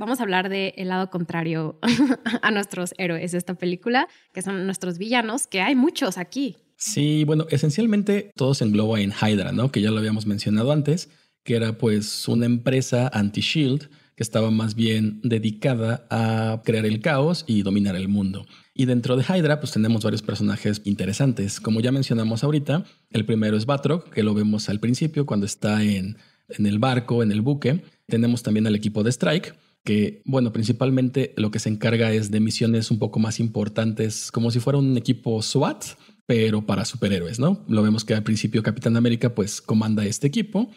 Vamos 0.01 0.19
a 0.19 0.23
hablar 0.23 0.49
del 0.49 0.73
el 0.77 0.89
lado 0.89 1.11
contrario 1.11 1.79
a 2.43 2.51
nuestros 2.51 2.95
héroes 2.97 3.33
de 3.33 3.39
esta 3.39 3.53
película, 3.53 4.09
que 4.33 4.41
son 4.41 4.65
nuestros 4.65 4.97
villanos, 4.97 5.47
que 5.47 5.61
hay 5.61 5.75
muchos 5.75 6.17
aquí. 6.17 6.57
Sí, 6.79 7.25
bueno, 7.25 7.47
esencialmente 7.51 8.33
todo 8.35 8.55
se 8.55 8.65
engloba 8.65 8.99
en 9.03 9.13
Hydra, 9.13 9.53
¿no? 9.53 9.71
Que 9.71 9.83
ya 9.83 9.91
lo 9.91 9.99
habíamos 9.99 10.25
mencionado 10.25 10.73
antes, 10.73 11.11
que 11.45 11.55
era 11.55 11.77
pues 11.77 12.27
una 12.29 12.47
empresa 12.47 13.11
anti-shield 13.13 13.91
que 14.17 14.23
estaba 14.23 14.51
más 14.51 14.75
bien 14.75 15.21
dedicada 15.23 16.07
a 16.09 16.63
crear 16.65 16.87
el 16.87 17.03
caos 17.03 17.45
y 17.47 17.61
dominar 17.61 17.95
el 17.95 18.09
mundo. 18.09 18.47
Y 18.73 18.87
dentro 18.87 19.19
de 19.19 19.25
Hydra, 19.25 19.61
pues 19.61 19.73
tenemos 19.73 20.03
varios 20.03 20.23
personajes 20.23 20.81
interesantes. 20.85 21.61
Como 21.61 21.81
ya 21.81 21.93
mencionamos 21.93 22.43
ahorita, 22.43 22.87
el 23.11 23.27
primero 23.27 23.55
es 23.55 23.67
Batroc, 23.67 24.09
que 24.09 24.23
lo 24.23 24.33
vemos 24.33 24.71
al 24.71 24.81
principio 24.81 25.27
cuando 25.27 25.45
está 25.45 25.83
en, 25.83 26.17
en 26.49 26.65
el 26.65 26.79
barco, 26.79 27.23
en 27.23 27.33
el 27.33 27.43
buque. 27.43 27.83
Tenemos 28.07 28.43
también 28.43 28.67
al 28.67 28.75
equipo 28.75 29.03
de 29.03 29.11
Strike, 29.11 29.55
que, 29.85 30.23
bueno, 30.25 30.53
principalmente 30.53 31.33
lo 31.37 31.51
que 31.51 31.59
se 31.59 31.69
encarga 31.69 32.13
es 32.13 32.31
de 32.31 32.41
misiones 32.41 32.91
un 32.91 32.99
poco 32.99 33.19
más 33.19 33.41
importantes, 33.41 34.31
como 34.31 34.51
si 34.51 34.61
fuera 34.61 34.79
un 34.79 34.97
equipo 34.97 35.43
SWAT, 35.43 35.85
pero 36.27 36.67
para 36.67 36.85
superhéroes, 36.85 37.39
¿no? 37.41 37.65
Lo 37.69 37.83
vemos 37.83 38.05
que 38.05 38.15
al 38.15 38.23
principio 38.23 38.63
Capitán 38.63 38.97
América 38.97 39.35
pues 39.35 39.61
comanda 39.61 40.05
este 40.05 40.27
equipo. 40.27 40.71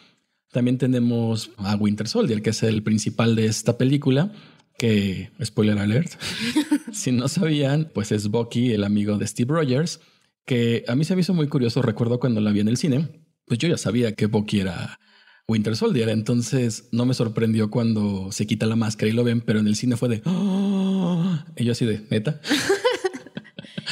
También 0.50 0.78
tenemos 0.78 1.50
a 1.58 1.76
Winter 1.76 2.08
Soldier, 2.08 2.42
que 2.42 2.50
es 2.50 2.62
el 2.62 2.82
principal 2.82 3.36
de 3.36 3.46
esta 3.46 3.76
película, 3.76 4.32
que, 4.78 5.30
spoiler 5.44 5.78
alert, 5.78 6.12
si 6.92 7.12
no 7.12 7.28
sabían, 7.28 7.90
pues 7.94 8.10
es 8.10 8.28
Bucky, 8.28 8.72
el 8.72 8.84
amigo 8.84 9.18
de 9.18 9.26
Steve 9.26 9.52
Rogers, 9.54 10.00
que 10.44 10.84
a 10.88 10.96
mí 10.96 11.04
se 11.04 11.14
me 11.14 11.20
hizo 11.20 11.34
muy 11.34 11.48
curioso, 11.48 11.82
recuerdo 11.82 12.18
cuando 12.18 12.40
la 12.40 12.50
vi 12.50 12.60
en 12.60 12.68
el 12.68 12.76
cine, 12.76 13.08
pues 13.46 13.58
yo 13.58 13.68
ya 13.68 13.78
sabía 13.78 14.14
que 14.14 14.26
Bucky 14.26 14.60
era 14.60 14.98
Winter 15.46 15.76
Soldier, 15.76 16.08
entonces 16.08 16.88
no 16.90 17.04
me 17.04 17.14
sorprendió 17.14 17.70
cuando 17.70 18.32
se 18.32 18.46
quita 18.46 18.66
la 18.66 18.76
máscara 18.76 19.10
y 19.10 19.12
lo 19.12 19.24
ven, 19.24 19.40
pero 19.42 19.58
en 19.58 19.66
el 19.66 19.76
cine 19.76 19.96
fue 19.96 20.08
de... 20.08 20.22
¡Oh! 20.24 21.38
Y 21.56 21.64
yo 21.64 21.72
así 21.72 21.84
de, 21.84 22.06
neta. 22.10 22.40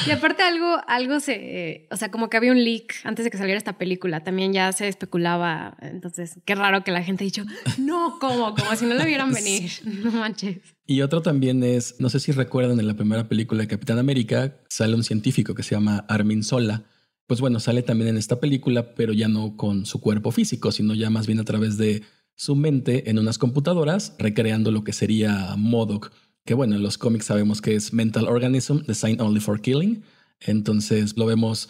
Y 0.07 0.11
aparte 0.11 0.43
algo, 0.43 0.77
algo 0.87 1.19
se, 1.19 1.87
o 1.91 1.97
sea, 1.97 2.11
como 2.11 2.29
que 2.29 2.37
había 2.37 2.51
un 2.51 2.63
leak 2.63 2.95
antes 3.03 3.23
de 3.23 3.31
que 3.31 3.37
saliera 3.37 3.57
esta 3.57 3.77
película, 3.77 4.23
también 4.23 4.51
ya 4.51 4.71
se 4.71 4.87
especulaba, 4.87 5.77
entonces 5.81 6.39
qué 6.45 6.55
raro 6.55 6.83
que 6.83 6.91
la 6.91 7.03
gente 7.03 7.23
ha 7.23 7.25
dicho, 7.25 7.45
no, 7.77 8.17
¿cómo? 8.19 8.53
Como 8.55 8.75
si 8.75 8.85
no 8.85 8.95
lo 8.95 9.05
vieran 9.05 9.31
venir, 9.33 9.71
no 10.03 10.11
manches. 10.11 10.57
Y 10.85 11.01
otro 11.01 11.21
también 11.21 11.63
es, 11.63 11.95
no 11.99 12.09
sé 12.09 12.19
si 12.19 12.31
recuerdan 12.31 12.79
en 12.79 12.87
la 12.87 12.95
primera 12.95 13.29
película 13.29 13.61
de 13.61 13.67
Capitán 13.67 13.99
América, 13.99 14.57
sale 14.67 14.95
un 14.95 15.03
científico 15.03 15.55
que 15.55 15.63
se 15.63 15.75
llama 15.75 16.05
Armin 16.09 16.43
Sola. 16.43 16.83
Pues 17.27 17.39
bueno, 17.39 17.59
sale 17.59 17.83
también 17.83 18.09
en 18.09 18.17
esta 18.17 18.39
película, 18.39 18.95
pero 18.95 19.13
ya 19.13 19.27
no 19.27 19.55
con 19.55 19.85
su 19.85 20.01
cuerpo 20.01 20.31
físico, 20.31 20.71
sino 20.71 20.93
ya 20.93 21.09
más 21.09 21.27
bien 21.27 21.39
a 21.39 21.45
través 21.45 21.77
de 21.77 22.03
su 22.35 22.55
mente 22.55 23.09
en 23.09 23.19
unas 23.19 23.37
computadoras, 23.37 24.15
recreando 24.17 24.71
lo 24.71 24.83
que 24.83 24.93
sería 24.93 25.55
MODOK 25.55 26.11
que 26.45 26.53
bueno, 26.53 26.75
en 26.75 26.83
los 26.83 26.97
cómics 26.97 27.25
sabemos 27.25 27.61
que 27.61 27.75
es 27.75 27.93
Mental 27.93 28.27
Organism, 28.27 28.79
Designed 28.85 29.21
Only 29.21 29.39
for 29.39 29.61
Killing. 29.61 30.03
Entonces 30.39 31.15
lo 31.17 31.25
vemos 31.25 31.69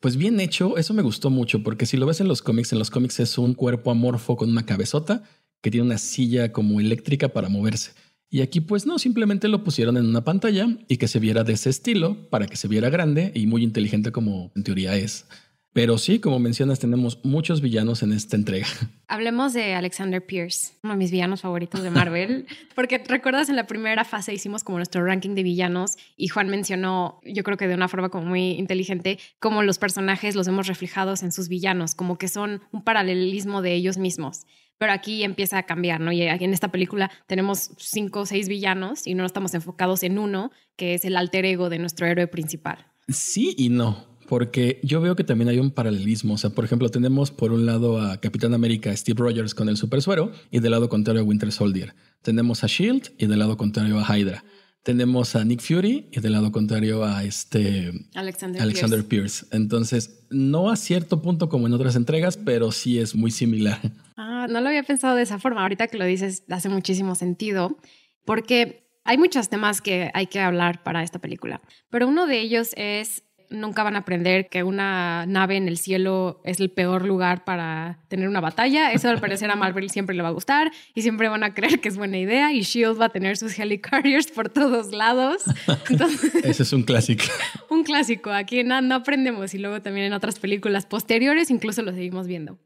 pues 0.00 0.16
bien 0.16 0.38
hecho. 0.40 0.76
Eso 0.78 0.94
me 0.94 1.02
gustó 1.02 1.30
mucho 1.30 1.62
porque 1.62 1.86
si 1.86 1.96
lo 1.96 2.06
ves 2.06 2.20
en 2.20 2.28
los 2.28 2.42
cómics, 2.42 2.72
en 2.72 2.78
los 2.78 2.90
cómics 2.90 3.18
es 3.20 3.36
un 3.38 3.54
cuerpo 3.54 3.90
amorfo 3.90 4.36
con 4.36 4.50
una 4.50 4.64
cabezota 4.64 5.24
que 5.60 5.70
tiene 5.70 5.86
una 5.86 5.98
silla 5.98 6.52
como 6.52 6.80
eléctrica 6.80 7.28
para 7.28 7.48
moverse. 7.48 7.92
Y 8.32 8.40
aquí 8.40 8.62
pues 8.62 8.86
no, 8.86 8.98
simplemente 8.98 9.46
lo 9.46 9.62
pusieron 9.62 9.98
en 9.98 10.06
una 10.06 10.24
pantalla 10.24 10.66
y 10.88 10.96
que 10.96 11.06
se 11.06 11.18
viera 11.18 11.44
de 11.44 11.52
ese 11.52 11.68
estilo 11.68 12.16
para 12.30 12.46
que 12.46 12.56
se 12.56 12.66
viera 12.66 12.88
grande 12.88 13.30
y 13.34 13.46
muy 13.46 13.62
inteligente 13.62 14.10
como 14.10 14.50
en 14.56 14.64
teoría 14.64 14.96
es. 14.96 15.26
Pero 15.74 15.98
sí, 15.98 16.18
como 16.18 16.38
mencionas, 16.38 16.78
tenemos 16.78 17.22
muchos 17.24 17.60
villanos 17.60 18.02
en 18.02 18.10
esta 18.12 18.36
entrega. 18.36 18.66
Hablemos 19.06 19.52
de 19.52 19.74
Alexander 19.74 20.24
Pierce, 20.24 20.72
uno 20.82 20.94
de 20.94 20.98
mis 20.98 21.10
villanos 21.10 21.42
favoritos 21.42 21.82
de 21.82 21.90
Marvel, 21.90 22.46
porque 22.74 23.04
recuerdas 23.06 23.50
en 23.50 23.56
la 23.56 23.66
primera 23.66 24.02
fase 24.06 24.32
hicimos 24.32 24.64
como 24.64 24.78
nuestro 24.78 25.04
ranking 25.04 25.34
de 25.34 25.42
villanos 25.42 25.98
y 26.16 26.28
Juan 26.28 26.48
mencionó, 26.48 27.20
yo 27.26 27.42
creo 27.42 27.58
que 27.58 27.68
de 27.68 27.74
una 27.74 27.88
forma 27.88 28.08
como 28.08 28.24
muy 28.24 28.52
inteligente, 28.52 29.18
cómo 29.40 29.62
los 29.62 29.78
personajes 29.78 30.36
los 30.36 30.48
hemos 30.48 30.68
reflejados 30.68 31.22
en 31.22 31.32
sus 31.32 31.48
villanos, 31.48 31.94
como 31.94 32.16
que 32.16 32.28
son 32.28 32.62
un 32.72 32.82
paralelismo 32.82 33.60
de 33.60 33.74
ellos 33.74 33.98
mismos. 33.98 34.46
Pero 34.82 34.94
aquí 34.94 35.22
empieza 35.22 35.58
a 35.58 35.62
cambiar, 35.62 36.00
¿no? 36.00 36.10
Y 36.10 36.22
en 36.22 36.52
esta 36.52 36.72
película 36.72 37.08
tenemos 37.28 37.70
cinco 37.78 38.22
o 38.22 38.26
seis 38.26 38.48
villanos 38.48 39.06
y 39.06 39.14
no 39.14 39.24
estamos 39.24 39.54
enfocados 39.54 40.02
en 40.02 40.18
uno, 40.18 40.50
que 40.74 40.94
es 40.94 41.04
el 41.04 41.16
alter 41.16 41.44
ego 41.44 41.70
de 41.70 41.78
nuestro 41.78 42.04
héroe 42.08 42.26
principal. 42.26 42.84
Sí 43.06 43.54
y 43.56 43.68
no 43.68 44.08
porque 44.28 44.80
yo 44.82 45.00
veo 45.00 45.14
que 45.14 45.22
también 45.22 45.48
hay 45.50 45.60
un 45.60 45.70
paralelismo. 45.70 46.34
O 46.34 46.36
sea, 46.36 46.50
por 46.50 46.64
ejemplo, 46.64 46.88
tenemos 46.88 47.30
por 47.30 47.52
un 47.52 47.64
lado 47.64 48.00
a 48.00 48.20
Capitán 48.20 48.54
América 48.54 48.96
Steve 48.96 49.20
Rogers 49.20 49.54
con 49.54 49.68
el 49.68 49.76
super 49.76 50.02
suero 50.02 50.32
y 50.50 50.58
del 50.58 50.72
lado 50.72 50.88
contrario 50.88 51.22
a 51.22 51.24
Winter 51.24 51.52
Soldier. 51.52 51.94
Tenemos 52.22 52.64
a 52.64 52.66
Shield 52.66 53.12
y 53.18 53.26
del 53.26 53.38
lado 53.38 53.56
contrario 53.56 54.00
a 54.00 54.18
Hydra. 54.18 54.42
Tenemos 54.82 55.36
a 55.36 55.44
Nick 55.44 55.60
Fury 55.60 56.08
y 56.10 56.20
del 56.20 56.32
lado 56.32 56.50
contrario 56.50 57.04
a 57.04 57.22
este 57.22 57.92
Alexander, 58.14 59.04
Pierce. 59.06 59.46
Entonces, 59.52 60.26
no 60.30 60.70
a 60.70 60.76
cierto 60.76 61.22
punto 61.22 61.48
como 61.48 61.68
en 61.68 61.72
otras 61.72 61.94
entregas, 61.94 62.36
pero 62.36 62.72
sí 62.72 62.98
es 62.98 63.14
muy 63.14 63.30
similar. 63.30 63.78
Ah, 64.16 64.46
no 64.50 64.60
lo 64.60 64.68
había 64.68 64.82
pensado 64.82 65.14
de 65.14 65.22
esa 65.22 65.38
forma. 65.38 65.62
Ahorita 65.62 65.86
que 65.86 65.98
lo 65.98 66.04
dices, 66.04 66.42
hace 66.48 66.68
muchísimo 66.68 67.14
sentido, 67.14 67.78
porque 68.24 68.88
hay 69.04 69.18
muchos 69.18 69.48
temas 69.48 69.80
que 69.80 70.10
hay 70.14 70.26
que 70.26 70.40
hablar 70.40 70.82
para 70.82 71.02
esta 71.02 71.20
película, 71.20 71.60
pero 71.90 72.08
uno 72.08 72.26
de 72.26 72.40
ellos 72.40 72.70
es 72.76 73.22
nunca 73.52 73.82
van 73.82 73.96
a 73.96 74.00
aprender 74.00 74.48
que 74.48 74.62
una 74.62 75.26
nave 75.26 75.56
en 75.56 75.68
el 75.68 75.78
cielo 75.78 76.40
es 76.44 76.60
el 76.60 76.70
peor 76.70 77.04
lugar 77.04 77.44
para 77.44 78.00
tener 78.08 78.28
una 78.28 78.40
batalla. 78.40 78.92
Eso 78.92 79.08
al 79.08 79.20
parecer 79.20 79.50
a 79.50 79.56
Marvel 79.56 79.90
siempre 79.90 80.16
le 80.16 80.22
va 80.22 80.28
a 80.28 80.32
gustar 80.32 80.72
y 80.94 81.02
siempre 81.02 81.28
van 81.28 81.44
a 81.44 81.54
creer 81.54 81.80
que 81.80 81.88
es 81.88 81.96
buena 81.96 82.18
idea 82.18 82.52
y 82.52 82.62
Shield 82.62 83.00
va 83.00 83.06
a 83.06 83.08
tener 83.10 83.36
sus 83.36 83.58
helicarriers 83.58 84.30
por 84.30 84.48
todos 84.48 84.92
lados. 84.92 85.42
Ese 86.42 86.62
es 86.62 86.72
un 86.72 86.82
clásico. 86.82 87.24
un 87.70 87.84
clásico. 87.84 88.30
Aquí 88.30 88.64
no, 88.64 88.80
no 88.80 88.96
aprendemos 88.96 89.54
y 89.54 89.58
luego 89.58 89.80
también 89.82 90.06
en 90.06 90.12
otras 90.12 90.38
películas 90.38 90.86
posteriores 90.86 91.50
incluso 91.50 91.82
lo 91.82 91.92
seguimos 91.92 92.26
viendo. 92.26 92.58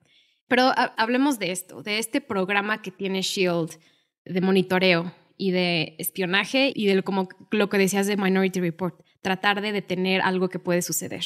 Pero 0.49 0.73
hablemos 0.97 1.39
de 1.39 1.51
esto, 1.51 1.83
de 1.83 1.99
este 1.99 2.21
programa 2.21 2.81
que 2.81 2.93
tiene 2.93 3.23
Shield 3.23 3.79
de 4.25 4.41
monitoreo 4.41 5.13
y 5.37 5.51
de 5.51 5.97
espionaje 5.99 6.73
y 6.75 6.87
de 6.87 6.95
lo, 6.95 7.03
como 7.03 7.29
lo 7.51 7.69
que 7.69 7.79
decías 7.79 8.07
de 8.07 8.17
Minority 8.17 8.61
Report 8.61 9.06
tratar 9.23 9.61
de 9.61 9.73
detener 9.73 10.21
algo 10.23 10.49
que 10.49 10.59
puede 10.59 10.83
suceder. 10.83 11.25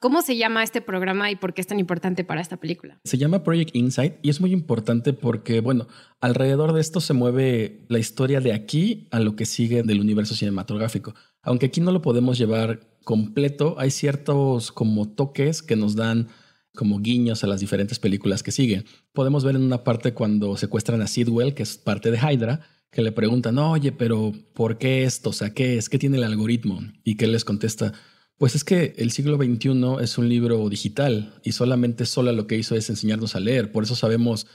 ¿Cómo 0.00 0.22
se 0.22 0.36
llama 0.36 0.62
este 0.62 0.80
programa 0.80 1.28
y 1.32 1.34
por 1.34 1.54
qué 1.54 1.60
es 1.60 1.66
tan 1.66 1.80
importante 1.80 2.22
para 2.22 2.40
esta 2.40 2.56
película? 2.56 3.00
Se 3.02 3.18
llama 3.18 3.42
Project 3.42 3.74
Insight 3.74 4.14
y 4.22 4.30
es 4.30 4.40
muy 4.40 4.52
importante 4.52 5.12
porque, 5.12 5.60
bueno, 5.60 5.88
alrededor 6.20 6.72
de 6.72 6.80
esto 6.80 7.00
se 7.00 7.14
mueve 7.14 7.84
la 7.88 7.98
historia 7.98 8.40
de 8.40 8.52
aquí 8.52 9.08
a 9.10 9.18
lo 9.18 9.34
que 9.34 9.44
sigue 9.44 9.82
del 9.82 9.98
universo 9.98 10.36
cinematográfico. 10.36 11.14
Aunque 11.42 11.66
aquí 11.66 11.80
no 11.80 11.90
lo 11.90 12.00
podemos 12.00 12.38
llevar 12.38 12.80
completo, 13.02 13.74
hay 13.76 13.90
ciertos 13.90 14.70
como 14.70 15.08
toques 15.08 15.62
que 15.62 15.74
nos 15.74 15.96
dan 15.96 16.28
como 16.76 17.00
guiños 17.00 17.42
a 17.42 17.48
las 17.48 17.58
diferentes 17.58 17.98
películas 17.98 18.44
que 18.44 18.52
siguen. 18.52 18.84
Podemos 19.12 19.42
ver 19.42 19.56
en 19.56 19.62
una 19.62 19.82
parte 19.82 20.14
cuando 20.14 20.56
secuestran 20.56 21.02
a 21.02 21.08
Sidwell, 21.08 21.54
que 21.54 21.64
es 21.64 21.76
parte 21.76 22.12
de 22.12 22.18
Hydra, 22.18 22.60
que 22.90 23.02
le 23.02 23.12
preguntan, 23.12 23.58
oye, 23.58 23.92
pero 23.92 24.32
¿por 24.54 24.78
qué 24.78 25.04
esto? 25.04 25.30
O 25.30 25.32
sea, 25.32 25.52
¿qué 25.52 25.76
es? 25.76 25.88
¿Qué 25.88 25.98
tiene 25.98 26.16
el 26.16 26.24
algoritmo? 26.24 26.80
Y 27.04 27.16
que 27.16 27.26
les 27.26 27.44
contesta, 27.44 27.92
pues 28.38 28.54
es 28.54 28.64
que 28.64 28.94
el 28.96 29.10
siglo 29.10 29.36
XXI 29.36 29.96
es 30.00 30.16
un 30.18 30.28
libro 30.28 30.68
digital 30.68 31.34
y 31.44 31.52
solamente 31.52 32.06
sola 32.06 32.32
lo 32.32 32.46
que 32.46 32.56
hizo 32.56 32.74
es 32.76 32.88
enseñarnos 32.88 33.34
a 33.34 33.40
leer. 33.40 33.72
Por 33.72 33.84
eso 33.84 33.94
sabemos 33.94 34.46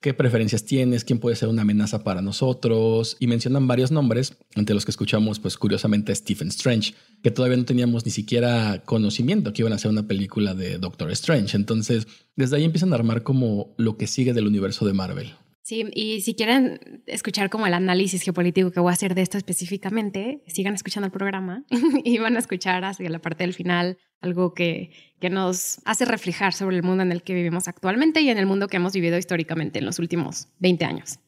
qué 0.00 0.14
preferencias 0.14 0.64
tienes, 0.64 1.04
quién 1.04 1.20
puede 1.20 1.36
ser 1.36 1.48
una 1.48 1.62
amenaza 1.62 2.02
para 2.02 2.22
nosotros. 2.22 3.16
Y 3.20 3.26
mencionan 3.26 3.66
varios 3.66 3.90
nombres, 3.90 4.36
entre 4.54 4.74
los 4.74 4.84
que 4.84 4.90
escuchamos, 4.90 5.38
pues 5.38 5.56
curiosamente, 5.56 6.14
Stephen 6.14 6.48
Strange, 6.48 6.94
que 7.22 7.30
todavía 7.30 7.56
no 7.56 7.64
teníamos 7.64 8.04
ni 8.04 8.10
siquiera 8.10 8.82
conocimiento 8.84 9.52
que 9.52 9.62
iban 9.62 9.72
a 9.72 9.76
hacer 9.76 9.90
una 9.90 10.06
película 10.06 10.54
de 10.54 10.78
Doctor 10.78 11.10
Strange. 11.12 11.56
Entonces, 11.56 12.06
desde 12.36 12.56
ahí 12.56 12.64
empiezan 12.64 12.92
a 12.92 12.96
armar 12.96 13.22
como 13.22 13.74
lo 13.78 13.96
que 13.96 14.06
sigue 14.06 14.32
del 14.32 14.46
universo 14.46 14.86
de 14.86 14.92
Marvel. 14.92 15.32
Sí, 15.70 15.84
y 15.94 16.20
si 16.22 16.34
quieren 16.34 17.04
escuchar 17.06 17.48
como 17.48 17.64
el 17.64 17.74
análisis 17.74 18.22
geopolítico 18.22 18.72
que 18.72 18.80
voy 18.80 18.90
a 18.90 18.94
hacer 18.94 19.14
de 19.14 19.22
esto 19.22 19.38
específicamente, 19.38 20.42
sigan 20.48 20.74
escuchando 20.74 21.06
el 21.06 21.12
programa 21.12 21.62
y 22.04 22.18
van 22.18 22.34
a 22.34 22.40
escuchar 22.40 22.84
hacia 22.84 23.08
la 23.08 23.20
parte 23.20 23.44
del 23.44 23.54
final 23.54 23.96
algo 24.20 24.52
que, 24.52 24.90
que 25.20 25.30
nos 25.30 25.80
hace 25.84 26.06
reflejar 26.06 26.54
sobre 26.54 26.74
el 26.74 26.82
mundo 26.82 27.04
en 27.04 27.12
el 27.12 27.22
que 27.22 27.34
vivimos 27.34 27.68
actualmente 27.68 28.20
y 28.20 28.30
en 28.30 28.38
el 28.38 28.46
mundo 28.46 28.66
que 28.66 28.78
hemos 28.78 28.94
vivido 28.94 29.16
históricamente 29.16 29.78
en 29.78 29.84
los 29.84 30.00
últimos 30.00 30.48
20 30.58 30.84
años. 30.84 31.20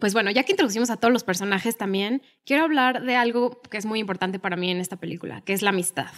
Pues 0.00 0.14
bueno, 0.14 0.30
ya 0.30 0.44
que 0.44 0.52
introducimos 0.52 0.88
a 0.88 0.96
todos 0.96 1.12
los 1.12 1.22
personajes 1.22 1.76
también, 1.76 2.22
quiero 2.46 2.64
hablar 2.64 3.02
de 3.02 3.16
algo 3.16 3.60
que 3.70 3.76
es 3.76 3.84
muy 3.84 4.00
importante 4.00 4.38
para 4.38 4.56
mí 4.56 4.70
en 4.70 4.78
esta 4.78 4.96
película, 4.96 5.42
que 5.42 5.52
es 5.52 5.60
la 5.60 5.68
amistad 5.68 6.08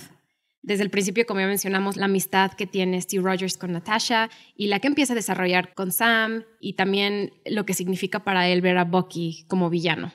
desde 0.67 0.83
el 0.83 0.91
principio, 0.91 1.25
como 1.27 1.39
ya 1.39 1.47
mencionamos, 1.47 1.97
la 1.97 2.07
amistad 2.07 2.51
que 2.53 2.67
tiene 2.67 3.01
Steve 3.01 3.23
Rogers 3.23 3.57
con 3.57 3.71
Natasha 3.71 4.31
y 4.57 4.67
la 4.67 4.81
que 4.81 4.89
empieza 4.89 5.13
a 5.13 5.17
desarrollar 5.17 5.73
con 5.75 5.93
Sam 5.93 6.43
y 6.61 6.73
también 6.73 7.33
lo 7.47 7.65
que 7.65 7.73
significa 7.73 8.25
para 8.25 8.49
él 8.49 8.63
ver 8.63 8.77
a 8.77 8.85
Bucky 8.85 9.45
como 9.47 9.71
villano. 9.71 10.13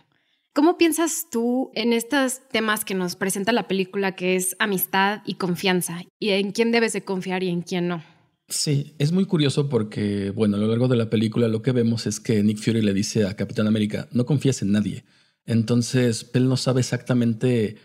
¿Cómo 0.53 0.77
piensas 0.77 1.27
tú 1.31 1.71
en 1.73 1.93
estos 1.93 2.41
temas 2.49 2.83
que 2.83 2.95
nos 2.95 3.15
presenta 3.15 3.53
la 3.53 3.69
película, 3.69 4.13
que 4.13 4.35
es 4.35 4.57
amistad 4.59 5.21
y 5.25 5.35
confianza, 5.35 6.01
y 6.19 6.31
en 6.31 6.51
quién 6.51 6.73
debes 6.73 6.91
de 6.91 7.05
confiar 7.05 7.43
y 7.43 7.47
en 7.47 7.61
quién 7.61 7.87
no? 7.87 8.03
Sí, 8.49 8.93
es 8.99 9.13
muy 9.13 9.23
curioso 9.23 9.69
porque, 9.69 10.31
bueno, 10.31 10.57
a 10.57 10.59
lo 10.59 10.67
largo 10.67 10.89
de 10.89 10.97
la 10.97 11.09
película 11.09 11.47
lo 11.47 11.61
que 11.61 11.71
vemos 11.71 12.05
es 12.05 12.19
que 12.19 12.43
Nick 12.43 12.57
Fury 12.57 12.81
le 12.81 12.93
dice 12.93 13.25
a 13.25 13.37
Capitán 13.37 13.67
América, 13.67 14.09
no 14.11 14.25
confíes 14.25 14.61
en 14.61 14.73
nadie. 14.73 15.05
Entonces, 15.45 16.29
él 16.33 16.49
no 16.49 16.57
sabe 16.57 16.81
exactamente 16.81 17.77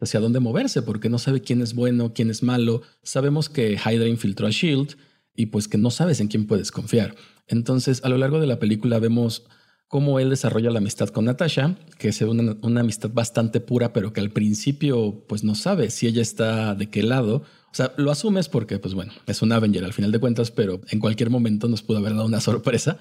hacia 0.00 0.20
dónde 0.20 0.40
moverse 0.40 0.82
porque 0.82 1.08
no 1.08 1.18
sabe 1.18 1.40
quién 1.40 1.62
es 1.62 1.74
bueno, 1.74 2.12
quién 2.14 2.30
es 2.30 2.42
malo. 2.42 2.82
Sabemos 3.02 3.48
que 3.48 3.74
Hydra 3.74 4.08
infiltró 4.08 4.46
a 4.46 4.50
Shield 4.50 4.96
y 5.34 5.46
pues 5.46 5.68
que 5.68 5.78
no 5.78 5.90
sabes 5.90 6.20
en 6.20 6.28
quién 6.28 6.46
puedes 6.46 6.70
confiar. 6.70 7.14
Entonces, 7.46 8.02
a 8.04 8.08
lo 8.08 8.18
largo 8.18 8.40
de 8.40 8.46
la 8.46 8.58
película 8.58 8.98
vemos 8.98 9.44
cómo 9.88 10.18
él 10.18 10.30
desarrolla 10.30 10.70
la 10.70 10.78
amistad 10.78 11.08
con 11.08 11.26
Natasha, 11.26 11.76
que 11.98 12.08
es 12.08 12.20
una, 12.22 12.56
una, 12.62 12.80
amistad 12.80 13.10
bastante 13.12 13.60
pura, 13.60 13.92
pero 13.92 14.12
que 14.12 14.20
al 14.20 14.30
principio 14.30 15.24
pues 15.28 15.44
no 15.44 15.54
sabe 15.54 15.90
si 15.90 16.06
ella 16.06 16.22
está 16.22 16.74
de 16.74 16.88
qué 16.90 17.02
lado. 17.02 17.42
O 17.70 17.74
sea, 17.74 17.92
lo 17.96 18.10
asumes 18.10 18.48
porque 18.48 18.78
pues 18.78 18.94
bueno, 18.94 19.12
es 19.26 19.42
un 19.42 19.52
Avenger 19.52 19.84
al 19.84 19.92
final 19.92 20.10
de 20.10 20.18
cuentas, 20.18 20.50
pero 20.50 20.80
en 20.90 21.00
cualquier 21.00 21.30
momento 21.30 21.68
nos 21.68 21.82
pudo 21.82 21.98
haber 21.98 22.12
dado 22.12 22.26
una 22.26 22.40
sorpresa. 22.40 22.98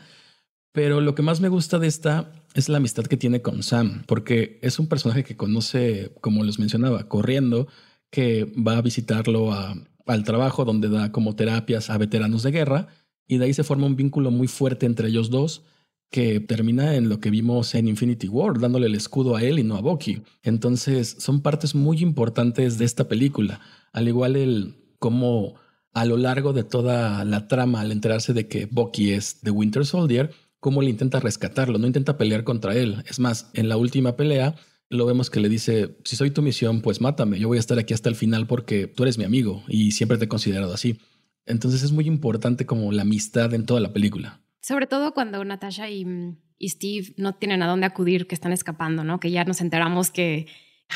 Pero 0.73 1.01
lo 1.01 1.15
que 1.15 1.21
más 1.21 1.39
me 1.39 1.49
gusta 1.49 1.79
de 1.79 1.87
esta 1.87 2.31
es 2.55 2.67
la 2.67 2.77
amistad 2.77 3.05
que 3.05 3.15
tiene 3.15 3.41
con 3.41 3.61
Sam, 3.63 4.03
porque 4.07 4.59
es 4.61 4.79
un 4.79 4.87
personaje 4.87 5.23
que 5.23 5.37
conoce, 5.37 6.11
como 6.19 6.43
les 6.43 6.59
mencionaba, 6.59 7.07
corriendo, 7.07 7.67
que 8.09 8.51
va 8.55 8.77
a 8.77 8.81
visitarlo 8.81 9.53
al 9.53 10.23
trabajo 10.23 10.65
donde 10.65 10.89
da 10.89 11.11
como 11.11 11.35
terapias 11.35 11.89
a 11.89 11.97
veteranos 11.97 12.43
de 12.43 12.51
guerra, 12.51 12.87
y 13.27 13.37
de 13.37 13.45
ahí 13.45 13.53
se 13.53 13.63
forma 13.63 13.85
un 13.85 13.95
vínculo 13.95 14.31
muy 14.31 14.47
fuerte 14.47 14.85
entre 14.85 15.07
ellos 15.07 15.29
dos 15.29 15.63
que 16.11 16.39
termina 16.39 16.95
en 16.95 17.09
lo 17.09 17.19
que 17.19 17.31
vimos 17.31 17.73
en 17.73 17.87
Infinity 17.87 18.27
War, 18.27 18.59
dándole 18.59 18.87
el 18.87 18.95
escudo 18.95 19.35
a 19.35 19.41
él 19.41 19.57
y 19.57 19.63
no 19.63 19.75
a 19.75 19.81
Bucky. 19.81 20.21
Entonces, 20.43 21.15
son 21.17 21.41
partes 21.41 21.73
muy 21.73 22.01
importantes 22.01 22.77
de 22.77 22.85
esta 22.85 23.07
película, 23.07 23.61
al 23.91 24.07
igual 24.07 24.35
el 24.35 24.75
cómo 24.99 25.55
a 25.91 26.05
lo 26.05 26.17
largo 26.17 26.53
de 26.53 26.63
toda 26.63 27.23
la 27.25 27.47
trama, 27.47 27.81
al 27.81 27.91
enterarse 27.91 28.33
de 28.33 28.47
que 28.47 28.67
Bucky 28.67 29.11
es 29.11 29.39
The 29.41 29.51
Winter 29.51 29.85
Soldier, 29.85 30.31
cómo 30.63 30.81
le 30.81 30.89
intenta 30.89 31.19
rescatarlo, 31.19 31.77
no 31.77 31.87
intenta 31.87 32.17
pelear 32.17 32.45
contra 32.45 32.73
él. 32.73 33.03
Es 33.09 33.19
más, 33.19 33.51
en 33.53 33.67
la 33.67 33.75
última 33.75 34.15
pelea 34.15 34.55
lo 34.89 35.05
vemos 35.05 35.29
que 35.29 35.41
le 35.41 35.49
dice, 35.49 35.97
si 36.05 36.15
soy 36.15 36.31
tu 36.31 36.41
misión, 36.41 36.79
pues 36.81 37.01
mátame, 37.01 37.37
yo 37.37 37.49
voy 37.49 37.57
a 37.57 37.59
estar 37.59 37.77
aquí 37.77 37.93
hasta 37.93 38.07
el 38.07 38.15
final 38.15 38.47
porque 38.47 38.87
tú 38.87 39.03
eres 39.03 39.17
mi 39.17 39.25
amigo 39.25 39.61
y 39.67 39.91
siempre 39.91 40.17
te 40.17 40.25
he 40.25 40.27
considerado 40.29 40.73
así. 40.73 41.01
Entonces 41.45 41.83
es 41.83 41.91
muy 41.91 42.07
importante 42.07 42.65
como 42.65 42.93
la 42.93 43.01
amistad 43.01 43.53
en 43.53 43.65
toda 43.65 43.81
la 43.81 43.91
película. 43.91 44.39
Sobre 44.61 44.87
todo 44.87 45.13
cuando 45.13 45.43
Natasha 45.43 45.89
y, 45.89 46.07
Steve 46.61 47.13
no 47.17 47.35
tienen 47.35 47.61
a 47.61 47.67
dónde 47.67 47.85
acudir, 47.85 48.25
que 48.25 48.35
están 48.35 48.53
escapando, 48.53 49.03
¿no? 49.03 49.19
Que 49.19 49.31
ya 49.31 49.43
nos 49.43 49.59
enteramos 49.59 50.11
que 50.11 50.47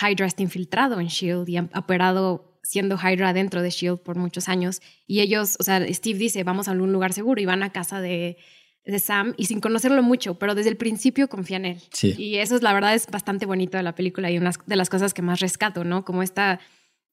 Hydra 0.02 0.28
está 0.28 0.44
infiltrado 0.44 1.02
en 1.02 1.08
Shield 1.08 1.50
y 1.50 1.58
ha 1.58 1.70
operado 1.76 2.62
siendo 2.64 2.96
Hydra 2.96 3.34
dentro 3.34 3.62
de 3.62 3.70
Shield 3.70 4.00
por 4.00 4.16
muchos 4.16 4.48
años. 4.48 4.80
Y 5.08 5.20
ellos, 5.20 5.58
o 5.60 5.64
sea, 5.64 5.86
Steve 5.94 6.20
dice, 6.20 6.46
vamos 6.46 6.70
a 6.70 6.72
algún 6.72 6.94
lugar 6.94 7.12
seguro 7.12 7.42
y 7.42 7.46
van 7.46 7.64
a 7.64 7.74
casa 7.74 8.00
de, 8.00 8.38
de 8.86 9.00
Sam 9.00 9.34
y 9.38 9.46
sin 9.46 9.60
conocerlo 9.60 10.02
mucho, 10.02 10.36
pero 10.40 10.56
desde 10.56 10.70
el 10.70 10.78
principio 10.78 11.28
confía 11.28 11.58
en 11.58 11.66
él. 11.66 11.82
Sí. 11.92 12.16
Y 12.18 12.38
eso 12.38 12.56
es 12.56 12.62
la 12.62 12.74
verdad 12.74 12.96
es 12.96 13.08
bastante 13.08 13.46
bonito 13.46 13.78
de 13.78 13.84
la 13.84 13.96
película 13.96 14.32
y 14.32 14.38
una 14.38 14.52
de 14.66 14.76
las 14.76 14.90
cosas 14.90 15.14
que 15.14 15.22
más 15.22 15.40
rescato, 15.40 15.84
¿no? 15.84 16.06
Como 16.06 16.24
esta, 16.24 16.60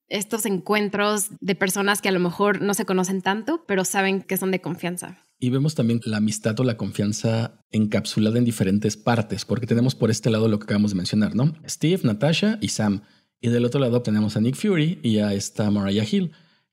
estos 0.08 0.46
encuentros 0.46 1.28
de 1.40 1.54
personas 1.54 2.00
que 2.00 2.08
a 2.08 2.12
lo 2.12 2.20
mejor 2.20 2.62
no 2.62 2.74
se 2.74 2.84
conocen 2.84 3.22
tanto, 3.22 3.64
pero 3.66 3.84
saben 3.84 4.22
que 4.22 4.36
son 4.36 4.50
de 4.50 4.60
confianza. 4.60 5.18
Y 5.38 5.50
vemos 5.50 5.74
también 5.74 6.00
la 6.04 6.18
amistad 6.18 6.58
o 6.60 6.64
la 6.64 6.76
confianza 6.76 7.60
encapsulada 7.70 8.38
en 8.38 8.44
diferentes 8.44 8.96
partes, 8.96 9.44
porque 9.44 9.66
tenemos 9.66 9.94
por 9.94 10.10
este 10.10 10.30
lado 10.30 10.48
lo 10.48 10.58
que 10.58 10.64
acabamos 10.64 10.92
de 10.92 10.96
mencionar, 10.96 11.34
¿no? 11.34 11.54
Steve, 11.68 12.00
Natasha 12.04 12.58
y 12.60 12.68
Sam. 12.68 13.02
Y 13.40 13.48
del 13.48 13.64
otro 13.64 13.80
lado 13.80 14.00
tenemos 14.00 14.36
a 14.36 14.40
Nick 14.40 14.54
Fury 14.54 15.00
y 15.02 15.18
a 15.18 15.34
esta 15.34 15.70
Mariah 15.70 16.06
Hill 16.10 16.30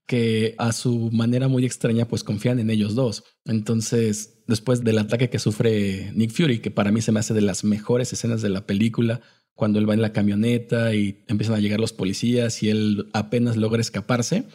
que 0.08 0.56
a 0.58 0.72
su 0.72 1.10
manera 1.12 1.48
muy 1.48 1.66
extraña 1.66 2.08
pues 2.08 2.24
confían 2.24 2.60
en 2.60 2.70
ellos 2.70 2.96
dos. 2.96 3.24
Entonces, 3.46 4.41
después 4.52 4.84
del 4.84 5.00
ataque 5.00 5.30
que 5.30 5.40
sufre 5.40 6.12
Nick 6.14 6.32
Fury, 6.32 6.60
que 6.60 6.70
para 6.70 6.92
mí 6.92 7.02
se 7.02 7.12
me 7.12 7.20
hace 7.20 7.34
de 7.34 7.42
las 7.42 7.64
mejores 7.64 8.14
escenas 8.14 8.44
de 8.44 8.50
la 8.50 8.68
película, 8.68 9.22
cuando 9.56 9.80
él 9.80 9.90
va 9.90 9.94
en 9.94 10.02
la 10.02 10.14
camioneta 10.14 10.94
y 10.94 11.24
empiezan 11.28 11.56
a 11.56 11.60
llegar 11.60 11.80
los 11.80 11.94
policías 11.94 12.62
y 12.64 12.70
él 12.70 13.10
apenas 13.14 13.58
logra 13.58 13.82
escaparse 13.82 14.46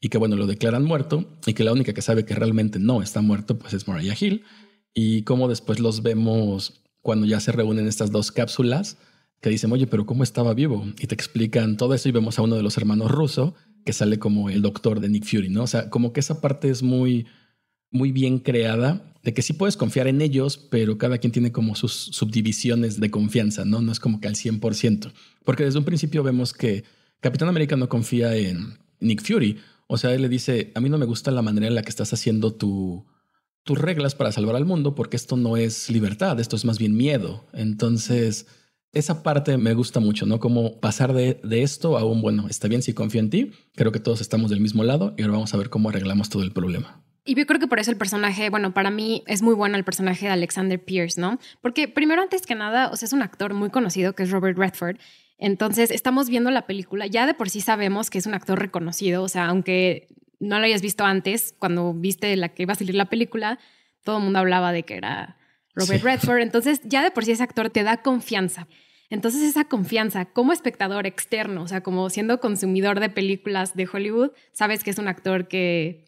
y 0.00 0.08
que 0.08 0.18
bueno, 0.18 0.36
lo 0.36 0.46
declaran 0.46 0.84
muerto 0.84 1.38
y 1.46 1.54
que 1.54 1.64
la 1.64 1.72
única 1.72 1.94
que 1.94 2.02
sabe 2.02 2.24
que 2.24 2.34
realmente 2.34 2.78
no 2.78 3.02
está 3.02 3.20
muerto 3.20 3.58
pues 3.58 3.74
es 3.74 3.88
Mariah 3.88 4.16
Hill 4.18 4.44
y 4.94 5.22
cómo 5.22 5.48
después 5.48 5.80
los 5.80 6.02
vemos 6.02 6.82
cuando 7.02 7.26
ya 7.26 7.40
se 7.40 7.52
reúnen 7.52 7.86
estas 7.86 8.10
dos 8.10 8.32
cápsulas 8.32 8.98
que 9.40 9.50
dicen, 9.50 9.70
oye, 9.72 9.86
pero 9.86 10.06
¿cómo 10.06 10.22
estaba 10.22 10.54
vivo? 10.54 10.86
Y 10.98 11.06
te 11.06 11.14
explican 11.14 11.76
todo 11.76 11.94
eso 11.94 12.08
y 12.08 12.12
vemos 12.12 12.38
a 12.38 12.42
uno 12.42 12.56
de 12.56 12.62
los 12.62 12.76
hermanos 12.78 13.10
ruso 13.10 13.54
que 13.84 13.92
sale 13.92 14.18
como 14.18 14.50
el 14.50 14.62
doctor 14.62 15.00
de 15.00 15.08
Nick 15.08 15.24
Fury, 15.24 15.48
¿no? 15.50 15.62
O 15.62 15.66
sea, 15.66 15.90
como 15.90 16.12
que 16.12 16.20
esa 16.20 16.40
parte 16.40 16.68
es 16.68 16.82
muy, 16.82 17.26
muy 17.90 18.10
bien 18.10 18.38
creada, 18.38 19.14
de 19.26 19.34
que 19.34 19.42
sí 19.42 19.54
puedes 19.54 19.76
confiar 19.76 20.06
en 20.06 20.22
ellos, 20.22 20.56
pero 20.56 20.98
cada 20.98 21.18
quien 21.18 21.32
tiene 21.32 21.50
como 21.50 21.74
sus 21.74 21.92
subdivisiones 21.92 23.00
de 23.00 23.10
confianza, 23.10 23.64
¿no? 23.64 23.82
No 23.82 23.90
es 23.90 23.98
como 23.98 24.20
que 24.20 24.28
al 24.28 24.36
100%. 24.36 25.12
Porque 25.44 25.64
desde 25.64 25.80
un 25.80 25.84
principio 25.84 26.22
vemos 26.22 26.52
que 26.52 26.84
Capitán 27.18 27.48
América 27.48 27.74
no 27.74 27.88
confía 27.88 28.36
en 28.36 28.78
Nick 29.00 29.24
Fury. 29.24 29.58
O 29.88 29.98
sea, 29.98 30.14
él 30.14 30.22
le 30.22 30.28
dice, 30.28 30.70
a 30.76 30.80
mí 30.80 30.88
no 30.88 30.96
me 30.96 31.06
gusta 31.06 31.32
la 31.32 31.42
manera 31.42 31.66
en 31.66 31.74
la 31.74 31.82
que 31.82 31.88
estás 31.88 32.12
haciendo 32.12 32.54
tu, 32.54 33.04
tus 33.64 33.76
reglas 33.76 34.14
para 34.14 34.30
salvar 34.30 34.54
al 34.54 34.64
mundo, 34.64 34.94
porque 34.94 35.16
esto 35.16 35.36
no 35.36 35.56
es 35.56 35.90
libertad, 35.90 36.38
esto 36.38 36.54
es 36.54 36.64
más 36.64 36.78
bien 36.78 36.96
miedo. 36.96 37.48
Entonces 37.52 38.46
esa 38.92 39.24
parte 39.24 39.58
me 39.58 39.74
gusta 39.74 39.98
mucho, 39.98 40.24
¿no? 40.24 40.38
Como 40.38 40.78
pasar 40.78 41.12
de, 41.12 41.40
esto 41.50 41.98
a 41.98 42.04
un, 42.04 42.22
bueno, 42.22 42.46
está 42.48 42.68
bien 42.68 42.82
si 42.82 42.94
confío 42.94 43.20
en 43.20 43.30
ti, 43.30 43.50
creo 43.74 43.90
que 43.90 43.98
todos 43.98 44.20
estamos 44.20 44.50
del 44.50 44.60
mismo 44.60 44.84
lado 44.84 45.14
y 45.18 45.22
ahora 45.22 45.32
vamos 45.32 45.52
a 45.52 45.56
ver 45.56 45.68
cómo 45.68 45.88
arreglamos 45.88 46.30
todo 46.30 46.44
el 46.44 46.52
problema. 46.52 47.02
Y 47.26 47.34
yo 47.34 47.44
creo 47.44 47.58
que 47.60 47.66
por 47.66 47.80
eso 47.80 47.90
el 47.90 47.96
personaje, 47.96 48.48
bueno, 48.50 48.72
para 48.72 48.90
mí 48.90 49.24
es 49.26 49.42
muy 49.42 49.54
bueno 49.54 49.76
el 49.76 49.84
personaje 49.84 50.26
de 50.26 50.32
Alexander 50.32 50.82
Pierce, 50.82 51.20
¿no? 51.20 51.38
Porque 51.60 51.88
primero, 51.88 52.22
antes 52.22 52.46
que 52.46 52.54
nada, 52.54 52.88
o 52.90 52.96
sea, 52.96 53.06
es 53.06 53.12
un 53.12 53.22
actor 53.22 53.52
muy 53.52 53.68
conocido 53.70 54.14
que 54.14 54.22
es 54.22 54.30
Robert 54.30 54.56
Redford. 54.56 54.96
Entonces, 55.38 55.90
estamos 55.90 56.30
viendo 56.30 56.50
la 56.50 56.66
película, 56.66 57.06
ya 57.06 57.26
de 57.26 57.34
por 57.34 57.50
sí 57.50 57.60
sabemos 57.60 58.08
que 58.08 58.18
es 58.18 58.26
un 58.26 58.34
actor 58.34 58.58
reconocido, 58.58 59.22
o 59.22 59.28
sea, 59.28 59.46
aunque 59.46 60.06
no 60.38 60.58
lo 60.58 60.64
hayas 60.64 60.82
visto 60.82 61.04
antes, 61.04 61.54
cuando 61.58 61.92
viste 61.92 62.34
la 62.36 62.50
que 62.50 62.62
iba 62.62 62.72
a 62.72 62.76
salir 62.76 62.94
la 62.94 63.06
película, 63.06 63.58
todo 64.04 64.18
el 64.18 64.24
mundo 64.24 64.38
hablaba 64.38 64.72
de 64.72 64.84
que 64.84 64.94
era 64.94 65.36
Robert 65.74 66.02
Redford. 66.02 66.40
Entonces, 66.40 66.80
ya 66.84 67.02
de 67.02 67.10
por 67.10 67.24
sí 67.24 67.32
ese 67.32 67.42
actor 67.42 67.70
te 67.70 67.82
da 67.82 67.98
confianza. 67.98 68.66
Entonces 69.08 69.42
esa 69.42 69.64
confianza 69.64 70.24
como 70.24 70.52
espectador 70.52 71.06
externo, 71.06 71.62
o 71.62 71.68
sea, 71.68 71.82
como 71.82 72.10
siendo 72.10 72.40
consumidor 72.40 72.98
de 72.98 73.08
películas 73.08 73.76
de 73.76 73.88
Hollywood, 73.92 74.32
sabes 74.52 74.82
que 74.82 74.90
es 74.90 74.98
un 74.98 75.06
actor 75.06 75.46
que, 75.46 76.05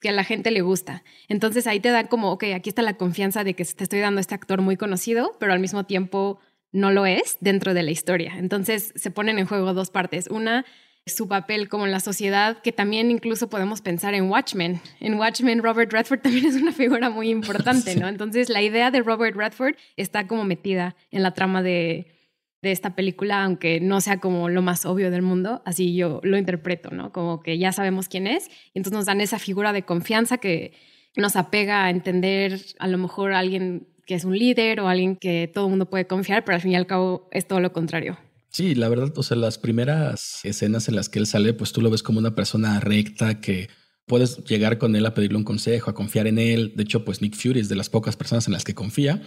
que 0.00 0.08
a 0.08 0.12
la 0.12 0.24
gente 0.24 0.50
le 0.50 0.62
gusta. 0.62 1.04
Entonces 1.28 1.66
ahí 1.66 1.80
te 1.80 1.90
dan 1.90 2.06
como, 2.06 2.32
ok, 2.32 2.44
aquí 2.54 2.70
está 2.70 2.82
la 2.82 2.94
confianza 2.94 3.44
de 3.44 3.54
que 3.54 3.64
te 3.64 3.84
estoy 3.84 4.00
dando 4.00 4.20
este 4.20 4.34
actor 4.34 4.60
muy 4.60 4.76
conocido, 4.76 5.36
pero 5.38 5.52
al 5.52 5.60
mismo 5.60 5.84
tiempo 5.84 6.40
no 6.72 6.90
lo 6.90 7.06
es 7.06 7.36
dentro 7.40 7.74
de 7.74 7.82
la 7.82 7.90
historia. 7.90 8.34
Entonces 8.38 8.92
se 8.96 9.10
ponen 9.10 9.38
en 9.38 9.46
juego 9.46 9.74
dos 9.74 9.90
partes. 9.90 10.28
Una, 10.28 10.64
su 11.06 11.28
papel 11.28 11.68
como 11.68 11.86
en 11.86 11.92
la 11.92 12.00
sociedad, 12.00 12.60
que 12.62 12.72
también 12.72 13.10
incluso 13.10 13.48
podemos 13.48 13.80
pensar 13.80 14.14
en 14.14 14.30
Watchmen. 14.30 14.80
En 15.00 15.14
Watchmen, 15.14 15.62
Robert 15.62 15.92
Redford 15.92 16.20
también 16.22 16.46
es 16.46 16.54
una 16.54 16.72
figura 16.72 17.10
muy 17.10 17.30
importante, 17.30 17.96
¿no? 17.96 18.08
Entonces 18.08 18.48
la 18.48 18.62
idea 18.62 18.90
de 18.90 19.00
Robert 19.00 19.36
Redford 19.36 19.74
está 19.96 20.26
como 20.26 20.44
metida 20.44 20.96
en 21.10 21.22
la 21.22 21.32
trama 21.34 21.62
de, 21.62 22.19
de 22.62 22.72
esta 22.72 22.94
película, 22.94 23.44
aunque 23.44 23.80
no 23.80 24.00
sea 24.00 24.18
como 24.18 24.48
lo 24.48 24.62
más 24.62 24.84
obvio 24.84 25.10
del 25.10 25.22
mundo, 25.22 25.62
así 25.64 25.94
yo 25.94 26.20
lo 26.22 26.36
interpreto, 26.36 26.90
¿no? 26.90 27.12
Como 27.12 27.42
que 27.42 27.58
ya 27.58 27.72
sabemos 27.72 28.08
quién 28.08 28.26
es, 28.26 28.48
y 28.74 28.78
entonces 28.78 28.98
nos 28.98 29.06
dan 29.06 29.20
esa 29.20 29.38
figura 29.38 29.72
de 29.72 29.84
confianza 29.84 30.38
que 30.38 30.74
nos 31.16 31.36
apega 31.36 31.84
a 31.84 31.90
entender 31.90 32.60
a 32.78 32.86
lo 32.86 32.98
mejor 32.98 33.32
a 33.32 33.38
alguien 33.38 33.88
que 34.06 34.14
es 34.14 34.24
un 34.24 34.36
líder 34.36 34.80
o 34.80 34.88
alguien 34.88 35.16
que 35.16 35.50
todo 35.52 35.66
el 35.66 35.70
mundo 35.70 35.88
puede 35.88 36.06
confiar, 36.06 36.44
pero 36.44 36.56
al 36.56 36.60
fin 36.60 36.72
y 36.72 36.76
al 36.76 36.86
cabo 36.86 37.28
es 37.30 37.46
todo 37.46 37.60
lo 37.60 37.72
contrario. 37.72 38.18
Sí, 38.48 38.74
la 38.74 38.88
verdad, 38.88 39.12
o 39.16 39.22
sea, 39.22 39.36
las 39.36 39.58
primeras 39.58 40.40
escenas 40.44 40.88
en 40.88 40.96
las 40.96 41.08
que 41.08 41.20
él 41.20 41.26
sale, 41.26 41.54
pues 41.54 41.72
tú 41.72 41.80
lo 41.80 41.90
ves 41.90 42.02
como 42.02 42.18
una 42.18 42.34
persona 42.34 42.80
recta 42.80 43.40
que 43.40 43.68
puedes 44.06 44.42
llegar 44.44 44.78
con 44.78 44.96
él 44.96 45.06
a 45.06 45.14
pedirle 45.14 45.38
un 45.38 45.44
consejo, 45.44 45.88
a 45.88 45.94
confiar 45.94 46.26
en 46.26 46.40
él. 46.40 46.72
De 46.74 46.82
hecho, 46.82 47.04
pues 47.04 47.22
Nick 47.22 47.36
Fury 47.36 47.60
es 47.60 47.68
de 47.68 47.76
las 47.76 47.88
pocas 47.88 48.16
personas 48.16 48.48
en 48.48 48.52
las 48.52 48.64
que 48.64 48.74
confía 48.74 49.22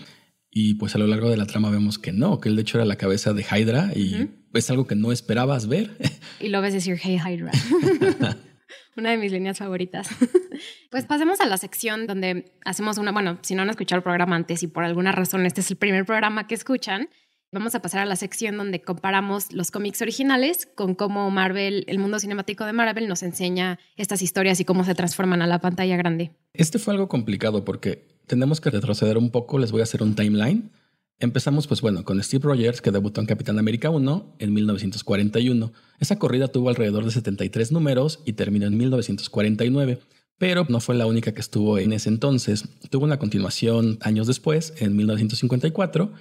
Y 0.55 0.75
pues 0.75 0.93
a 0.93 0.99
lo 0.99 1.07
largo 1.07 1.29
de 1.31 1.37
la 1.37 1.47
trama 1.47 1.71
vemos 1.71 1.97
que 1.97 2.11
no, 2.11 2.39
que 2.39 2.47
él 2.47 2.55
de 2.55 2.61
hecho 2.61 2.77
era 2.77 2.85
la 2.85 2.95
cabeza 2.95 3.33
de 3.33 3.43
Hydra 3.43 3.91
y 3.95 4.29
es 4.53 4.69
algo 4.69 4.85
que 4.85 4.95
no 4.95 5.11
esperabas 5.11 5.67
ver. 5.67 5.97
Y 6.39 6.49
lo 6.49 6.61
ves 6.61 6.73
decir, 6.73 6.99
hey 7.01 7.17
Hydra. 7.17 7.51
una 8.97 9.11
de 9.11 9.17
mis 9.17 9.31
líneas 9.31 9.57
favoritas. 9.57 10.09
pues 10.91 11.05
pasemos 11.05 11.39
a 11.41 11.47
la 11.47 11.57
sección 11.57 12.05
donde 12.05 12.53
hacemos 12.65 12.97
una, 12.97 13.11
bueno, 13.11 13.39
si 13.41 13.55
no 13.55 13.63
han 13.63 13.69
escuchado 13.69 13.97
el 13.97 14.03
programa 14.03 14.35
antes 14.35 14.61
y 14.61 14.67
por 14.67 14.83
alguna 14.83 15.11
razón 15.11 15.45
este 15.45 15.61
es 15.61 15.71
el 15.71 15.77
primer 15.77 16.05
programa 16.05 16.47
que 16.47 16.53
escuchan, 16.53 17.09
vamos 17.51 17.73
a 17.75 17.81
pasar 17.81 18.01
a 18.01 18.05
la 18.05 18.15
sección 18.15 18.57
donde 18.57 18.81
comparamos 18.81 19.53
los 19.53 19.71
cómics 19.71 20.01
originales 20.01 20.67
con 20.75 20.95
cómo 20.95 21.29
Marvel, 21.31 21.85
el 21.87 21.99
mundo 21.99 22.19
cinemático 22.19 22.65
de 22.65 22.73
Marvel 22.73 23.07
nos 23.07 23.23
enseña 23.23 23.79
estas 23.95 24.21
historias 24.21 24.59
y 24.59 24.65
cómo 24.65 24.83
se 24.83 24.93
transforman 24.95 25.41
a 25.41 25.47
la 25.47 25.59
pantalla 25.59 25.97
grande. 25.97 26.31
Este 26.53 26.77
fue 26.77 26.93
algo 26.93 27.07
complicado 27.07 27.63
porque 27.65 28.12
tenemos 28.27 28.61
que 28.61 28.69
retroceder 28.69 29.17
un 29.17 29.29
poco, 29.29 29.59
les 29.59 29.71
voy 29.71 29.81
a 29.81 29.83
hacer 29.83 30.03
un 30.03 30.15
timeline. 30.15 30.71
Empezamos, 31.19 31.67
pues 31.67 31.81
bueno, 31.81 32.03
con 32.03 32.21
Steve 32.21 32.43
Rogers, 32.43 32.81
que 32.81 32.91
debutó 32.91 33.21
en 33.21 33.27
Capitán 33.27 33.59
América 33.59 33.89
1 33.89 34.35
en 34.39 34.53
1941. 34.53 35.71
Esa 35.99 36.19
corrida 36.19 36.47
tuvo 36.47 36.69
alrededor 36.69 37.05
de 37.05 37.11
73 37.11 37.71
números 37.71 38.19
y 38.25 38.33
terminó 38.33 38.65
en 38.65 38.77
1949, 38.77 39.99
pero 40.37 40.65
no 40.67 40.79
fue 40.79 40.95
la 40.95 41.05
única 41.05 41.33
que 41.33 41.41
estuvo 41.41 41.77
en 41.77 41.93
ese 41.93 42.09
entonces. 42.09 42.65
Tuvo 42.89 43.05
una 43.05 43.19
continuación 43.19 43.97
años 44.01 44.27
después, 44.27 44.73
en 44.79 44.95
1954, 44.95 46.11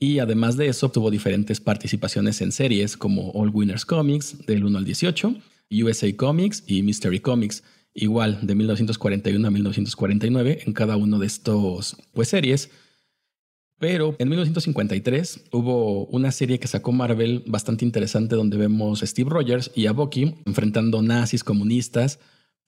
y 0.00 0.20
además 0.20 0.56
de 0.56 0.68
eso 0.68 0.90
tuvo 0.90 1.10
diferentes 1.10 1.60
participaciones 1.60 2.40
en 2.40 2.52
series 2.52 2.96
como 2.96 3.30
All 3.32 3.50
Winners 3.50 3.84
Comics 3.84 4.46
del 4.46 4.64
1 4.64 4.78
al 4.78 4.84
18, 4.84 5.34
USA 5.70 6.16
Comics 6.16 6.64
y 6.66 6.82
Mystery 6.82 7.20
Comics, 7.20 7.62
igual 7.98 8.38
de 8.42 8.54
1941 8.54 9.46
a 9.46 9.50
1949 9.50 10.60
en 10.66 10.72
cada 10.72 10.96
uno 10.96 11.18
de 11.18 11.26
estos 11.26 11.96
pues 12.12 12.28
series. 12.28 12.70
Pero 13.78 14.16
en 14.18 14.28
1953 14.28 15.44
hubo 15.52 16.06
una 16.06 16.32
serie 16.32 16.58
que 16.58 16.66
sacó 16.66 16.90
Marvel 16.90 17.44
bastante 17.46 17.84
interesante 17.84 18.34
donde 18.34 18.56
vemos 18.56 19.02
a 19.02 19.06
Steve 19.06 19.30
Rogers 19.30 19.70
y 19.74 19.86
a 19.86 19.92
Bucky 19.92 20.34
enfrentando 20.46 21.00
nazis 21.00 21.44
comunistas, 21.44 22.18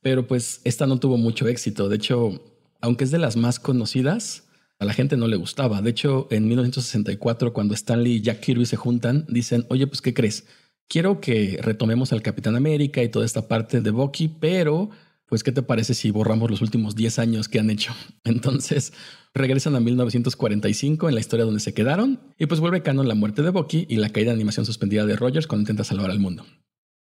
pero 0.03 0.27
pues 0.27 0.61
esta 0.65 0.87
no 0.87 0.99
tuvo 0.99 1.17
mucho 1.17 1.49
éxito. 1.49 1.89
De 1.89 1.97
hecho, 1.97 2.41
aunque 2.81 3.05
es 3.05 3.11
de 3.11 3.19
las 3.19 3.37
más 3.37 3.59
conocidas, 3.59 4.45
a 4.79 4.85
la 4.85 4.95
gente 4.95 5.17
no 5.17 5.29
le 5.29 5.37
gustaba. 5.37 5.83
De 5.83 5.91
hecho, 5.91 6.27
en 6.31 6.49
1964, 6.49 7.53
cuando 7.53 7.75
Stanley 7.75 8.15
y 8.15 8.21
Jack 8.23 8.41
Kirby 8.41 8.65
se 8.65 8.77
juntan, 8.77 9.27
dicen, 9.29 9.67
oye, 9.69 9.87
pues, 9.87 10.01
¿qué 10.01 10.15
crees? 10.15 10.47
Quiero 10.89 11.21
que 11.21 11.59
retomemos 11.63 12.13
al 12.13 12.23
Capitán 12.23 12.57
América 12.57 13.03
y 13.03 13.11
toda 13.11 13.27
esta 13.27 13.47
parte 13.47 13.81
de 13.83 13.91
Bucky, 13.91 14.29
pero 14.29 14.91
pues, 15.31 15.45
¿qué 15.45 15.53
te 15.53 15.63
parece 15.63 15.95
si 15.95 16.11
borramos 16.11 16.51
los 16.51 16.61
últimos 16.61 16.97
10 16.97 17.21
años 17.21 17.49
que 17.49 17.61
han 17.61 17.71
hecho? 17.71 17.95
Entonces, 18.25 18.93
regresan 19.33 19.77
a 19.77 19.81
1945 19.81 21.09
en 21.09 21.15
la 21.15 21.21
historia 21.21 21.45
donde 21.47 21.61
se 21.61 21.73
quedaron 21.73 22.21
y 22.37 22.47
pues 22.47 22.61
vuelve 22.61 22.83
canon 22.83 23.07
la 23.07 23.15
muerte 23.15 23.43
de 23.43 23.51
Bucky 23.51 23.87
y 23.89 23.97
la 23.97 24.11
caída 24.11 24.31
de 24.31 24.35
animación 24.35 24.67
suspendida 24.67 25.07
de 25.07 25.15
Rogers 25.15 25.47
cuando 25.47 25.63
intenta 25.63 25.85
salvar 25.85 26.11
al 26.11 26.19
mundo. 26.19 26.45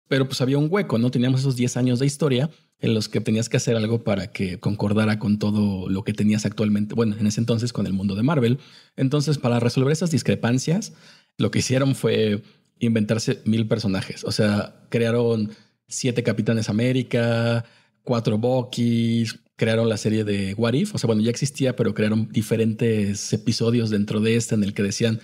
Pero 0.08 0.26
pues 0.26 0.40
había 0.40 0.56
un 0.56 0.68
hueco, 0.70 0.98
¿no? 0.98 1.10
Teníamos 1.10 1.40
esos 1.40 1.54
10 1.56 1.76
años 1.76 1.98
de 1.98 2.06
historia 2.06 2.50
en 2.80 2.94
los 2.94 3.10
que 3.10 3.20
tenías 3.20 3.50
que 3.50 3.58
hacer 3.58 3.76
algo 3.76 4.04
para 4.04 4.32
que 4.32 4.58
concordara 4.58 5.18
con 5.18 5.38
todo 5.38 5.90
lo 5.90 6.02
que 6.02 6.14
tenías 6.14 6.46
actualmente, 6.46 6.94
bueno, 6.94 7.16
en 7.18 7.26
ese 7.26 7.40
entonces 7.40 7.74
con 7.74 7.86
el 7.86 7.92
mundo 7.92 8.14
de 8.14 8.22
Marvel. 8.22 8.58
Entonces, 8.96 9.36
para 9.36 9.60
resolver 9.60 9.92
esas 9.92 10.10
discrepancias, 10.10 10.94
lo 11.36 11.50
que 11.50 11.58
hicieron 11.58 11.94
fue 11.94 12.42
inventarse 12.78 13.42
mil 13.44 13.68
personajes. 13.68 14.24
O 14.24 14.32
sea, 14.32 14.86
crearon 14.88 15.50
siete 15.88 16.22
Capitanes 16.22 16.70
América, 16.70 17.64
cuatro 18.04 18.38
Buckys, 18.38 19.40
crearon 19.56 19.88
la 19.88 19.96
serie 19.96 20.24
de 20.24 20.54
What 20.54 20.74
If, 20.74 20.94
o 20.94 20.98
sea, 20.98 21.08
bueno, 21.08 21.22
ya 21.22 21.30
existía, 21.30 21.74
pero 21.74 21.94
crearon 21.94 22.28
diferentes 22.30 23.32
episodios 23.32 23.90
dentro 23.90 24.20
de 24.20 24.36
este 24.36 24.54
en 24.54 24.62
el 24.62 24.74
que 24.74 24.82
decían 24.82 25.20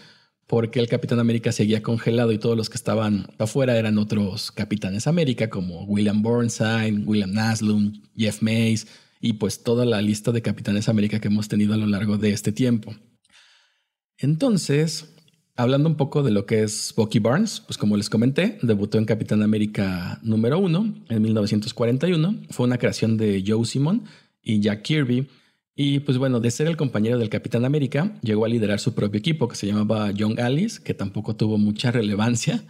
por 0.47 0.71
qué 0.71 0.81
el 0.81 0.89
Capitán 0.89 1.21
América 1.21 1.53
seguía 1.53 1.83
congelado 1.83 2.33
y 2.33 2.39
todos 2.39 2.57
los 2.57 2.69
que 2.69 2.77
estaban 2.77 3.29
afuera 3.39 3.79
eran 3.79 3.99
otros 3.99 4.51
Capitanes 4.51 5.07
América, 5.07 5.49
como 5.49 5.85
William 5.85 6.23
Burnside, 6.23 7.05
William 7.05 7.33
Naslund, 7.33 8.03
Jeff 8.17 8.43
Mays 8.43 8.89
y 9.21 9.35
pues 9.35 9.63
toda 9.63 9.85
la 9.85 10.03
lista 10.03 10.33
de 10.33 10.43
Capitanes 10.43 10.89
América 10.89 11.21
que 11.21 11.29
hemos 11.29 11.47
tenido 11.47 11.75
a 11.75 11.77
lo 11.77 11.87
largo 11.87 12.19
de 12.19 12.33
este 12.33 12.51
tiempo. 12.51 12.95
Entonces, 14.19 15.15
Hablando 15.61 15.91
un 15.91 15.97
poco 15.97 16.23
de 16.23 16.31
lo 16.31 16.47
que 16.47 16.63
es 16.63 16.95
Bucky 16.97 17.19
Barnes, 17.19 17.61
pues 17.61 17.77
como 17.77 17.95
les 17.99 18.09
comenté, 18.09 18.59
debutó 18.63 18.97
en 18.97 19.05
Capitán 19.05 19.43
América 19.43 20.19
número 20.23 20.59
1 20.59 20.95
en 21.11 21.23
1941. 21.23 22.35
Fue 22.49 22.65
una 22.65 22.79
creación 22.79 23.19
de 23.19 23.45
Joe 23.47 23.67
Simon 23.67 24.05
y 24.43 24.61
Jack 24.61 24.81
Kirby. 24.81 25.29
Y 25.75 26.01
pues 26.01 26.17
bueno, 26.17 26.41
de 26.41 26.51
ser 26.51 26.67
el 26.67 26.79
compañero 26.79 27.19
del 27.19 27.29
Capitán 27.29 27.67
América, 27.67 28.19
llegó 28.23 28.47
a 28.47 28.49
liderar 28.49 28.81
su 28.81 28.95
propio 28.95 29.19
equipo 29.19 29.49
que 29.49 29.57
se 29.57 29.67
llamaba 29.67 30.11
Young 30.13 30.41
Alice, 30.41 30.83
que 30.83 30.95
tampoco 30.95 31.37
tuvo 31.37 31.59
mucha 31.59 31.91
relevancia. 31.91 32.65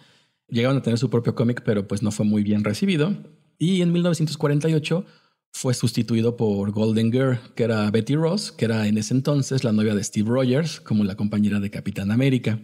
Llegaron 0.49 0.79
a 0.79 0.83
tener 0.83 0.99
su 0.99 1.11
propio 1.11 1.37
cómic, 1.37 1.63
pero 1.65 1.87
pues 1.87 2.03
no 2.03 2.11
fue 2.11 2.27
muy 2.27 2.43
bien 2.43 2.65
recibido. 2.65 3.15
Y 3.57 3.83
en 3.83 3.93
1948 3.93 5.05
fue 5.53 5.75
sustituido 5.75 6.37
por 6.37 6.73
Golden 6.73 7.13
Girl, 7.13 7.39
que 7.55 7.63
era 7.63 7.89
Betty 7.93 8.17
Ross, 8.17 8.51
que 8.51 8.65
era 8.65 8.89
en 8.89 8.99
ese 8.99 9.15
entonces 9.15 9.63
la 9.63 9.71
novia 9.71 9.95
de 9.95 10.03
Steve 10.03 10.29
Rogers, 10.29 10.81
como 10.81 11.05
la 11.05 11.15
compañera 11.15 11.61
de 11.61 11.71
Capitán 11.71 12.11
América. 12.11 12.59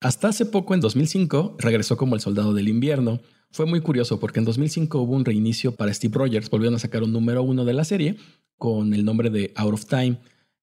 Hasta 0.00 0.28
hace 0.28 0.46
poco, 0.46 0.74
en 0.74 0.80
2005, 0.80 1.56
regresó 1.58 1.96
como 1.96 2.14
el 2.14 2.20
Soldado 2.20 2.52
del 2.52 2.68
Invierno. 2.68 3.20
Fue 3.50 3.66
muy 3.66 3.80
curioso 3.80 4.20
porque 4.20 4.40
en 4.40 4.44
2005 4.44 5.00
hubo 5.00 5.14
un 5.14 5.24
reinicio 5.24 5.76
para 5.76 5.94
Steve 5.94 6.14
Rogers, 6.16 6.50
volvieron 6.50 6.74
a 6.74 6.78
sacar 6.80 7.02
un 7.02 7.12
número 7.12 7.42
uno 7.42 7.64
de 7.64 7.72
la 7.72 7.84
serie 7.84 8.16
con 8.58 8.94
el 8.94 9.04
nombre 9.04 9.30
de 9.30 9.52
Out 9.56 9.74
of 9.74 9.86
Time, 9.86 10.18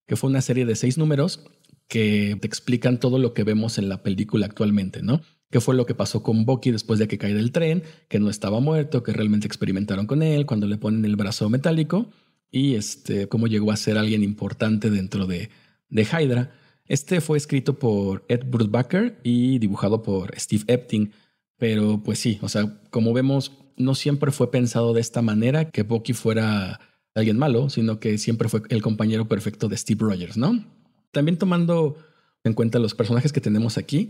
que 0.05 0.15
fue 0.15 0.29
una 0.29 0.41
serie 0.41 0.65
de 0.65 0.75
seis 0.75 0.97
números 0.97 1.43
que 1.87 2.37
te 2.39 2.47
explican 2.47 2.99
todo 2.99 3.19
lo 3.19 3.33
que 3.33 3.43
vemos 3.43 3.77
en 3.77 3.89
la 3.89 4.01
película 4.03 4.45
actualmente, 4.45 5.01
¿no? 5.01 5.21
¿Qué 5.49 5.59
fue 5.59 5.75
lo 5.75 5.85
que 5.85 5.93
pasó 5.93 6.23
con 6.23 6.45
Bucky 6.45 6.71
después 6.71 6.99
de 6.99 7.07
que 7.09 7.17
cae 7.17 7.33
del 7.33 7.51
tren? 7.51 7.83
Que 8.07 8.19
no 8.19 8.29
estaba 8.29 8.61
muerto, 8.61 9.03
que 9.03 9.11
realmente 9.11 9.47
experimentaron 9.47 10.07
con 10.07 10.23
él 10.23 10.45
cuando 10.45 10.67
le 10.67 10.77
ponen 10.77 11.03
el 11.03 11.17
brazo 11.17 11.49
metálico 11.49 12.09
y 12.49 12.75
este, 12.75 13.27
cómo 13.27 13.47
llegó 13.47 13.71
a 13.71 13.77
ser 13.77 13.97
alguien 13.97 14.23
importante 14.23 14.89
dentro 14.89 15.27
de, 15.27 15.49
de 15.89 16.03
Hydra. 16.03 16.51
Este 16.91 17.21
fue 17.21 17.37
escrito 17.37 17.79
por 17.79 18.25
Ed 18.27 18.41
Brubaker 18.45 19.17
y 19.23 19.59
dibujado 19.59 20.03
por 20.03 20.37
Steve 20.37 20.65
Epting. 20.67 21.13
Pero 21.57 22.01
pues 22.03 22.19
sí, 22.19 22.37
o 22.41 22.49
sea, 22.49 22.81
como 22.89 23.13
vemos, 23.13 23.53
no 23.77 23.95
siempre 23.95 24.33
fue 24.33 24.51
pensado 24.51 24.93
de 24.93 24.99
esta 24.99 25.21
manera 25.21 25.71
que 25.71 25.83
Bucky 25.83 26.11
fuera 26.11 26.81
alguien 27.15 27.37
malo, 27.37 27.69
sino 27.69 28.01
que 28.01 28.17
siempre 28.17 28.49
fue 28.49 28.63
el 28.67 28.81
compañero 28.81 29.29
perfecto 29.29 29.69
de 29.69 29.77
Steve 29.77 30.01
Rogers, 30.01 30.35
¿no? 30.35 30.65
También 31.11 31.37
tomando 31.37 31.95
en 32.43 32.51
cuenta 32.51 32.77
los 32.77 32.93
personajes 32.93 33.31
que 33.31 33.39
tenemos 33.39 33.77
aquí, 33.77 34.09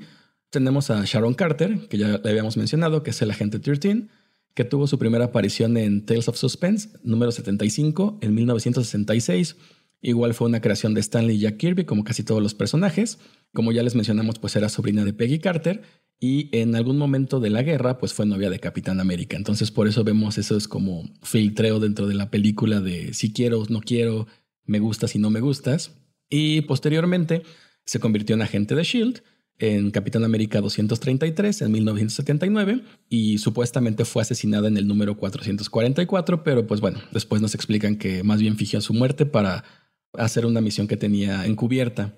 tenemos 0.50 0.89
a 0.89 1.06
Sharon 1.06 1.36
Carter, 1.36 1.88
que 1.88 2.00
ya 2.00 2.17
le 2.17 2.30
habíamos 2.32 2.58
mencionado, 2.58 3.04
que 3.04 3.12
es 3.12 3.22
el 3.22 3.30
agente 3.30 3.60
13, 3.60 4.08
que 4.56 4.63
tuvo 4.63 4.88
su 4.88 4.98
primera 4.98 5.26
aparición 5.26 5.78
en 5.78 6.04
Tales 6.04 6.28
of 6.28 6.36
Suspense, 6.36 6.89
número 7.04 7.32
75, 7.32 8.17
en 8.22 8.34
1966 8.34 9.56
Igual 10.02 10.34
fue 10.34 10.48
una 10.48 10.62
creación 10.62 10.94
de 10.94 11.02
Stanley 11.02 11.36
y 11.36 11.40
Jack 11.40 11.58
Kirby, 11.58 11.86
como 11.86 12.04
casi 12.04 12.24
todos 12.24 12.42
los 12.42 12.56
personajes. 12.56 13.20
Como 13.54 13.72
ya 13.72 13.84
les 13.84 13.96
mencionamos, 13.96 14.40
pues 14.40 14.56
era 14.56 14.70
sobrina 14.70 15.06
de 15.06 15.14
Peggy 15.14 15.40
Carter 15.40 15.82
y 16.20 16.56
en 16.56 16.76
algún 16.76 17.00
momento 17.00 17.40
de 17.40 17.50
la 17.50 17.64
guerra, 17.64 17.98
pues 17.98 18.14
fue 18.14 18.28
novia 18.28 18.52
de 18.52 18.60
Capitán 18.60 19.00
América. 19.00 19.36
Entonces 19.36 19.72
por 19.72 19.88
eso 19.88 20.04
vemos 20.04 20.38
eso 20.38 20.56
es 20.56 20.68
como 20.68 21.04
filtreo 21.24 21.80
dentro 21.80 22.08
de 22.08 22.14
la 22.14 22.30
película 22.30 22.80
de 22.80 23.14
si 23.14 23.34
quiero, 23.34 23.64
no 23.70 23.82
quiero, 23.82 24.28
me 24.66 24.80
gustas 24.80 25.16
y 25.16 25.20
no 25.20 25.32
me 25.32 25.40
gustas. 25.40 25.92
Y 26.30 26.62
posteriormente 26.62 27.42
se 27.86 28.00
convirtió 28.00 28.36
en 28.36 28.44
agente 28.44 28.76
de 28.76 28.84
Shield 28.84 29.24
en 29.58 29.92
Capitán 29.92 30.24
América 30.24 30.62
233 30.62 31.62
en 31.62 31.72
1979 31.72 32.82
y 33.10 33.40
supuestamente 33.40 34.06
fue 34.06 34.22
asesinada 34.22 34.68
en 34.68 34.78
el 34.78 34.88
número 34.88 35.18
444, 35.18 36.44
pero 36.44 36.66
pues 36.66 36.82
bueno, 36.82 37.00
después 37.12 37.42
nos 37.42 37.54
explican 37.54 37.96
que 37.96 38.24
más 38.24 38.42
bien 38.42 38.58
fingió 38.58 38.82
su 38.82 38.94
muerte 38.94 39.26
para 39.26 39.64
hacer 40.13 40.45
una 40.45 40.62
misión 40.62 40.88
que 40.88 40.97
tenía 40.97 41.45
encubierta. 41.45 42.13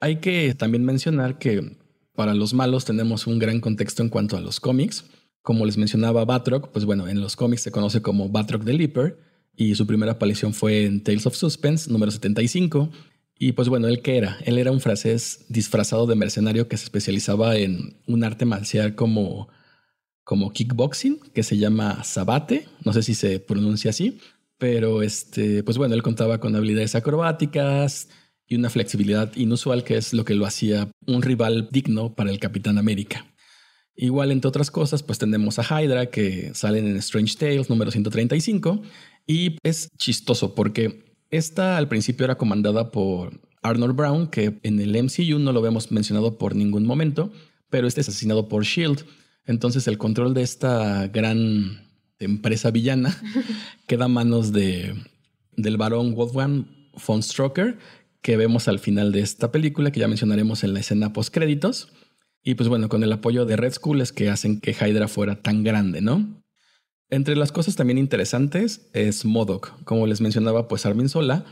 Hay 0.00 0.16
que 0.16 0.54
también 0.54 0.84
mencionar 0.84 1.38
que 1.38 1.76
para 2.14 2.34
los 2.34 2.54
malos 2.54 2.84
tenemos 2.84 3.26
un 3.26 3.38
gran 3.38 3.60
contexto 3.60 4.02
en 4.02 4.08
cuanto 4.08 4.36
a 4.36 4.40
los 4.40 4.60
cómics. 4.60 5.04
Como 5.42 5.64
les 5.66 5.76
mencionaba 5.76 6.24
Batroc, 6.24 6.70
pues 6.72 6.84
bueno, 6.84 7.08
en 7.08 7.20
los 7.20 7.36
cómics 7.36 7.62
se 7.62 7.70
conoce 7.70 8.02
como 8.02 8.28
Batroc 8.28 8.64
the 8.64 8.72
Leaper 8.72 9.18
y 9.54 9.74
su 9.74 9.86
primera 9.86 10.12
aparición 10.12 10.52
fue 10.52 10.84
en 10.84 11.02
Tales 11.02 11.26
of 11.26 11.36
Suspense, 11.36 11.90
número 11.90 12.10
75. 12.10 12.90
Y 13.38 13.52
pues 13.52 13.68
bueno, 13.68 13.86
¿él 13.86 14.00
qué 14.00 14.16
era? 14.16 14.38
Él 14.44 14.58
era 14.58 14.72
un 14.72 14.80
francés 14.80 15.44
disfrazado 15.48 16.06
de 16.06 16.14
mercenario 16.14 16.68
que 16.68 16.76
se 16.76 16.84
especializaba 16.84 17.56
en 17.56 17.96
un 18.06 18.24
arte 18.24 18.46
marcial 18.46 18.94
como, 18.94 19.48
como 20.24 20.52
kickboxing, 20.52 21.20
que 21.34 21.42
se 21.42 21.58
llama 21.58 22.02
sabate, 22.02 22.66
no 22.84 22.92
sé 22.94 23.02
si 23.02 23.14
se 23.14 23.38
pronuncia 23.38 23.90
así, 23.90 24.18
pero 24.58 25.02
este, 25.02 25.62
pues 25.62 25.78
bueno, 25.78 25.94
él 25.94 26.02
contaba 26.02 26.38
con 26.38 26.54
habilidades 26.56 26.94
acrobáticas 26.94 28.08
y 28.46 28.56
una 28.56 28.70
flexibilidad 28.70 29.34
inusual 29.36 29.84
que 29.84 29.96
es 29.96 30.12
lo 30.12 30.24
que 30.24 30.34
lo 30.34 30.46
hacía 30.46 30.90
un 31.06 31.22
rival 31.22 31.68
digno 31.70 32.14
para 32.14 32.30
el 32.30 32.38
Capitán 32.38 32.78
América. 32.78 33.26
Igual, 33.96 34.30
entre 34.30 34.48
otras 34.48 34.70
cosas, 34.70 35.02
pues 35.02 35.18
tenemos 35.18 35.58
a 35.58 35.82
Hydra 35.82 36.06
que 36.06 36.52
salen 36.54 36.86
en 36.86 36.96
Strange 36.98 37.36
Tales 37.36 37.70
número 37.70 37.90
135 37.90 38.82
y 39.26 39.56
es 39.62 39.88
chistoso 39.96 40.54
porque 40.54 41.16
esta 41.30 41.76
al 41.76 41.88
principio 41.88 42.24
era 42.24 42.36
comandada 42.36 42.90
por 42.92 43.40
Arnold 43.62 43.96
Brown, 43.96 44.26
que 44.28 44.58
en 44.62 44.80
el 44.80 45.02
MCU 45.02 45.38
no 45.38 45.52
lo 45.52 45.62
vemos 45.62 45.90
mencionado 45.90 46.38
por 46.38 46.54
ningún 46.54 46.86
momento, 46.86 47.32
pero 47.70 47.88
este 47.88 48.02
es 48.02 48.08
asesinado 48.08 48.48
por 48.48 48.64
Shield. 48.64 49.04
Entonces 49.46 49.88
el 49.88 49.98
control 49.98 50.34
de 50.34 50.42
esta 50.42 51.08
gran 51.08 51.85
empresa 52.18 52.70
villana 52.70 53.16
queda 53.86 54.06
a 54.06 54.08
manos 54.08 54.52
de, 54.52 54.94
del 55.56 55.76
varón 55.76 56.14
Wolfgang 56.14 56.66
von 57.06 57.22
Stroker, 57.22 57.78
que 58.22 58.36
vemos 58.36 58.68
al 58.68 58.78
final 58.78 59.12
de 59.12 59.20
esta 59.20 59.52
película, 59.52 59.90
que 59.90 60.00
ya 60.00 60.08
mencionaremos 60.08 60.64
en 60.64 60.74
la 60.74 60.80
escena 60.80 61.12
post 61.12 61.32
créditos. 61.32 61.92
Y 62.42 62.54
pues 62.54 62.68
bueno, 62.68 62.88
con 62.88 63.02
el 63.02 63.12
apoyo 63.12 63.44
de 63.44 63.56
Red 63.56 63.72
Skull 63.72 64.00
es 64.00 64.12
que 64.12 64.30
hacen 64.30 64.60
que 64.60 64.72
Hydra 64.72 65.08
fuera 65.08 65.42
tan 65.42 65.64
grande, 65.64 66.00
¿no? 66.00 66.42
Entre 67.08 67.36
las 67.36 67.52
cosas 67.52 67.76
también 67.76 67.98
interesantes 67.98 68.88
es 68.92 69.24
Modoc. 69.24 69.72
Como 69.84 70.06
les 70.06 70.20
mencionaba, 70.20 70.66
pues 70.66 70.86
Armin 70.86 71.08
Sola, 71.08 71.44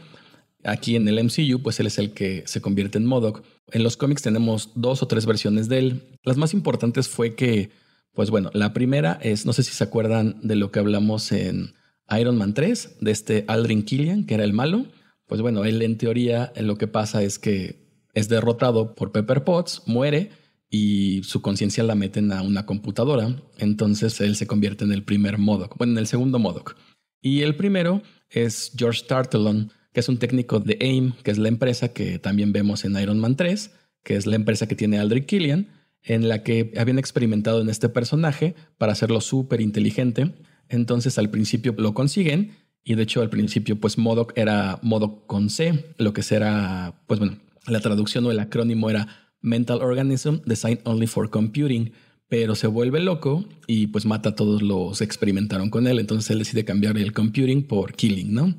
aquí 0.65 0.97
en 0.97 1.07
el 1.07 1.23
MCU, 1.23 1.63
pues 1.63 1.79
él 1.79 1.87
es 1.87 1.99
el 1.99 2.13
que 2.13 2.43
se 2.47 2.61
convierte 2.61 2.99
en 2.99 3.07
Modoc. 3.07 3.43
En 3.71 3.83
los 3.83 3.97
cómics 3.97 4.23
tenemos 4.23 4.73
dos 4.75 5.03
o 5.03 5.07
tres 5.07 5.27
versiones 5.27 5.69
de 5.69 5.79
él. 5.79 6.19
Las 6.25 6.37
más 6.37 6.55
importantes 6.55 7.09
fue 7.09 7.35
que, 7.35 7.71
pues 8.15 8.31
bueno, 8.31 8.51
la 8.55 8.73
primera 8.73 9.19
es, 9.23 9.45
no 9.45 9.53
sé 9.53 9.63
si 9.63 9.73
se 9.73 9.85
acuerdan 9.85 10.37
de 10.43 10.57
lo 10.57 10.71
que 10.71 10.79
hablamos 10.79 11.33
en 11.33 11.75
Iron 12.19 12.37
Man 12.37 12.55
3, 12.55 12.99
de 13.01 13.11
este 13.11 13.45
Aldrin 13.49 13.83
Killian, 13.83 14.25
que 14.25 14.35
era 14.35 14.45
el 14.45 14.53
malo. 14.53 14.87
Pues 15.27 15.41
bueno, 15.41 15.65
él 15.65 15.83
en 15.83 15.99
teoría 15.99 16.53
lo 16.57 16.77
que 16.77 16.87
pasa 16.87 17.23
es 17.23 17.39
que 17.39 17.85
es 18.13 18.29
derrotado 18.29 18.95
por 18.95 19.11
Pepper 19.11 19.43
Potts, 19.43 19.83
muere 19.87 20.31
y 20.71 21.23
su 21.25 21.43
conciencia 21.43 21.83
la 21.83 21.95
meten 21.95 22.33
a 22.33 22.43
una 22.43 22.67
computadora. 22.67 23.37
Entonces 23.59 24.21
él 24.21 24.37
se 24.37 24.47
convierte 24.47 24.85
en 24.85 24.93
el 24.93 25.03
primer 25.03 25.39
Modoc, 25.39 25.77
bueno, 25.77 25.95
en 25.95 25.99
el 25.99 26.07
segundo 26.07 26.39
Modoc. 26.39 26.77
Y 27.21 27.41
el 27.41 27.57
primero 27.57 28.03
es 28.31 28.73
George 28.77 29.05
Tartelon, 29.09 29.73
que 29.93 30.01
es 30.01 30.09
un 30.09 30.19
técnico 30.19 30.61
de 30.61 30.77
AIM, 30.81 31.13
que 31.23 31.31
es 31.31 31.39
la 31.39 31.49
empresa 31.49 31.93
que 31.93 32.19
también 32.19 32.53
vemos 32.53 32.85
en 32.85 32.99
Iron 32.99 33.19
Man 33.19 33.37
3, 33.37 33.71
que 34.03 34.17
es 34.17 34.27
la 34.27 34.37
empresa 34.37 34.69
que 34.69 34.75
tiene 34.75 34.99
Aldrich 34.99 35.27
Killian, 35.27 35.69
en 36.05 36.29
la 36.29 36.43
que 36.43 36.73
habían 36.77 36.99
experimentado 36.99 37.61
en 37.61 37.71
este 37.71 37.89
personaje 37.89 38.55
para 38.79 38.93
hacerlo 38.93 39.21
súper 39.21 39.61
inteligente. 39.61 40.35
Entonces 40.69 41.19
al 41.19 41.31
principio 41.31 41.75
lo 41.77 41.95
consiguen 41.95 42.53
y 42.85 42.95
de 42.95 43.03
hecho 43.03 43.23
al 43.23 43.31
principio 43.31 43.81
pues 43.81 43.99
Modoc 43.99 44.33
era 44.37 44.79
Modoc 44.83 45.27
con 45.27 45.51
C, 45.51 45.95
lo 45.97 46.13
que 46.13 46.23
será, 46.23 47.03
pues 47.07 47.19
bueno, 47.19 47.39
la 47.67 47.81
traducción 47.81 48.27
o 48.27 48.31
el 48.31 48.39
acrónimo 48.39 48.91
era 48.91 49.33
Mental 49.41 49.83
Organism 49.83 50.37
Designed 50.45 50.81
Only 50.85 51.07
for 51.07 51.31
Computing, 51.31 51.93
pero 52.29 52.55
se 52.55 52.67
vuelve 52.67 53.01
loco 53.01 53.45
y 53.67 53.87
pues 53.89 54.07
mata 54.07 54.31
a 54.31 54.35
todos 54.35 54.63
los 54.63 54.99
que 54.99 55.05
experimentaron 55.05 55.71
con 55.71 55.87
él. 55.87 55.99
Entonces 55.99 56.31
él 56.31 56.39
decide 56.39 56.65
cambiar 56.65 56.97
el 56.99 57.13
computing 57.13 57.67
por 57.67 57.95
killing, 57.95 58.33
¿no? 58.33 58.55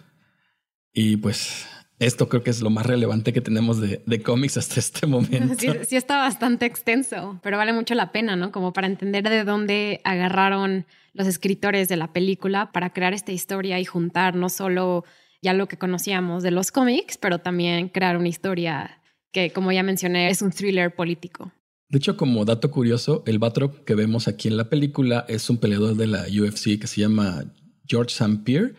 Y 0.94 1.18
pues 1.18 1.66
esto 2.00 2.28
creo 2.28 2.44
que 2.44 2.50
es 2.50 2.62
lo 2.62 2.70
más 2.70 2.86
relevante 2.86 3.32
que 3.32 3.42
tenemos 3.42 3.80
de, 3.80 4.22
cómics 4.24 4.58
hasta 4.58 4.80
este 4.80 5.08
momento. 5.08 5.56
Sí, 5.58 5.70
sí, 5.88 5.96
está 5.96 6.18
bastante 6.18 6.66
extenso, 6.66 7.40
pero 7.44 7.58
vale 7.58 7.74
mucho 7.74 7.96
la 7.96 8.12
pena, 8.12 8.36
¿no? 8.36 8.52
Como 8.52 8.74
para 8.74 8.88
entender 8.88 9.28
de 9.30 9.44
dónde 9.44 10.02
agarraron 10.04 10.86
los 11.14 11.28
escritores 11.28 11.88
de 11.88 11.98
la 11.98 12.12
película 12.12 12.72
para 12.72 12.92
crear 12.92 13.14
esta 13.14 13.32
historia 13.32 13.80
y 13.80 13.86
juntar 13.86 14.36
no 14.36 14.50
solo 14.50 15.06
ya 15.42 15.54
lo 15.54 15.68
que 15.68 15.78
conocíamos 15.78 16.44
de 16.44 16.52
los 16.52 16.72
cómics, 16.72 17.18
pero 17.18 17.40
también 17.40 17.90
crear 17.90 18.18
una 18.18 18.28
historia 18.28 19.02
que 19.32 19.52
como 19.52 19.72
ya 19.72 19.84
mencioné 19.84 20.30
es 20.30 20.42
un 20.42 20.52
thriller 20.52 20.94
político. 20.94 21.52
De 21.88 22.00
hecho, 22.00 22.18
como 22.18 22.46
dato 22.46 22.72
curioso, 22.72 23.24
el 23.28 23.38
Batroc 23.38 23.84
que 23.84 23.96
vemos 23.96 24.28
aquí 24.28 24.48
en 24.48 24.58
la 24.58 24.70
película 24.70 25.26
es 25.28 25.50
un 25.50 25.58
peleador 25.58 25.96
de 25.96 26.08
la 26.08 26.24
UFC 26.24 26.80
que 26.80 26.88
se 26.88 27.02
llama 27.02 27.46
George 27.86 28.12
St. 28.12 28.44
Pierre, 28.44 28.74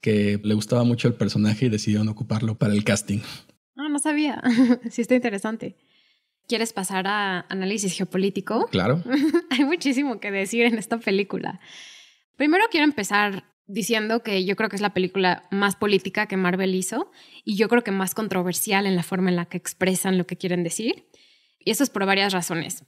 que 0.00 0.40
le 0.42 0.54
gustaba 0.54 0.84
mucho 0.84 1.08
el 1.08 1.14
personaje 1.14 1.66
y 1.66 1.68
decidieron 1.68 2.08
ocuparlo 2.08 2.56
para 2.56 2.72
el 2.72 2.84
casting. 2.84 3.20
Ah, 3.76 3.88
no 3.88 3.98
sabía. 3.98 4.42
sí, 4.90 5.02
está 5.02 5.14
interesante. 5.14 5.76
¿Quieres 6.48 6.72
pasar 6.72 7.06
a 7.06 7.46
análisis 7.48 7.96
geopolítico? 7.96 8.66
Claro. 8.66 9.02
Hay 9.50 9.64
muchísimo 9.64 10.20
que 10.20 10.30
decir 10.30 10.64
en 10.64 10.78
esta 10.78 10.98
película. 10.98 11.60
Primero 12.36 12.64
quiero 12.70 12.84
empezar 12.84 13.44
diciendo 13.66 14.22
que 14.22 14.44
yo 14.44 14.56
creo 14.56 14.68
que 14.68 14.76
es 14.76 14.82
la 14.82 14.94
película 14.94 15.44
más 15.50 15.76
política 15.76 16.26
que 16.26 16.36
Marvel 16.36 16.74
hizo 16.74 17.12
y 17.44 17.56
yo 17.56 17.68
creo 17.68 17.84
que 17.84 17.92
más 17.92 18.14
controversial 18.14 18.86
en 18.86 18.96
la 18.96 19.04
forma 19.04 19.30
en 19.30 19.36
la 19.36 19.46
que 19.46 19.58
expresan 19.58 20.18
lo 20.18 20.26
que 20.26 20.36
quieren 20.36 20.64
decir. 20.64 21.06
Y 21.60 21.70
eso 21.70 21.84
es 21.84 21.90
por 21.90 22.04
varias 22.04 22.32
razones. 22.32 22.84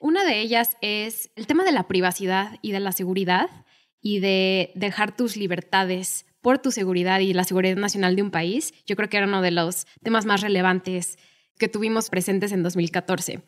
Una 0.00 0.24
de 0.24 0.40
ellas 0.40 0.76
es 0.80 1.30
el 1.36 1.46
tema 1.46 1.64
de 1.64 1.72
la 1.72 1.88
privacidad 1.88 2.58
y 2.62 2.72
de 2.72 2.80
la 2.80 2.92
seguridad 2.92 3.50
y 4.00 4.20
de 4.20 4.72
dejar 4.74 5.16
tus 5.16 5.36
libertades 5.36 6.26
por 6.44 6.58
tu 6.58 6.70
seguridad 6.70 7.20
y 7.20 7.32
la 7.32 7.44
seguridad 7.44 7.76
nacional 7.76 8.16
de 8.16 8.22
un 8.22 8.30
país. 8.30 8.74
Yo 8.86 8.96
creo 8.96 9.08
que 9.08 9.16
era 9.16 9.26
uno 9.26 9.40
de 9.40 9.50
los 9.50 9.86
temas 10.02 10.26
más 10.26 10.42
relevantes 10.42 11.16
que 11.56 11.68
tuvimos 11.68 12.10
presentes 12.10 12.52
en 12.52 12.62
2014. 12.62 13.40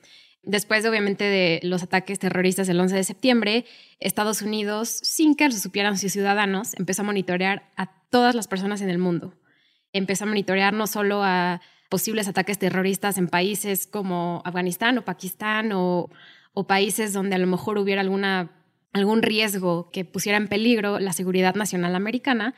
Después, 0.43 0.87
obviamente, 0.87 1.25
de 1.25 1.61
los 1.63 1.83
ataques 1.83 2.19
terroristas 2.19 2.67
del 2.67 2.81
11 2.81 2.97
de 2.97 3.05
septiembre, 3.05 3.65
Estados 4.01 4.41
Unidos, 4.41 4.89
sin 4.89 5.35
que 5.35 5.47
lo 5.47 5.55
supieran 5.55 5.99
sus 5.99 6.11
ciudadanos, 6.11 6.73
empezó 6.79 7.03
a 7.03 7.05
monitorear 7.05 7.71
a 7.77 7.93
todas 8.09 8.35
las 8.35 8.49
personas 8.49 8.81
en 8.81 8.89
el 8.89 8.97
mundo. 8.97 9.35
Empezó 9.93 10.25
a 10.25 10.29
monitorear 10.29 10.73
no 10.73 10.87
solo 10.87 11.23
a 11.23 11.61
posibles 11.91 12.29
ataques 12.29 12.59
terroristas 12.59 13.19
en 13.19 13.29
países 13.29 13.87
como 13.87 14.41
Afganistán 14.47 14.97
o 14.97 15.05
Pakistán 15.05 15.71
o, 15.75 16.09
países 16.67 17.13
donde 17.13 17.35
a 17.35 17.39
lo 17.39 17.47
mejor 17.47 17.77
hubiera 17.77 18.01
alguna, 18.01 18.53
algún 18.95 19.21
riesgo 19.21 19.91
que 19.91 20.07
pusiera 20.07 20.39
en 20.39 20.49
peligro 20.49 20.99
la 20.99 21.13
seguridad 21.13 21.55
nacional 21.55 21.95
americana, 21.95 22.55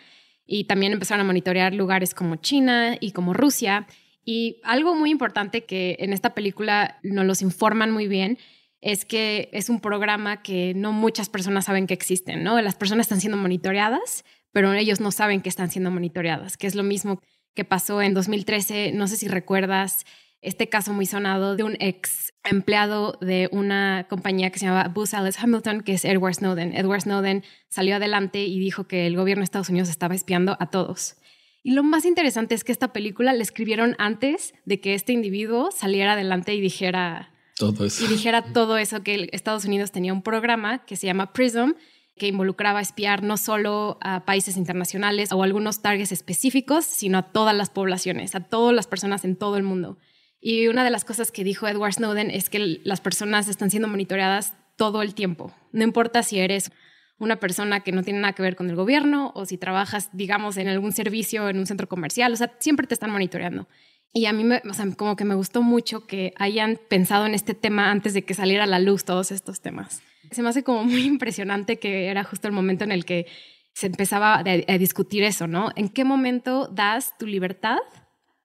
y 0.48 0.64
también 0.64 0.92
empezaron 0.92 1.20
a 1.20 1.24
monitorear 1.24 1.74
lugares 1.74 2.14
como 2.14 2.37
China 2.37 2.96
y 2.98 3.12
como 3.12 3.34
Rusia 3.34 3.87
y 4.24 4.61
algo 4.64 4.94
muy 4.94 5.11
importante 5.11 5.64
que 5.64 5.96
en 6.00 6.12
esta 6.12 6.34
película 6.34 6.98
nos 7.02 7.26
los 7.26 7.42
informan 7.42 7.90
muy 7.90 8.08
bien 8.08 8.38
es 8.80 9.04
que 9.04 9.50
es 9.52 9.68
un 9.68 9.80
programa 9.80 10.42
que 10.42 10.72
no 10.74 10.92
muchas 10.92 11.28
personas 11.28 11.66
saben 11.66 11.87
que 11.87 11.94
existen, 11.94 12.42
¿no? 12.42 12.61
Las 12.61 12.76
personas 12.76 13.04
están 13.04 13.20
siendo 13.20 13.37
monitoreadas, 13.37 14.24
pero 14.52 14.72
ellos 14.72 15.00
no 15.00 15.11
saben 15.11 15.42
que 15.42 15.48
están 15.48 15.70
siendo 15.70 15.90
monitoreadas, 15.90 16.56
que 16.56 16.66
es 16.66 16.74
lo 16.74 16.82
mismo 16.82 17.20
que 17.54 17.64
pasó 17.64 18.00
en 18.00 18.14
2013, 18.14 18.92
no 18.92 19.06
sé 19.08 19.16
si 19.16 19.28
recuerdas 19.28 20.04
este 20.40 20.68
caso 20.68 20.92
muy 20.92 21.07
sonado 21.07 21.57
de 21.57 21.64
un 21.64 21.77
ex 21.81 22.33
empleado 22.44 23.18
de 23.20 23.48
una 23.53 24.07
compañía 24.09 24.51
que 24.51 24.59
se 24.59 24.66
llama 24.66 24.88
Booz 24.88 25.14
Allen 25.14 25.33
Hamilton, 25.37 25.83
que 25.83 25.94
es 25.94 26.05
Edward 26.05 26.35
Snowden. 26.35 26.74
Edward 26.77 27.03
Snowden 27.03 27.44
salió 27.68 27.96
adelante 27.96 28.44
y 28.44 28.59
dijo 28.59 28.87
que 28.87 29.07
el 29.07 29.16
gobierno 29.16 29.40
de 29.40 29.44
Estados 29.44 29.68
Unidos 29.68 29.88
estaba 29.88 30.14
espiando 30.14 30.57
a 30.61 30.70
todos. 30.70 31.16
Y 31.62 31.72
lo 31.72 31.83
más 31.83 32.05
interesante 32.05 32.55
es 32.55 32.64
que 32.64 32.72
esta 32.72 32.92
película 32.92 33.33
la 33.33 33.42
escribieron 33.42 33.96
antes 33.98 34.55
de 34.64 34.81
que 34.81 34.94
este 34.94 35.12
individuo 35.12 35.70
saliera 35.70 36.12
adelante 36.12 36.55
y 36.55 36.61
dijera 36.61 37.33
todo 37.57 37.85
eso. 37.85 38.05
Y 38.05 38.09
dijera 38.09 38.42
todo 38.53 38.79
eso 38.79 39.03
que 39.03 39.29
Estados 39.33 39.64
Unidos 39.64 39.90
tenía 39.90 40.12
un 40.12 40.22
programa 40.22 40.85
que 40.85 40.96
se 40.96 41.07
llama 41.07 41.33
PRISM 41.33 41.74
que 42.18 42.29
involucraba 42.29 42.81
espiar 42.81 43.22
no 43.22 43.37
solo 43.37 43.96
a 44.01 44.24
países 44.24 44.57
internacionales 44.57 45.33
o 45.33 45.42
algunos 45.42 45.81
targets 45.81 46.12
específicos, 46.12 46.85
sino 46.85 47.18
a 47.18 47.33
todas 47.33 47.57
las 47.57 47.70
poblaciones, 47.70 48.35
a 48.35 48.40
todas 48.40 48.74
las 48.74 48.87
personas 48.87 49.24
en 49.24 49.37
todo 49.37 49.57
el 49.57 49.62
mundo. 49.62 49.98
Y 50.40 50.68
una 50.68 50.85
de 50.85 50.90
las 50.90 51.05
cosas 51.05 51.33
que 51.33 51.44
dijo 51.44 51.66
Edward 51.66 51.94
Snowden 51.94 52.31
es 52.31 52.48
que 52.48 52.81
las 52.85 53.01
personas 53.01 53.48
están 53.48 53.70
siendo 53.70 53.88
monitoreadas 53.88 54.55
todo 54.77 55.03
el 55.03 55.14
tiempo. 55.14 55.53
No 55.72 55.83
importa 55.83 56.22
si 56.22 56.38
eres 56.38 56.70
una 57.18 57.40
persona 57.40 57.81
que 57.81 57.92
no 57.92 58.03
tiene 58.03 58.20
nada 58.20 58.33
que 58.33 58.42
ver 58.42 58.55
con 58.55 58.70
el 58.70 58.77
gobierno 58.77 59.33
o 59.35 59.44
si 59.44 59.59
trabajas, 59.59 60.11
digamos, 60.12 60.57
en 60.57 60.68
algún 60.68 60.92
servicio, 60.92 61.48
en 61.48 61.59
un 61.59 61.66
centro 61.66 61.88
comercial, 61.88 62.33
o 62.33 62.37
sea, 62.37 62.55
siempre 62.61 62.87
te 62.87 62.94
están 62.94 63.11
monitoreando. 63.11 63.66
Y 64.12 64.27
a 64.27 64.33
mí, 64.33 64.44
me, 64.44 64.62
o 64.68 64.72
sea, 64.72 64.87
como 64.96 65.16
que 65.16 65.24
me 65.24 65.35
gustó 65.35 65.62
mucho 65.62 66.07
que 66.07 66.33
hayan 66.37 66.79
pensado 66.88 67.27
en 67.27 67.35
este 67.35 67.55
tema 67.55 67.90
antes 67.90 68.14
de 68.14 68.22
que 68.22 68.35
saliera 68.35 68.64
a 68.64 68.68
la 68.68 68.79
luz 68.79 69.05
todos 69.05 69.33
estos 69.33 69.61
temas. 69.61 70.03
Se 70.31 70.42
me 70.42 70.48
hace 70.48 70.62
como 70.62 70.85
muy 70.85 71.05
impresionante 71.05 71.79
que 71.79 72.07
era 72.07 72.24
justo 72.24 72.46
el 72.46 72.55
momento 72.55 72.85
en 72.85 72.92
el 72.92 73.05
que 73.05 73.27
se 73.74 73.87
empezaba 73.87 74.37
a, 74.37 74.40
a 74.40 74.79
discutir 74.79 75.24
eso, 75.24 75.46
¿no? 75.46 75.70
¿En 75.77 75.88
qué 75.88 76.05
momento 76.05 76.68
das 76.68 77.16
tu 77.18 77.27
libertad 77.27 77.79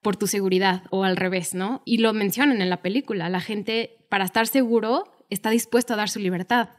por 0.04 0.18
tu 0.18 0.28
seguridad 0.28 0.84
o 0.92 1.04
al 1.04 1.18
revés, 1.18 1.56
¿no? 1.56 1.82
Y 1.86 1.98
lo 1.98 2.14
mencionan 2.14 2.62
en 2.62 2.70
la 2.70 2.82
película, 2.82 3.30
la 3.30 3.42
gente 3.42 3.98
para 4.10 4.26
estar 4.26 4.46
seguro 4.46 5.12
está 5.30 5.50
dispuesto 5.50 5.94
a 5.94 5.98
dar 5.98 6.10
su 6.10 6.20
libertad. 6.20 6.70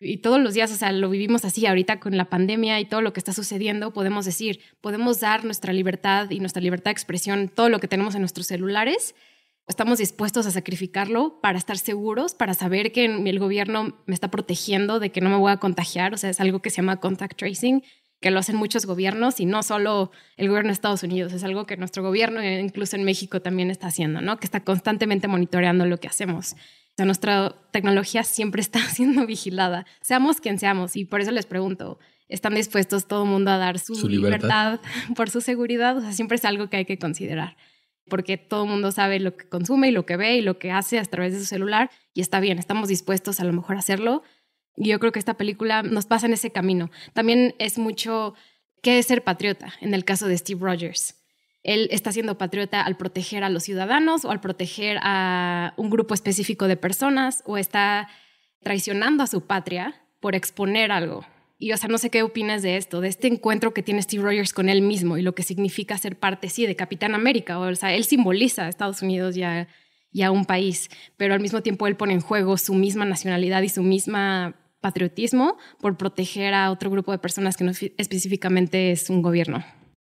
Y 0.00 0.18
todos 0.18 0.40
los 0.40 0.54
días, 0.54 0.70
o 0.72 0.76
sea, 0.76 0.92
lo 0.92 1.08
vivimos 1.08 1.44
así 1.44 1.66
ahorita 1.66 2.00
con 2.00 2.16
la 2.16 2.26
pandemia 2.26 2.80
y 2.80 2.84
todo 2.84 3.00
lo 3.00 3.12
que 3.12 3.20
está 3.20 3.32
sucediendo, 3.32 3.92
podemos 3.92 4.24
decir, 4.24 4.60
podemos 4.80 5.20
dar 5.20 5.44
nuestra 5.44 5.72
libertad 5.72 6.30
y 6.30 6.40
nuestra 6.40 6.62
libertad 6.62 6.86
de 6.86 6.92
expresión, 6.92 7.48
todo 7.48 7.68
lo 7.68 7.78
que 7.78 7.88
tenemos 7.88 8.14
en 8.14 8.20
nuestros 8.20 8.46
celulares, 8.46 9.14
estamos 9.66 9.98
dispuestos 9.98 10.46
a 10.46 10.50
sacrificarlo 10.50 11.40
para 11.40 11.58
estar 11.58 11.78
seguros, 11.78 12.34
para 12.34 12.54
saber 12.54 12.92
que 12.92 13.04
el 13.04 13.38
gobierno 13.38 14.02
me 14.06 14.14
está 14.14 14.30
protegiendo 14.30 15.00
de 15.00 15.10
que 15.10 15.20
no 15.20 15.30
me 15.30 15.36
voy 15.36 15.52
a 15.52 15.56
contagiar, 15.58 16.12
o 16.12 16.18
sea, 16.18 16.30
es 16.30 16.40
algo 16.40 16.60
que 16.60 16.70
se 16.70 16.76
llama 16.76 17.00
contact 17.00 17.38
tracing, 17.38 17.82
que 18.24 18.32
lo 18.32 18.40
hacen 18.40 18.56
muchos 18.56 18.86
gobiernos 18.86 19.38
y 19.38 19.44
no 19.44 19.62
solo 19.62 20.10
el 20.36 20.48
gobierno 20.48 20.70
de 20.70 20.72
Estados 20.72 21.02
Unidos, 21.02 21.32
es 21.32 21.44
algo 21.44 21.66
que 21.66 21.76
nuestro 21.76 22.02
gobierno, 22.02 22.42
incluso 22.42 22.96
en 22.96 23.04
México, 23.04 23.40
también 23.40 23.70
está 23.70 23.86
haciendo, 23.86 24.20
¿no? 24.20 24.38
Que 24.38 24.46
está 24.46 24.64
constantemente 24.64 25.28
monitoreando 25.28 25.86
lo 25.86 25.98
que 26.00 26.08
hacemos 26.08 26.56
sea, 26.96 27.06
nuestra 27.06 27.54
tecnología 27.70 28.22
siempre 28.22 28.60
está 28.62 28.80
siendo 28.80 29.26
vigilada, 29.26 29.86
seamos 30.00 30.40
quien 30.40 30.58
seamos. 30.58 30.96
Y 30.96 31.04
por 31.04 31.20
eso 31.20 31.30
les 31.30 31.46
pregunto, 31.46 31.98
¿están 32.28 32.54
dispuestos 32.54 33.06
todo 33.06 33.24
el 33.24 33.30
mundo 33.30 33.50
a 33.50 33.58
dar 33.58 33.78
su, 33.78 34.08
libertad? 34.08 34.80
por 35.16 35.30
su 35.30 35.40
seguridad? 35.40 35.96
O 35.96 36.00
sea, 36.00 36.12
siempre 36.12 36.36
es 36.36 36.44
algo 36.44 36.68
que 36.68 36.78
hay 36.78 36.84
que 36.84 36.98
considerar. 36.98 37.56
porque 38.08 38.36
todo 38.36 38.64
el 38.64 38.70
mundo 38.70 38.92
sabe 38.92 39.18
lo 39.18 39.34
que 39.36 39.48
consume 39.48 39.88
y 39.88 39.92
lo 39.92 40.04
que 40.04 40.16
ve 40.16 40.36
y 40.36 40.42
lo 40.42 40.58
que 40.58 40.70
hace 40.70 40.98
a 40.98 41.04
través 41.04 41.32
de 41.32 41.38
su 41.38 41.46
celular 41.46 41.90
y 42.12 42.20
está 42.20 42.38
bien, 42.38 42.58
estamos 42.58 42.88
dispuestos 42.88 43.40
a 43.40 43.44
lo 43.44 43.52
mejor 43.52 43.76
a 43.76 43.78
hacerlo. 43.78 44.22
Y 44.76 44.88
yo 44.88 44.98
creo 44.98 45.12
que 45.12 45.18
esta 45.18 45.34
película 45.34 45.82
nos 45.82 46.06
pasa 46.06 46.26
en 46.26 46.32
ese 46.32 46.50
camino. 46.50 46.90
También 47.12 47.54
es 47.58 47.78
mucho 47.78 48.34
qué 48.82 48.98
es 48.98 49.06
ser 49.06 49.22
patriota 49.22 49.72
en 49.80 49.94
el 49.94 50.04
caso 50.04 50.26
de 50.26 50.36
Steve 50.36 50.60
Rogers. 50.62 51.16
Él 51.62 51.88
está 51.90 52.12
siendo 52.12 52.36
patriota 52.36 52.82
al 52.82 52.96
proteger 52.96 53.42
a 53.42 53.48
los 53.48 53.64
ciudadanos 53.64 54.24
o 54.24 54.30
al 54.30 54.40
proteger 54.40 54.98
a 55.02 55.72
un 55.76 55.88
grupo 55.88 56.12
específico 56.12 56.68
de 56.68 56.76
personas 56.76 57.42
o 57.46 57.56
está 57.56 58.08
traicionando 58.62 59.22
a 59.22 59.26
su 59.26 59.46
patria 59.46 60.02
por 60.20 60.34
exponer 60.34 60.92
algo. 60.92 61.24
Y, 61.58 61.72
o 61.72 61.76
sea, 61.76 61.88
no 61.88 61.96
sé 61.96 62.10
qué 62.10 62.22
opinas 62.22 62.62
de 62.62 62.76
esto, 62.76 63.00
de 63.00 63.08
este 63.08 63.28
encuentro 63.28 63.72
que 63.72 63.82
tiene 63.82 64.02
Steve 64.02 64.22
Rogers 64.22 64.52
con 64.52 64.68
él 64.68 64.82
mismo 64.82 65.16
y 65.16 65.22
lo 65.22 65.34
que 65.34 65.42
significa 65.42 65.96
ser 65.96 66.18
parte, 66.18 66.50
sí, 66.50 66.66
de 66.66 66.76
Capitán 66.76 67.14
América. 67.14 67.58
O, 67.58 67.74
sea, 67.74 67.94
él 67.94 68.04
simboliza 68.04 68.66
a 68.66 68.68
Estados 68.68 69.00
Unidos 69.00 69.36
y 69.36 70.22
a 70.22 70.30
un 70.30 70.44
país, 70.44 70.90
pero 71.16 71.32
al 71.32 71.40
mismo 71.40 71.62
tiempo 71.62 71.86
él 71.86 71.96
pone 71.96 72.12
en 72.12 72.20
juego 72.20 72.58
su 72.58 72.74
misma 72.74 73.06
nacionalidad 73.06 73.62
y 73.62 73.70
su 73.70 73.82
misma 73.82 74.54
patriotismo 74.84 75.56
por 75.80 75.96
proteger 75.96 76.52
a 76.52 76.70
otro 76.70 76.90
grupo 76.90 77.10
de 77.10 77.16
personas 77.18 77.56
que 77.56 77.64
no 77.64 77.72
específicamente 77.96 78.92
es 78.92 79.08
un 79.08 79.22
gobierno. 79.22 79.64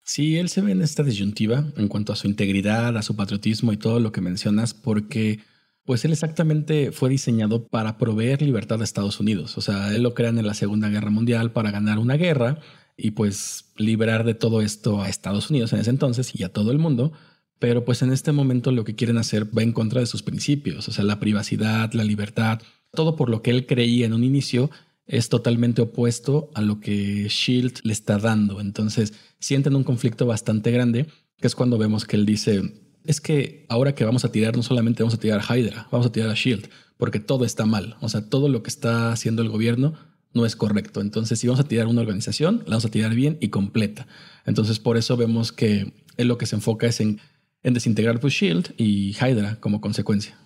Sí, 0.04 0.38
él 0.38 0.48
se 0.50 0.62
ve 0.62 0.74
en 0.74 0.84
esta 0.84 1.02
disyuntiva 1.02 1.66
en 1.76 1.88
cuanto 1.88 2.14
a 2.14 2.16
su 2.16 2.28
integridad, 2.28 2.96
a 2.96 3.02
su 3.02 3.16
patriotismo 3.16 3.74
y 3.74 3.78
todo 3.78 4.00
lo 4.00 4.12
que 4.12 4.22
mencionas, 4.22 4.76
porque 4.76 5.40
pues 5.86 6.06
él 6.06 6.12
exactamente 6.12 6.92
fue 6.92 7.10
diseñado 7.10 7.68
para 7.68 7.98
proveer 7.98 8.44
libertad 8.44 8.80
a 8.80 8.84
Estados 8.84 9.20
Unidos. 9.20 9.58
O 9.58 9.62
sea, 9.62 9.96
él 9.96 10.04
lo 10.04 10.14
crean 10.14 10.38
en 10.38 10.46
la 10.46 10.54
Segunda 10.54 10.88
Guerra 10.88 11.10
Mundial 11.10 11.52
para 11.52 11.72
ganar 11.72 11.98
una 11.98 12.16
guerra 12.16 12.60
y 12.96 13.12
pues 13.12 13.74
liberar 13.76 14.24
de 14.24 14.36
todo 14.36 14.62
esto 14.62 15.02
a 15.02 15.10
Estados 15.10 15.50
Unidos 15.50 15.74
en 15.74 15.80
ese 15.80 15.90
entonces 15.90 16.32
y 16.36 16.44
a 16.44 16.54
todo 16.54 16.72
el 16.72 16.78
mundo. 16.78 17.12
Pero 17.58 17.86
pues 17.86 18.04
en 18.04 18.12
este 18.12 18.34
momento 18.34 18.72
lo 18.72 18.84
que 18.84 18.94
quieren 18.94 19.18
hacer 19.18 19.46
va 19.46 19.64
en 19.64 19.74
contra 19.74 20.00
de 20.00 20.06
sus 20.06 20.22
principios, 20.22 20.88
o 20.88 20.92
sea, 20.92 21.04
la 21.06 21.20
privacidad, 21.20 21.92
la 21.94 22.04
libertad, 22.04 22.62
todo 22.92 23.16
por 23.16 23.30
lo 23.30 23.42
que 23.42 23.52
él 23.52 23.66
creía 23.66 24.06
en 24.06 24.14
un 24.14 24.24
inicio 24.24 24.70
es 25.06 25.30
totalmente 25.30 25.82
opuesto 25.82 26.52
a 26.54 26.62
lo 26.62 26.80
que 26.80 27.28
Shield 27.28 27.80
le 27.84 27.94
está 27.94 28.20
dando. 28.20 28.62
Entonces 28.62 29.14
sienten 29.40 29.76
un 29.76 29.84
conflicto 29.84 30.26
bastante 30.26 30.72
grande, 30.72 31.08
que 31.38 31.48
es 31.48 31.56
cuando 31.56 31.78
vemos 31.78 32.06
que 32.06 32.16
él 32.16 32.26
dice, 32.26 32.62
es 33.06 33.20
que 33.20 33.66
ahora 33.70 33.96
que 33.96 34.06
vamos 34.06 34.24
a 34.24 34.32
tirar, 34.32 34.56
no 34.56 34.64
solamente 34.64 35.02
vamos 35.02 35.16
a 35.16 35.20
tirar 35.20 35.42
a 35.48 35.58
Hydra, 35.58 35.88
vamos 35.92 36.06
a 36.06 36.12
tirar 36.12 36.30
a 36.30 36.36
Shield, 36.36 36.70
porque 36.98 37.20
todo 37.20 37.44
está 37.44 37.66
mal. 37.66 37.98
O 38.02 38.10
sea, 38.10 38.30
todo 38.30 38.50
lo 38.50 38.62
que 38.62 38.70
está 38.70 39.12
haciendo 39.12 39.42
el 39.42 39.50
gobierno 39.50 39.96
no 40.34 40.46
es 40.46 40.56
correcto. 40.56 41.02
Entonces, 41.02 41.40
si 41.40 41.48
vamos 41.48 41.60
a 41.60 41.68
tirar 41.68 41.88
una 41.88 42.02
organización, 42.02 42.58
la 42.66 42.72
vamos 42.72 42.86
a 42.86 42.92
tirar 42.92 43.16
bien 43.16 43.38
y 43.42 43.50
completa. 43.50 44.06
Entonces, 44.46 44.80
por 44.80 44.96
eso 44.98 45.18
vemos 45.18 45.52
que 45.52 45.94
él 46.18 46.28
lo 46.28 46.38
que 46.38 46.46
se 46.46 46.56
enfoca 46.56 46.86
es 46.86 47.00
en, 47.00 47.20
en 47.64 47.74
desintegrar 47.74 48.20
pues, 48.20 48.34
Shield 48.34 48.74
y 48.78 49.16
Hydra 49.20 49.60
como 49.60 49.82
consecuencia. 49.82 50.38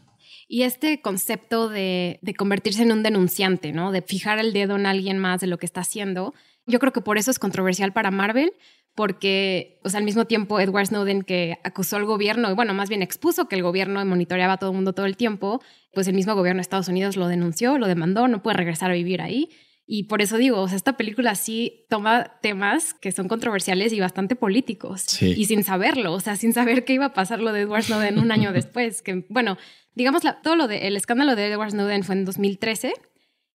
Y 0.47 0.63
este 0.63 1.01
concepto 1.01 1.69
de, 1.69 2.19
convertirse 2.37 2.83
en 2.83 2.91
un 2.91 3.03
denunciante, 3.03 3.71
¿no? 3.71 3.91
De 3.91 4.01
fijar 4.01 4.39
el 4.39 4.53
dedo 4.53 4.75
en 4.75 4.85
alguien 4.85 5.17
más 5.17 5.41
de 5.41 5.47
lo 5.47 5.57
que 5.57 5.65
está 5.65 5.81
haciendo, 5.81 6.33
yo 6.65 6.79
creo 6.79 6.93
que 6.93 7.01
por 7.01 7.17
eso 7.17 7.31
es 7.31 7.39
controversial 7.39 7.93
para 7.93 8.11
Marvel, 8.11 8.53
porque, 8.95 9.79
o 9.83 9.89
sea, 9.89 9.97
al 9.97 10.03
mismo 10.03 10.25
tiempo 10.25 10.59
Edward 10.59 10.87
Snowden 10.87 11.23
que 11.23 11.57
acusó 11.63 11.95
al 11.95 12.05
gobierno, 12.05 12.51
y 12.51 12.53
bueno, 12.53 12.73
más 12.73 12.89
bien 12.89 13.01
expuso 13.01 13.47
que 13.47 13.55
el 13.55 13.63
gobierno 13.63 14.03
monitoreaba 14.05 14.53
a 14.53 14.57
todo 14.57 14.69
el 14.69 14.75
mundo 14.75 14.93
todo 14.93 15.07
el 15.07 15.17
tiempo, 15.17 15.61
pues 15.93 16.07
el 16.07 16.13
mismo 16.13 16.35
gobierno 16.35 16.59
de 16.59 16.63
Estados 16.63 16.87
Unidos 16.87 17.17
lo 17.17 17.27
denunció, 17.27 17.77
lo 17.77 17.87
demandó, 17.87 18.27
no 18.27 18.43
puede 18.43 18.57
regresar 18.57 18.91
a 18.91 18.93
vivir 18.93 19.21
ahí. 19.21 19.49
Y 19.85 20.03
por 20.03 20.21
eso 20.21 20.37
digo, 20.37 20.61
o 20.61 20.67
sea, 20.67 20.77
esta 20.77 20.95
película 20.95 21.35
sí 21.35 21.85
toma 21.89 22.39
temas 22.41 22.93
que 22.93 23.11
son 23.11 23.27
controversiales 23.27 23.91
y 23.91 23.99
bastante 23.99 24.35
políticos. 24.35 25.21
Y 25.21 25.45
sin 25.45 25.63
saberlo, 25.63 26.13
o 26.13 26.19
sea, 26.19 26.35
sin 26.37 26.53
saber 26.53 26.85
qué 26.85 26.93
iba 26.93 27.05
a 27.05 27.13
pasar 27.13 27.39
lo 27.39 27.51
de 27.51 27.61
Edward 27.61 27.83
Snowden 27.83 28.19
un 28.19 28.31
año 28.31 28.53
después. 28.53 29.01
Que, 29.01 29.25
bueno, 29.29 29.57
digamos, 29.93 30.23
todo 30.41 30.55
lo 30.55 30.67
de, 30.67 30.87
el 30.87 30.95
escándalo 30.95 31.35
de 31.35 31.47
Edward 31.47 31.71
Snowden 31.71 32.03
fue 32.03 32.15
en 32.15 32.25
2013 32.25 32.93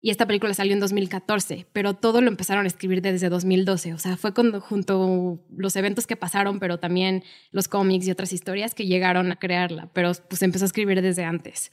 y 0.06 0.12
esta 0.12 0.28
película 0.28 0.54
salió 0.54 0.74
en 0.74 0.80
2014, 0.80 1.66
pero 1.74 1.96
todo 1.96 2.22
lo 2.22 2.28
empezaron 2.28 2.66
a 2.66 2.68
escribir 2.68 3.02
desde 3.02 3.28
2012. 3.28 3.96
O 3.96 3.98
sea, 3.98 4.18
fue 4.18 4.36
cuando, 4.36 4.62
junto 4.62 5.44
los 5.56 5.76
eventos 5.76 6.06
que 6.06 6.16
pasaron, 6.16 6.60
pero 6.60 6.78
también 6.78 7.24
los 7.50 7.68
cómics 7.68 8.06
y 8.08 8.12
otras 8.12 8.32
historias 8.32 8.76
que 8.76 8.86
llegaron 8.86 9.32
a 9.32 9.38
crearla, 9.38 9.90
pero 9.94 10.12
pues 10.30 10.44
empezó 10.44 10.66
a 10.66 10.68
escribir 10.68 11.02
desde 11.02 11.24
antes. 11.24 11.72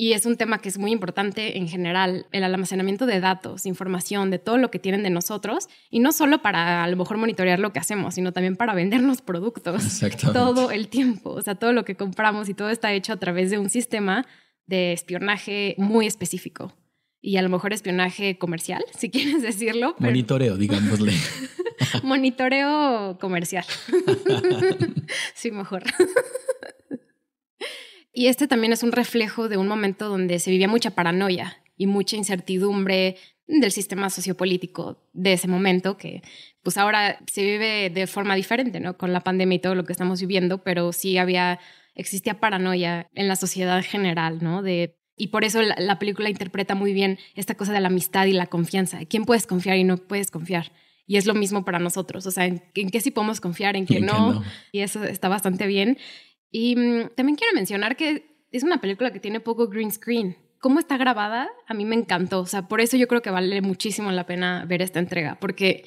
Y 0.00 0.14
es 0.14 0.24
un 0.24 0.38
tema 0.38 0.62
que 0.62 0.70
es 0.70 0.78
muy 0.78 0.92
importante 0.92 1.58
en 1.58 1.68
general, 1.68 2.24
el 2.32 2.42
almacenamiento 2.42 3.04
de 3.04 3.20
datos, 3.20 3.66
información, 3.66 4.30
de 4.30 4.38
todo 4.38 4.56
lo 4.56 4.70
que 4.70 4.78
tienen 4.78 5.02
de 5.02 5.10
nosotros, 5.10 5.68
y 5.90 5.98
no 5.98 6.12
solo 6.12 6.40
para 6.40 6.82
a 6.82 6.88
lo 6.88 6.96
mejor 6.96 7.18
monitorear 7.18 7.58
lo 7.58 7.74
que 7.74 7.80
hacemos, 7.80 8.14
sino 8.14 8.32
también 8.32 8.56
para 8.56 8.72
vendernos 8.72 9.20
productos 9.20 10.00
todo 10.32 10.70
el 10.70 10.88
tiempo. 10.88 11.32
O 11.32 11.42
sea, 11.42 11.54
todo 11.54 11.74
lo 11.74 11.84
que 11.84 11.96
compramos 11.96 12.48
y 12.48 12.54
todo 12.54 12.70
está 12.70 12.94
hecho 12.94 13.12
a 13.12 13.18
través 13.18 13.50
de 13.50 13.58
un 13.58 13.68
sistema 13.68 14.26
de 14.64 14.94
espionaje 14.94 15.74
muy 15.76 16.06
específico 16.06 16.72
y 17.20 17.36
a 17.36 17.42
lo 17.42 17.50
mejor 17.50 17.74
espionaje 17.74 18.38
comercial, 18.38 18.82
si 18.98 19.10
quieres 19.10 19.42
decirlo. 19.42 19.96
Monitoreo, 19.98 20.56
digámosle. 20.56 21.12
Monitoreo 22.02 23.18
comercial. 23.20 23.66
sí, 25.34 25.50
mejor. 25.50 25.82
Y 28.20 28.26
este 28.26 28.46
también 28.46 28.74
es 28.74 28.82
un 28.82 28.92
reflejo 28.92 29.48
de 29.48 29.56
un 29.56 29.66
momento 29.66 30.10
donde 30.10 30.40
se 30.40 30.50
vivía 30.50 30.68
mucha 30.68 30.90
paranoia 30.90 31.56
y 31.78 31.86
mucha 31.86 32.16
incertidumbre 32.16 33.16
del 33.46 33.72
sistema 33.72 34.10
sociopolítico 34.10 35.08
de 35.14 35.32
ese 35.32 35.48
momento 35.48 35.96
que 35.96 36.20
pues 36.62 36.76
ahora 36.76 37.18
se 37.32 37.42
vive 37.42 37.88
de 37.88 38.06
forma 38.06 38.34
diferente, 38.34 38.78
¿no? 38.78 38.98
Con 38.98 39.14
la 39.14 39.20
pandemia 39.20 39.56
y 39.56 39.58
todo 39.60 39.74
lo 39.74 39.84
que 39.84 39.94
estamos 39.94 40.20
viviendo, 40.20 40.62
pero 40.62 40.92
sí 40.92 41.16
había 41.16 41.60
existía 41.94 42.38
paranoia 42.40 43.08
en 43.14 43.26
la 43.26 43.36
sociedad 43.36 43.82
general, 43.82 44.40
¿no? 44.42 44.60
De 44.60 44.98
y 45.16 45.28
por 45.28 45.44
eso 45.44 45.62
la, 45.62 45.98
película 45.98 46.28
interpreta 46.28 46.74
muy 46.74 46.92
bien 46.92 47.18
esta 47.36 47.54
cosa 47.54 47.72
de 47.72 47.80
la 47.80 47.88
amistad 47.88 48.26
y 48.26 48.34
la 48.34 48.48
confianza. 48.48 49.02
¿Quién 49.06 49.24
puedes 49.24 49.46
confiar 49.46 49.78
y 49.78 49.84
no 49.84 49.96
puedes 49.96 50.30
confiar? 50.30 50.72
Y 51.06 51.16
es 51.16 51.24
lo 51.24 51.32
mismo 51.32 51.64
para 51.64 51.78
nosotros, 51.78 52.26
o 52.26 52.30
sea, 52.30 52.44
en, 52.44 52.60
qué 52.72 53.00
sí 53.00 53.10
podemos 53.10 53.40
confiar, 53.40 53.76
en 53.76 53.86
qué 53.86 54.00
no? 54.00 54.44
Y 54.72 54.80
eso 54.80 55.04
está 55.04 55.30
bastante 55.30 55.66
bien. 55.66 55.96
Y 56.50 56.76
mm, 56.76 57.10
también 57.16 57.36
quiero 57.36 57.54
mencionar 57.54 57.96
que 57.96 58.36
es 58.50 58.62
una 58.62 58.80
película 58.80 59.12
que 59.12 59.20
tiene 59.20 59.40
poco 59.40 59.68
green 59.68 59.90
screen. 59.90 60.36
Cómo 60.58 60.78
está 60.78 60.96
grabada, 60.96 61.48
a 61.66 61.74
mí 61.74 61.84
me 61.84 61.96
encantó. 61.96 62.40
O 62.40 62.46
sea, 62.46 62.68
por 62.68 62.80
eso 62.80 62.96
yo 62.96 63.08
creo 63.08 63.22
que 63.22 63.30
vale 63.30 63.60
muchísimo 63.62 64.10
la 64.10 64.26
pena 64.26 64.64
ver 64.66 64.82
esta 64.82 64.98
entrega, 64.98 65.38
porque 65.40 65.84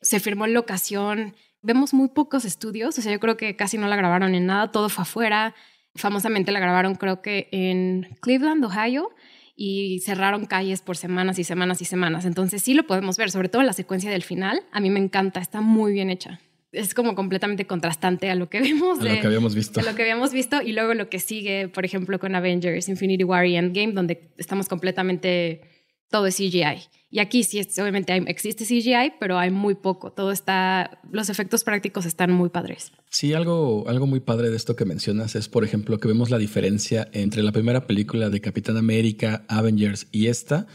se 0.00 0.20
firmó 0.20 0.46
en 0.46 0.54
locación, 0.54 1.34
vemos 1.62 1.94
muy 1.94 2.08
pocos 2.08 2.44
estudios, 2.44 2.98
o 2.98 3.02
sea, 3.02 3.12
yo 3.12 3.20
creo 3.20 3.36
que 3.36 3.56
casi 3.56 3.78
no 3.78 3.88
la 3.88 3.96
grabaron 3.96 4.34
en 4.34 4.46
nada, 4.46 4.72
todo 4.72 4.88
fue 4.88 5.02
afuera 5.02 5.54
famosamente 5.96 6.52
la 6.52 6.60
grabaron 6.60 6.94
creo 6.94 7.22
que 7.22 7.48
en 7.52 8.16
Cleveland, 8.20 8.64
Ohio, 8.64 9.10
y 9.54 10.00
cerraron 10.00 10.44
calles 10.44 10.82
por 10.82 10.96
semanas 10.96 11.38
y 11.38 11.44
semanas 11.44 11.80
y 11.80 11.86
semanas. 11.86 12.26
Entonces 12.26 12.62
sí 12.62 12.74
lo 12.74 12.86
podemos 12.86 13.16
ver, 13.16 13.30
sobre 13.30 13.48
todo 13.48 13.62
la 13.62 13.72
secuencia 13.72 14.10
del 14.10 14.22
final. 14.22 14.62
A 14.70 14.80
mí 14.80 14.90
me 14.90 15.00
encanta, 15.00 15.40
está 15.40 15.62
muy 15.62 15.92
bien 15.92 16.10
hecha. 16.10 16.40
Es 16.76 16.94
como 16.94 17.14
completamente 17.14 17.66
contrastante 17.66 18.30
a 18.30 18.34
lo 18.34 18.48
que 18.48 18.60
vemos. 18.62 19.00
A 19.00 19.04
lo 19.04 19.20
que 19.20 19.26
habíamos 19.26 19.54
visto. 19.54 19.80
A 19.80 19.82
lo 19.82 19.94
que 19.94 20.02
habíamos 20.02 20.32
visto 20.32 20.62
y 20.62 20.72
luego 20.72 20.94
lo 20.94 21.08
que 21.08 21.18
sigue, 21.18 21.68
por 21.68 21.84
ejemplo, 21.84 22.18
con 22.18 22.34
Avengers, 22.34 22.88
Infinity 22.88 23.24
War 23.24 23.46
y 23.46 23.56
Endgame, 23.56 23.92
donde 23.92 24.30
estamos 24.36 24.68
completamente 24.68 25.62
todo 26.10 26.26
es 26.26 26.36
CGI. 26.36 26.88
Y 27.10 27.20
aquí 27.20 27.44
sí, 27.44 27.60
obviamente 27.80 28.14
existe 28.26 28.64
CGI, 28.64 29.14
pero 29.18 29.38
hay 29.38 29.50
muy 29.50 29.74
poco. 29.74 30.12
Todo 30.12 30.32
está, 30.32 31.00
los 31.10 31.30
efectos 31.30 31.64
prácticos 31.64 32.04
están 32.04 32.32
muy 32.32 32.50
padres. 32.50 32.92
Sí, 33.10 33.32
algo, 33.32 33.88
algo 33.88 34.06
muy 34.06 34.20
padre 34.20 34.50
de 34.50 34.56
esto 34.56 34.76
que 34.76 34.84
mencionas 34.84 35.34
es, 35.34 35.48
por 35.48 35.64
ejemplo, 35.64 35.98
que 35.98 36.08
vemos 36.08 36.30
la 36.30 36.38
diferencia 36.38 37.08
entre 37.12 37.42
la 37.42 37.52
primera 37.52 37.86
película 37.86 38.28
de 38.28 38.40
Capitán 38.40 38.76
América, 38.76 39.44
Avengers 39.48 40.08
y 40.12 40.26
esta 40.26 40.66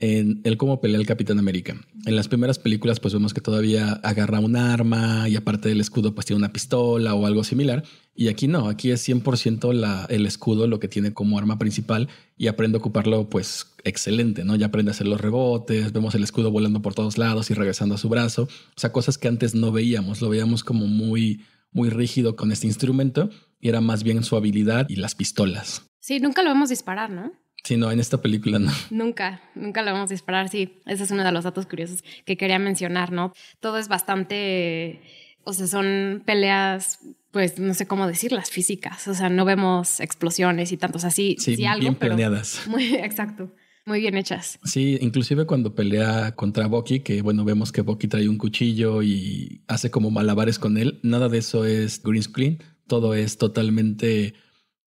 en 0.00 0.40
el 0.44 0.56
cómo 0.56 0.80
pelea 0.80 1.00
el 1.00 1.06
Capitán 1.06 1.38
América. 1.38 1.76
En 2.06 2.14
las 2.14 2.28
primeras 2.28 2.58
películas 2.58 3.00
pues 3.00 3.14
vemos 3.14 3.34
que 3.34 3.40
todavía 3.40 3.94
agarra 4.04 4.38
un 4.38 4.56
arma 4.56 5.28
y 5.28 5.36
aparte 5.36 5.68
del 5.68 5.80
escudo 5.80 6.14
pues 6.14 6.26
tiene 6.26 6.38
una 6.38 6.52
pistola 6.52 7.14
o 7.14 7.26
algo 7.26 7.42
similar. 7.42 7.84
Y 8.14 8.28
aquí 8.28 8.48
no, 8.48 8.68
aquí 8.68 8.90
es 8.90 9.08
100% 9.08 9.72
la, 9.72 10.06
el 10.08 10.26
escudo 10.26 10.66
lo 10.66 10.80
que 10.80 10.88
tiene 10.88 11.12
como 11.12 11.38
arma 11.38 11.58
principal 11.58 12.08
y 12.36 12.46
aprende 12.46 12.76
a 12.76 12.80
ocuparlo 12.80 13.28
pues 13.28 13.74
excelente, 13.84 14.44
¿no? 14.44 14.56
Ya 14.56 14.66
aprende 14.66 14.90
a 14.90 14.92
hacer 14.92 15.06
los 15.06 15.20
rebotes, 15.20 15.92
vemos 15.92 16.14
el 16.14 16.24
escudo 16.24 16.50
volando 16.50 16.82
por 16.82 16.94
todos 16.94 17.18
lados 17.18 17.50
y 17.50 17.54
regresando 17.54 17.96
a 17.96 17.98
su 17.98 18.08
brazo. 18.08 18.44
O 18.44 18.80
sea, 18.80 18.92
cosas 18.92 19.18
que 19.18 19.28
antes 19.28 19.54
no 19.54 19.72
veíamos, 19.72 20.20
lo 20.20 20.28
veíamos 20.28 20.64
como 20.64 20.86
muy, 20.86 21.44
muy 21.72 21.90
rígido 21.90 22.36
con 22.36 22.52
este 22.52 22.66
instrumento 22.66 23.30
y 23.60 23.68
era 23.68 23.80
más 23.80 24.04
bien 24.04 24.22
su 24.22 24.36
habilidad 24.36 24.86
y 24.88 24.96
las 24.96 25.14
pistolas. 25.14 25.82
Sí, 26.00 26.20
nunca 26.20 26.42
lo 26.42 26.50
vemos 26.50 26.70
disparar, 26.70 27.10
¿no? 27.10 27.32
Sí, 27.68 27.76
no, 27.76 27.92
en 27.92 28.00
esta 28.00 28.22
película 28.22 28.58
no. 28.58 28.72
Nunca, 28.90 29.42
nunca 29.54 29.82
lo 29.82 29.92
vamos 29.92 30.10
a 30.10 30.14
disparar, 30.14 30.48
sí. 30.48 30.80
Ese 30.86 31.04
es 31.04 31.10
uno 31.10 31.22
de 31.22 31.32
los 31.32 31.44
datos 31.44 31.66
curiosos 31.66 32.02
que 32.24 32.38
quería 32.38 32.58
mencionar, 32.58 33.12
¿no? 33.12 33.34
Todo 33.60 33.76
es 33.76 33.88
bastante, 33.88 35.02
o 35.44 35.52
sea, 35.52 35.66
son 35.66 36.22
peleas, 36.24 37.00
pues 37.30 37.58
no 37.58 37.74
sé 37.74 37.86
cómo 37.86 38.06
decirlas, 38.06 38.50
físicas. 38.50 39.06
O 39.06 39.12
sea, 39.12 39.28
no 39.28 39.44
vemos 39.44 40.00
explosiones 40.00 40.72
y 40.72 40.78
tantos 40.78 41.04
así. 41.04 41.36
Sí, 41.38 41.56
sí 41.56 41.66
algo, 41.66 41.82
bien 41.82 41.94
planeadas. 41.96 42.62
Muy, 42.68 42.94
exacto. 42.94 43.52
Muy 43.84 44.00
bien 44.00 44.16
hechas. 44.16 44.58
Sí, 44.64 44.96
inclusive 45.02 45.44
cuando 45.44 45.74
pelea 45.74 46.34
contra 46.36 46.68
Bucky, 46.68 47.00
que 47.00 47.20
bueno, 47.20 47.44
vemos 47.44 47.70
que 47.70 47.82
Bucky 47.82 48.08
trae 48.08 48.30
un 48.30 48.38
cuchillo 48.38 49.02
y 49.02 49.60
hace 49.68 49.90
como 49.90 50.10
malabares 50.10 50.58
con 50.58 50.78
él, 50.78 51.00
nada 51.02 51.28
de 51.28 51.36
eso 51.36 51.66
es 51.66 52.02
green 52.02 52.22
screen 52.22 52.62
Todo 52.86 53.12
es 53.12 53.36
totalmente 53.36 54.32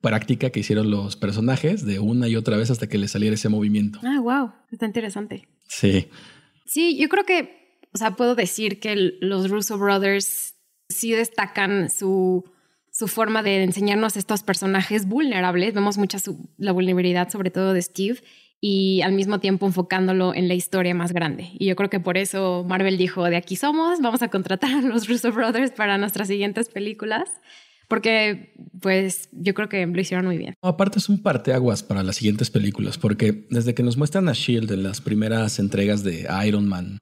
práctica 0.02 0.49
que 0.49 0.60
hicieron 0.60 0.91
los 0.91 1.16
personajes 1.16 1.86
de 1.86 1.99
una 1.99 2.28
y 2.28 2.36
otra 2.36 2.58
vez 2.58 2.72
hasta 2.72 2.88
que 2.88 2.97
le 2.97 3.08
saliera 3.08 3.36
ese 3.36 3.49
movimiento. 3.49 3.99
Ah, 4.04 4.20
wow, 4.20 4.52
está 4.72 4.86
interesante. 4.86 5.47
Sí. 5.68 6.08
Sí, 6.66 6.97
yo 6.97 7.08
creo 7.08 7.24
que, 7.24 7.80
o 7.93 7.97
sea, 7.97 8.16
puedo 8.16 8.36
decir 8.36 8.80
que 8.80 9.18
los 9.22 9.49
Russo 9.49 9.78
Brothers 9.78 10.56
sí 10.89 11.12
destacan 11.12 11.89
su, 11.89 12.43
su 12.91 13.08
forma 13.08 13.43
de 13.43 13.64
enseñarnos 13.64 14.18
estos 14.18 14.43
personajes 14.43 15.08
vulnerables. 15.08 15.74
Vemos 15.74 15.97
mucha 15.97 16.18
la 16.58 16.72
vulnerabilidad, 16.72 17.30
sobre 17.30 17.52
todo 17.52 17.74
de 17.74 17.82
Steve, 17.82 18.20
y 18.60 19.02
al 19.02 19.14
mismo 19.14 19.39
tiempo 19.39 19.66
enfocándolo 19.66 20.34
en 20.34 20.47
la 20.47 20.54
historia 20.54 20.93
más 20.93 21.14
grande. 21.14 21.49
Y 21.60 21.68
yo 21.68 21.76
creo 21.76 21.89
que 21.89 21.99
por 21.99 22.18
eso 22.18 22.66
Marvel 22.68 22.97
dijo, 22.97 23.24
de 23.26 23.36
aquí 23.36 23.56
somos, 23.56 24.02
vamos 24.02 24.22
a 24.22 24.30
contratar 24.30 24.72
a 24.72 24.82
los 24.82 25.08
Russo 25.08 25.32
Brothers 25.32 25.72
para 25.72 25.97
nuestras 25.97 26.28
siguientes 26.28 26.70
películas 26.70 27.30
porque 27.92 28.54
pues 28.80 29.28
yo 29.34 29.54
creo 29.54 29.68
que 29.68 29.86
lo 29.86 30.00
hicieron 30.00 30.26
muy 30.26 30.38
bien. 30.38 30.54
Aparte 30.62 30.98
es 30.98 31.10
un 31.10 31.22
parteaguas 31.22 31.84
para 31.84 32.04
las 32.04 32.16
siguientes 32.16 32.50
películas, 32.50 32.98
porque 32.98 33.46
desde 33.50 33.74
que 33.74 33.84
nos 33.84 33.98
muestran 33.98 34.30
a 34.30 34.32
Shield 34.32 34.72
en 34.72 34.84
las 34.84 35.02
primeras 35.02 35.60
entregas 35.60 36.02
de 36.02 36.26
Iron 36.48 36.70
Man 36.70 37.00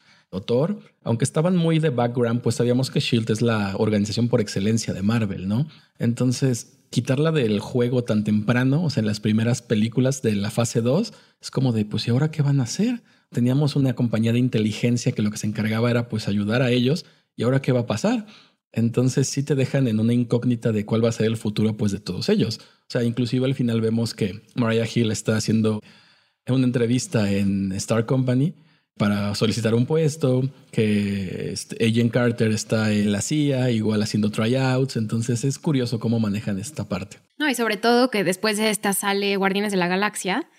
Thor, 0.48 0.80
aunque 1.04 1.26
estaban 1.26 1.56
muy 1.56 1.78
de 1.78 1.92
background, 1.92 2.42
pues 2.42 2.56
sabíamos 2.56 2.90
que 2.90 3.02
Shield 3.02 3.30
es 3.30 3.44
la 3.44 3.76
organización 3.78 4.30
por 4.30 4.42
excelencia 4.42 4.92
de 4.96 5.04
Marvel, 5.04 5.48
¿no? 5.48 5.68
Entonces, 6.00 6.80
quitarla 6.90 7.32
del 7.32 7.60
juego 7.60 8.04
tan 8.04 8.24
temprano, 8.24 8.84
o 8.84 8.90
sea, 8.90 9.02
en 9.02 9.08
las 9.08 9.20
primeras 9.20 9.62
películas 9.62 10.24
de 10.24 10.34
la 10.34 10.50
fase 10.50 10.82
2, 10.82 11.14
es 11.40 11.52
como 11.52 11.72
de, 11.72 11.86
pues, 11.86 12.08
¿y 12.08 12.10
ahora 12.10 12.32
qué 12.32 12.42
van 12.42 12.62
a 12.62 12.64
hacer? 12.64 13.04
Teníamos 13.30 13.76
una 13.76 13.94
compañía 13.94 14.34
de 14.34 14.40
inteligencia 14.40 15.12
que 15.12 15.22
lo 15.22 15.30
que 15.30 15.38
se 15.38 15.46
encargaba 15.46 15.92
era, 15.92 16.10
pues, 16.10 16.28
ayudar 16.28 16.64
a 16.64 16.72
ellos, 16.72 17.06
¿y 17.36 17.44
ahora 17.44 17.62
qué 17.62 17.74
va 17.74 17.82
a 17.82 17.86
pasar? 17.86 18.26
Entonces 18.72 19.28
sí 19.28 19.44
te 19.44 19.56
dejan 19.56 19.88
en 19.88 20.00
una 20.00 20.14
incógnita 20.14 20.72
de 20.72 20.86
cuál 20.86 21.04
va 21.04 21.10
a 21.10 21.14
ser 21.14 21.26
el 21.26 21.38
futuro 21.38 21.76
pues 21.76 21.92
de 21.92 22.00
todos 22.00 22.30
ellos. 22.30 22.60
O 22.60 22.92
sea, 22.92 23.04
inclusive 23.04 23.46
al 23.46 23.56
final 23.56 23.82
vemos 23.82 24.14
que 24.14 24.42
Mariah 24.56 24.88
Hill 24.94 25.12
está 25.12 25.38
haciendo 25.38 25.82
una 26.48 26.66
entrevista 26.66 27.32
en 27.32 27.72
Star 27.74 28.06
Company 28.06 28.54
para 28.98 29.34
solicitar 29.34 29.74
un 29.76 29.86
puesto, 29.86 30.50
que 30.72 31.52
este, 31.54 31.86
Agent 31.86 32.12
Carter 32.12 32.52
está 32.52 32.92
en 32.92 33.14
la 33.14 33.22
CIA, 33.22 33.72
igual 33.72 34.04
haciendo 34.04 34.30
tryouts, 34.30 34.98
entonces 34.98 35.46
es 35.46 35.58
curioso 35.58 36.00
cómo 36.00 36.20
manejan 36.20 36.60
esta 36.60 36.84
parte. 36.84 37.18
No, 37.38 37.50
y 37.50 37.56
sobre 37.56 37.78
todo 37.78 38.12
que 38.12 38.26
después 38.26 38.58
de 38.58 38.70
esta 38.70 38.92
sale 38.94 39.38
Guardianes 39.38 39.72
de 39.72 39.78
la 39.78 39.88
Galaxia, 39.88 40.50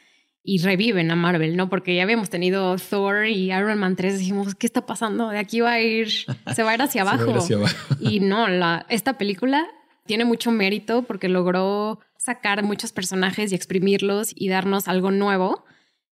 y 0.43 0.59
reviven 0.59 1.11
a 1.11 1.17
Marvel, 1.17 1.57
¿no? 1.57 1.69
Porque 1.69 1.95
ya 1.95 2.03
habíamos 2.03 2.31
tenido 2.31 2.77
Thor 2.77 3.27
y 3.27 3.53
Iron 3.53 3.79
Man 3.79 3.97
3, 3.97 4.19
dijimos, 4.19 4.55
¿qué 4.55 4.67
está 4.67 4.87
pasando? 4.87 5.29
De 5.29 5.39
aquí 5.39 5.61
va 5.61 5.73
a 5.73 5.81
ir, 5.81 6.09
se 6.55 6.63
va 6.63 6.71
a 6.71 6.75
ir 6.75 6.83
hacia 6.83 7.03
abajo. 7.03 7.47
y 8.01 8.21
no, 8.21 8.49
la, 8.49 8.87
esta 8.89 9.19
película 9.19 9.67
tiene 10.07 10.25
mucho 10.25 10.51
mérito 10.51 11.03
porque 11.03 11.29
logró 11.29 12.01
sacar 12.17 12.63
muchos 12.63 12.93
personajes 12.93 13.53
y 13.53 13.55
exprimirlos 13.55 14.33
y 14.35 14.49
darnos 14.49 14.89
algo 14.89 15.11
nuevo, 15.11 15.65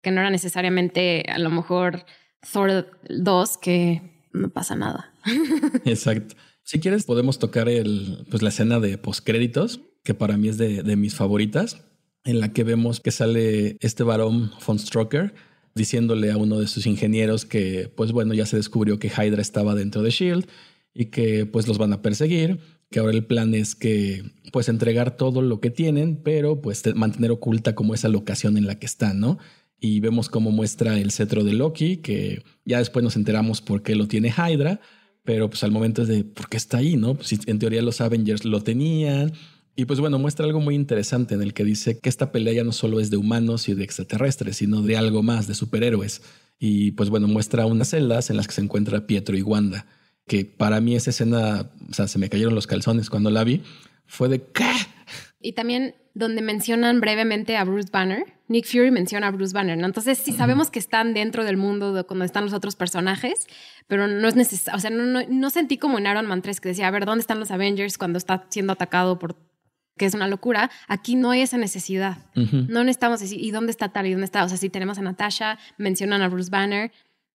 que 0.03 0.11
no 0.11 0.21
era 0.21 0.31
necesariamente 0.31 1.25
a 1.29 1.39
lo 1.39 1.51
mejor 1.51 2.05
Thor 2.53 2.99
2, 3.09 3.59
que 3.59 4.29
no 4.33 4.51
pasa 4.51 4.77
nada. 4.77 5.13
Exacto. 5.85 6.37
Si 6.63 6.81
quieres, 6.81 7.05
podemos 7.05 7.39
tocar 7.39 7.69
el, 7.69 8.27
pues, 8.31 8.43
la 8.43 8.51
escena 8.51 8.79
de 8.79 8.99
postcréditos, 8.99 9.81
que 10.05 10.13
para 10.13 10.37
mí 10.37 10.49
es 10.49 10.59
de, 10.59 10.83
de 10.83 10.97
mis 10.97 11.15
favoritas 11.15 11.83
en 12.25 12.41
la 12.41 12.53
que 12.53 12.65
vemos 12.65 13.01
que 13.01 13.11
sale 13.11 13.77
este 13.81 14.03
varón 14.03 14.51
von 14.67 14.79
Stroker 14.79 15.35
diciéndole 15.75 16.31
a 16.31 16.37
uno 16.37 16.59
de 16.61 16.67
sus 16.67 16.87
ingenieros 16.87 17.45
que, 17.45 17.91
pues 17.97 18.13
bueno, 18.13 18.35
ya 18.35 18.47
se 18.47 18.57
descubrió 18.57 18.99
que 18.99 19.09
Hydra 19.09 19.41
estaba 19.41 19.75
dentro 19.75 20.03
de 20.03 20.11
Shield 20.11 20.47
y 20.93 21.07
que 21.07 21.47
pues 21.47 21.69
los 21.69 21.79
van 21.79 21.93
a 21.93 22.03
perseguir, 22.03 22.59
que 22.91 22.99
ahora 22.99 23.13
el 23.13 23.25
plan 23.25 23.55
es 23.55 23.75
que 23.75 24.25
pues 24.53 24.69
entregar 24.69 25.17
todo 25.17 25.41
lo 25.43 25.61
que 25.61 25.71
tienen, 25.71 26.17
pero 26.17 26.61
pues 26.61 26.83
mantener 26.95 27.31
oculta 27.31 27.75
como 27.75 27.95
esa 27.95 28.09
locación 28.09 28.57
en 28.59 28.67
la 28.67 28.79
que 28.79 28.87
están, 28.87 29.21
¿no? 29.21 29.39
Y 29.81 30.01
vemos 30.01 30.29
cómo 30.29 30.51
muestra 30.51 30.99
el 30.99 31.13
cetro 31.13 31.45
de 31.45 31.53
Loki, 31.53 31.99
que 31.99 32.43
ya 32.65 32.79
después 32.79 33.05
nos 33.05 33.15
enteramos 33.15 33.61
por 33.61 33.83
qué 33.83 33.95
lo 33.95 34.09
tiene 34.09 34.35
Hydra, 34.37 34.81
pero 35.23 35.49
pues 35.49 35.63
al 35.63 35.71
momento 35.71 36.03
es 36.03 36.09
de 36.09 36.25
por 36.25 36.49
qué 36.49 36.57
está 36.57 36.79
ahí, 36.79 36.97
¿no? 36.97 37.15
Pues 37.15 37.33
en 37.47 37.59
teoría 37.59 37.83
los 37.83 38.01
Avengers 38.01 38.45
lo 38.45 38.63
tenían, 38.63 39.33
y 39.79 39.85
pues 39.85 40.01
bueno, 40.01 40.19
muestra 40.19 40.45
algo 40.45 40.59
muy 40.59 40.75
interesante 40.75 41.37
en 41.37 41.41
el 41.41 41.55
que 41.55 41.63
dice 41.63 42.01
que 42.01 42.09
esta 42.09 42.33
pelea 42.33 42.53
ya 42.53 42.65
no 42.65 42.73
solo 42.73 42.99
es 42.99 43.11
de 43.11 43.17
humanos 43.17 43.69
y 43.69 43.75
de 43.75 43.85
extraterrestres, 43.85 44.57
sino 44.57 44.83
de 44.83 44.97
algo 44.97 45.23
más, 45.23 45.47
de 45.47 45.55
superhéroes. 45.55 46.21
Y 46.59 46.91
pues 46.91 47.11
bueno, 47.11 47.29
muestra 47.29 47.65
unas 47.65 47.91
celdas 47.91 48.29
en 48.29 48.39
las 48.39 48.49
que 48.49 48.55
se 48.55 48.61
encuentra 48.61 49.07
Pietro 49.07 49.37
y 49.37 49.43
Wanda, 49.43 49.87
que 50.27 50.45
para 50.45 50.81
mí 50.81 50.97
esa 50.97 51.11
escena, 51.11 51.71
o 51.89 51.95
sea, 51.95 52.09
se 52.09 52.19
me 52.19 52.29
cayeron 52.29 52.57
los 52.57 52.67
calzones 52.67 53.09
cuando 53.09 53.31
la 53.31 53.45
vi, 53.45 53.63
fue 54.05 54.29
de 54.29 54.43
¿qué? 54.43 54.69
Y 55.41 55.53
también 55.53 55.95
donde 56.13 56.43
mencionan 56.43 57.01
brevemente 57.01 57.57
a 57.57 57.63
Bruce 57.63 57.91
Banner, 57.93 58.25
Nick 58.49 58.67
Fury 58.67 58.91
menciona 58.91 59.29
a 59.29 59.31
Bruce 59.31 59.55
Banner, 59.55 59.79
¿no? 59.79 59.87
Entonces 59.87 60.19
sí 60.19 60.33
sabemos 60.33 60.73
que 60.73 60.81
están 60.81 61.15
dentro 61.15 61.45
del 61.45 61.57
mundo 61.57 61.93
de 61.93 62.03
cuando 62.03 62.25
están 62.25 62.43
los 62.43 62.53
otros 62.53 62.75
personajes, 62.75 63.47
pero 63.87 64.09
no 64.09 64.27
es 64.27 64.35
necesario, 64.35 64.77
o 64.77 64.81
sea, 64.81 64.91
no, 64.91 65.05
no, 65.05 65.21
no, 65.29 65.51
sentí 65.51 65.79
como 65.79 65.99
en 65.99 66.07
Iron 66.07 66.27
Man 66.27 66.43
3 66.43 66.61
que 66.61 66.71
decía, 66.71 66.89
a 66.89 66.91
ver, 66.91 67.07
¿dónde 67.07 67.21
están 67.21 67.39
los 67.39 67.53
Avengers 67.53 67.97
cuando 67.97 68.19
está 68.19 68.45
siendo 68.51 68.73
atacado 68.73 69.21
por 69.21 69.37
que 69.99 70.07
es 70.07 70.15
una 70.15 70.29
locura, 70.29 70.71
aquí 70.87 71.15
no 71.15 71.31
hay 71.31 71.43
esa 71.43 71.59
necesidad. 71.59 72.19
No 72.35 72.85
necesitamos 72.85 73.21
decir, 73.21 73.39
¿y 73.45 73.51
dónde 73.51 73.71
está 73.71 73.91
tal 73.91 74.07
y 74.07 74.13
dónde 74.13 74.25
está? 74.25 74.45
O 74.45 74.49
sea, 74.49 74.57
si 74.57 74.71
tenemos 74.71 74.97
a 74.99 75.03
Natasha, 75.03 75.59
mencionan 75.77 76.23
a 76.23 76.29
Bruce 76.29 76.51
Banner, 76.51 76.91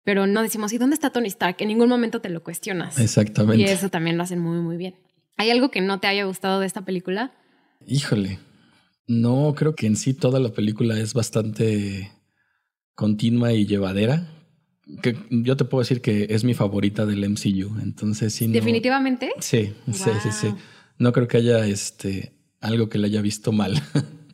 pero 0.04 0.26
no 0.26 0.42
decimos, 0.42 0.72
¿y 0.72 0.78
dónde 0.78 0.94
está 0.94 1.10
Tony 1.10 1.28
Stark? 1.28 1.56
En 1.58 1.68
ningún 1.68 1.88
momento 1.88 2.20
te 2.20 2.28
lo 2.28 2.42
cuestionas. 2.42 2.98
Exactamente. 2.98 3.62
Y 3.62 3.64
eso 3.64 3.88
también 3.88 4.16
lo 4.16 4.22
hacen 4.22 4.38
muy, 4.38 4.58
muy 4.60 4.76
bien. 4.76 4.94
¿Hay 5.36 5.50
algo 5.50 5.70
que 5.70 5.80
no 5.80 6.00
te 6.00 6.06
haya 6.06 6.24
gustado 6.24 6.60
de 6.60 6.66
esta 6.66 6.84
película? 6.84 7.32
Híjole, 7.86 8.38
no, 9.06 9.54
creo 9.56 9.74
que 9.74 9.86
en 9.86 9.96
sí 9.96 10.14
toda 10.14 10.38
la 10.38 10.50
película 10.50 10.98
es 10.98 11.14
bastante 11.14 12.12
continua 12.94 13.52
y 13.52 13.66
llevadera. 13.66 14.28
Que 15.02 15.16
yo 15.30 15.56
te 15.56 15.64
puedo 15.64 15.80
decir 15.82 16.00
que 16.00 16.26
es 16.30 16.44
mi 16.44 16.54
favorita 16.54 17.06
del 17.06 17.28
MCU, 17.28 17.78
entonces 17.80 18.34
sí. 18.34 18.48
¿Definitivamente? 18.48 19.30
Sí, 19.38 19.72
sí, 19.92 20.10
sí, 20.22 20.32
sí. 20.32 20.54
No 20.98 21.12
creo 21.12 21.28
que 21.28 21.36
haya 21.36 21.64
este 21.66 22.34
algo 22.60 22.88
que 22.88 22.98
le 22.98 23.06
haya 23.06 23.22
visto 23.22 23.52
mal. 23.52 23.74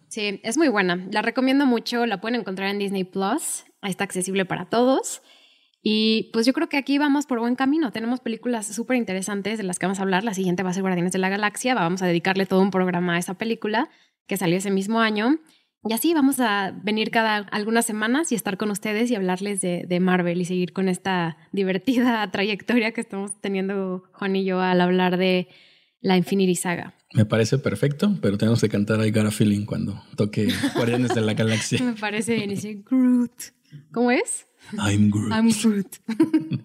Sí, 0.08 0.40
es 0.44 0.56
muy 0.56 0.68
buena. 0.68 1.06
La 1.12 1.20
recomiendo 1.20 1.66
mucho. 1.66 2.06
La 2.06 2.20
pueden 2.20 2.40
encontrar 2.40 2.70
en 2.70 2.78
Disney 2.78 3.04
Plus. 3.04 3.64
Está 3.82 4.04
accesible 4.04 4.46
para 4.46 4.66
todos. 4.66 5.20
Y 5.82 6.30
pues 6.32 6.46
yo 6.46 6.52
creo 6.52 6.68
que 6.68 6.78
aquí 6.78 6.96
vamos 6.96 7.26
por 7.26 7.38
buen 7.38 7.54
camino. 7.54 7.92
Tenemos 7.92 8.20
películas 8.20 8.66
súper 8.66 8.96
interesantes 8.96 9.58
de 9.58 9.64
las 9.64 9.78
que 9.78 9.86
vamos 9.86 9.98
a 9.98 10.02
hablar. 10.02 10.24
La 10.24 10.34
siguiente 10.34 10.62
va 10.62 10.70
a 10.70 10.72
ser 10.72 10.82
Guardianes 10.82 11.12
de 11.12 11.18
la 11.18 11.28
Galaxia. 11.28 11.74
Vamos 11.74 12.02
a 12.02 12.06
dedicarle 12.06 12.46
todo 12.46 12.62
un 12.62 12.70
programa 12.70 13.16
a 13.16 13.18
esa 13.18 13.34
película 13.34 13.90
que 14.26 14.36
salió 14.36 14.56
ese 14.56 14.70
mismo 14.70 15.00
año. 15.00 15.38
Y 15.84 15.92
así 15.92 16.14
vamos 16.14 16.40
a 16.40 16.72
venir 16.82 17.10
cada 17.10 17.36
algunas 17.36 17.86
semanas 17.86 18.32
y 18.32 18.34
estar 18.34 18.56
con 18.56 18.70
ustedes 18.70 19.10
y 19.10 19.14
hablarles 19.14 19.60
de, 19.60 19.84
de, 19.86 20.00
Marvel 20.00 20.40
y 20.40 20.44
seguir 20.44 20.72
con 20.72 20.88
esta 20.88 21.36
divertida 21.52 22.28
trayectoria 22.32 22.92
que 22.92 23.00
estamos 23.00 23.40
teniendo 23.40 24.02
Juan 24.14 24.34
y 24.34 24.44
yo 24.44 24.60
al 24.60 24.80
hablar 24.80 25.16
de 25.16 25.48
la 26.00 26.16
Infinity 26.16 26.54
Saga. 26.54 26.94
Me 27.14 27.24
parece 27.24 27.58
perfecto, 27.58 28.16
pero 28.20 28.36
tenemos 28.36 28.60
que 28.60 28.68
cantar 28.68 29.04
I 29.06 29.10
Got 29.10 29.26
a 29.26 29.30
Feeling 29.30 29.64
cuando 29.64 30.02
toque 30.16 30.48
Guardianes 30.74 31.14
de 31.14 31.20
la 31.20 31.34
Galaxia. 31.34 31.80
Me 31.82 31.94
parece 31.94 32.34
bien. 32.34 32.50
Dice 32.50 32.82
Groot. 32.84 33.32
¿Cómo 33.92 34.10
es? 34.10 34.46
I'm 34.72 35.10
Groot. 35.10 35.32
I'm 35.32 35.50
Groot. 35.50 35.96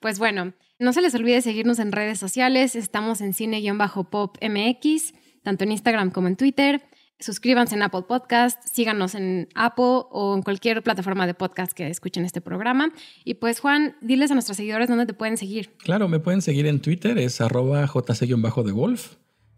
pues 0.00 0.18
bueno, 0.18 0.54
no 0.78 0.92
se 0.92 1.02
les 1.02 1.14
olvide 1.14 1.42
seguirnos 1.42 1.78
en 1.78 1.92
redes 1.92 2.18
sociales. 2.18 2.76
Estamos 2.76 3.20
en 3.20 3.32
cine-pop 3.32 4.36
MX, 4.42 5.14
tanto 5.42 5.64
en 5.64 5.72
Instagram 5.72 6.10
como 6.10 6.28
en 6.28 6.36
Twitter. 6.36 6.82
Suscríbanse 7.20 7.74
en 7.74 7.82
Apple 7.82 8.02
Podcast, 8.08 8.64
síganos 8.66 9.14
en 9.14 9.48
Apple 9.54 10.04
o 10.10 10.34
en 10.34 10.42
cualquier 10.42 10.82
plataforma 10.82 11.26
de 11.26 11.34
podcast 11.34 11.72
que 11.72 11.86
escuchen 11.88 12.24
este 12.24 12.40
programa. 12.40 12.92
Y 13.24 13.34
pues 13.34 13.60
Juan, 13.60 13.94
diles 14.00 14.30
a 14.30 14.34
nuestros 14.34 14.56
seguidores 14.56 14.88
dónde 14.88 15.04
te 15.04 15.12
pueden 15.12 15.36
seguir. 15.36 15.70
Claro, 15.76 16.08
me 16.08 16.18
pueden 16.18 16.40
seguir 16.40 16.66
en 16.66 16.80
Twitter, 16.80 17.18
es 17.18 17.42
arroba 17.42 17.86
jc-de 17.86 18.98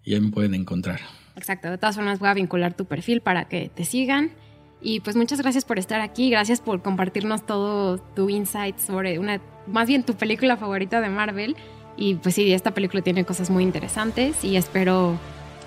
y 0.04 0.14
ahí 0.14 0.20
me 0.20 0.30
pueden 0.32 0.54
encontrar. 0.54 1.00
Exacto, 1.36 1.70
de 1.70 1.78
todas 1.78 1.94
formas 1.94 2.18
voy 2.18 2.30
a 2.30 2.34
vincular 2.34 2.74
tu 2.74 2.86
perfil 2.86 3.20
para 3.20 3.44
que 3.44 3.70
te 3.72 3.84
sigan. 3.84 4.32
Y 4.80 4.98
pues 4.98 5.14
muchas 5.14 5.40
gracias 5.40 5.64
por 5.64 5.78
estar 5.78 6.00
aquí, 6.00 6.30
gracias 6.30 6.60
por 6.60 6.82
compartirnos 6.82 7.46
todo 7.46 7.98
tu 7.98 8.28
insight 8.28 8.78
sobre 8.78 9.20
una, 9.20 9.40
más 9.68 9.86
bien 9.86 10.02
tu 10.02 10.14
película 10.14 10.56
favorita 10.56 11.00
de 11.00 11.08
Marvel. 11.08 11.54
Y 11.96 12.16
pues 12.16 12.34
sí, 12.34 12.52
esta 12.52 12.72
película 12.74 13.02
tiene 13.02 13.24
cosas 13.24 13.50
muy 13.50 13.62
interesantes 13.62 14.42
y 14.44 14.56
espero 14.56 15.16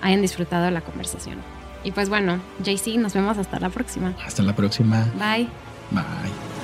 hayan 0.01 0.21
disfrutado 0.21 0.69
la 0.71 0.81
conversación. 0.81 1.37
Y 1.85 1.91
pues 1.91 2.09
bueno, 2.09 2.41
JC, 2.63 2.97
nos 2.97 3.13
vemos 3.13 3.37
hasta 3.37 3.59
la 3.59 3.69
próxima. 3.69 4.13
Hasta 4.25 4.41
la 4.41 4.55
próxima. 4.55 5.05
Bye. 5.17 5.47
Bye. 5.91 6.54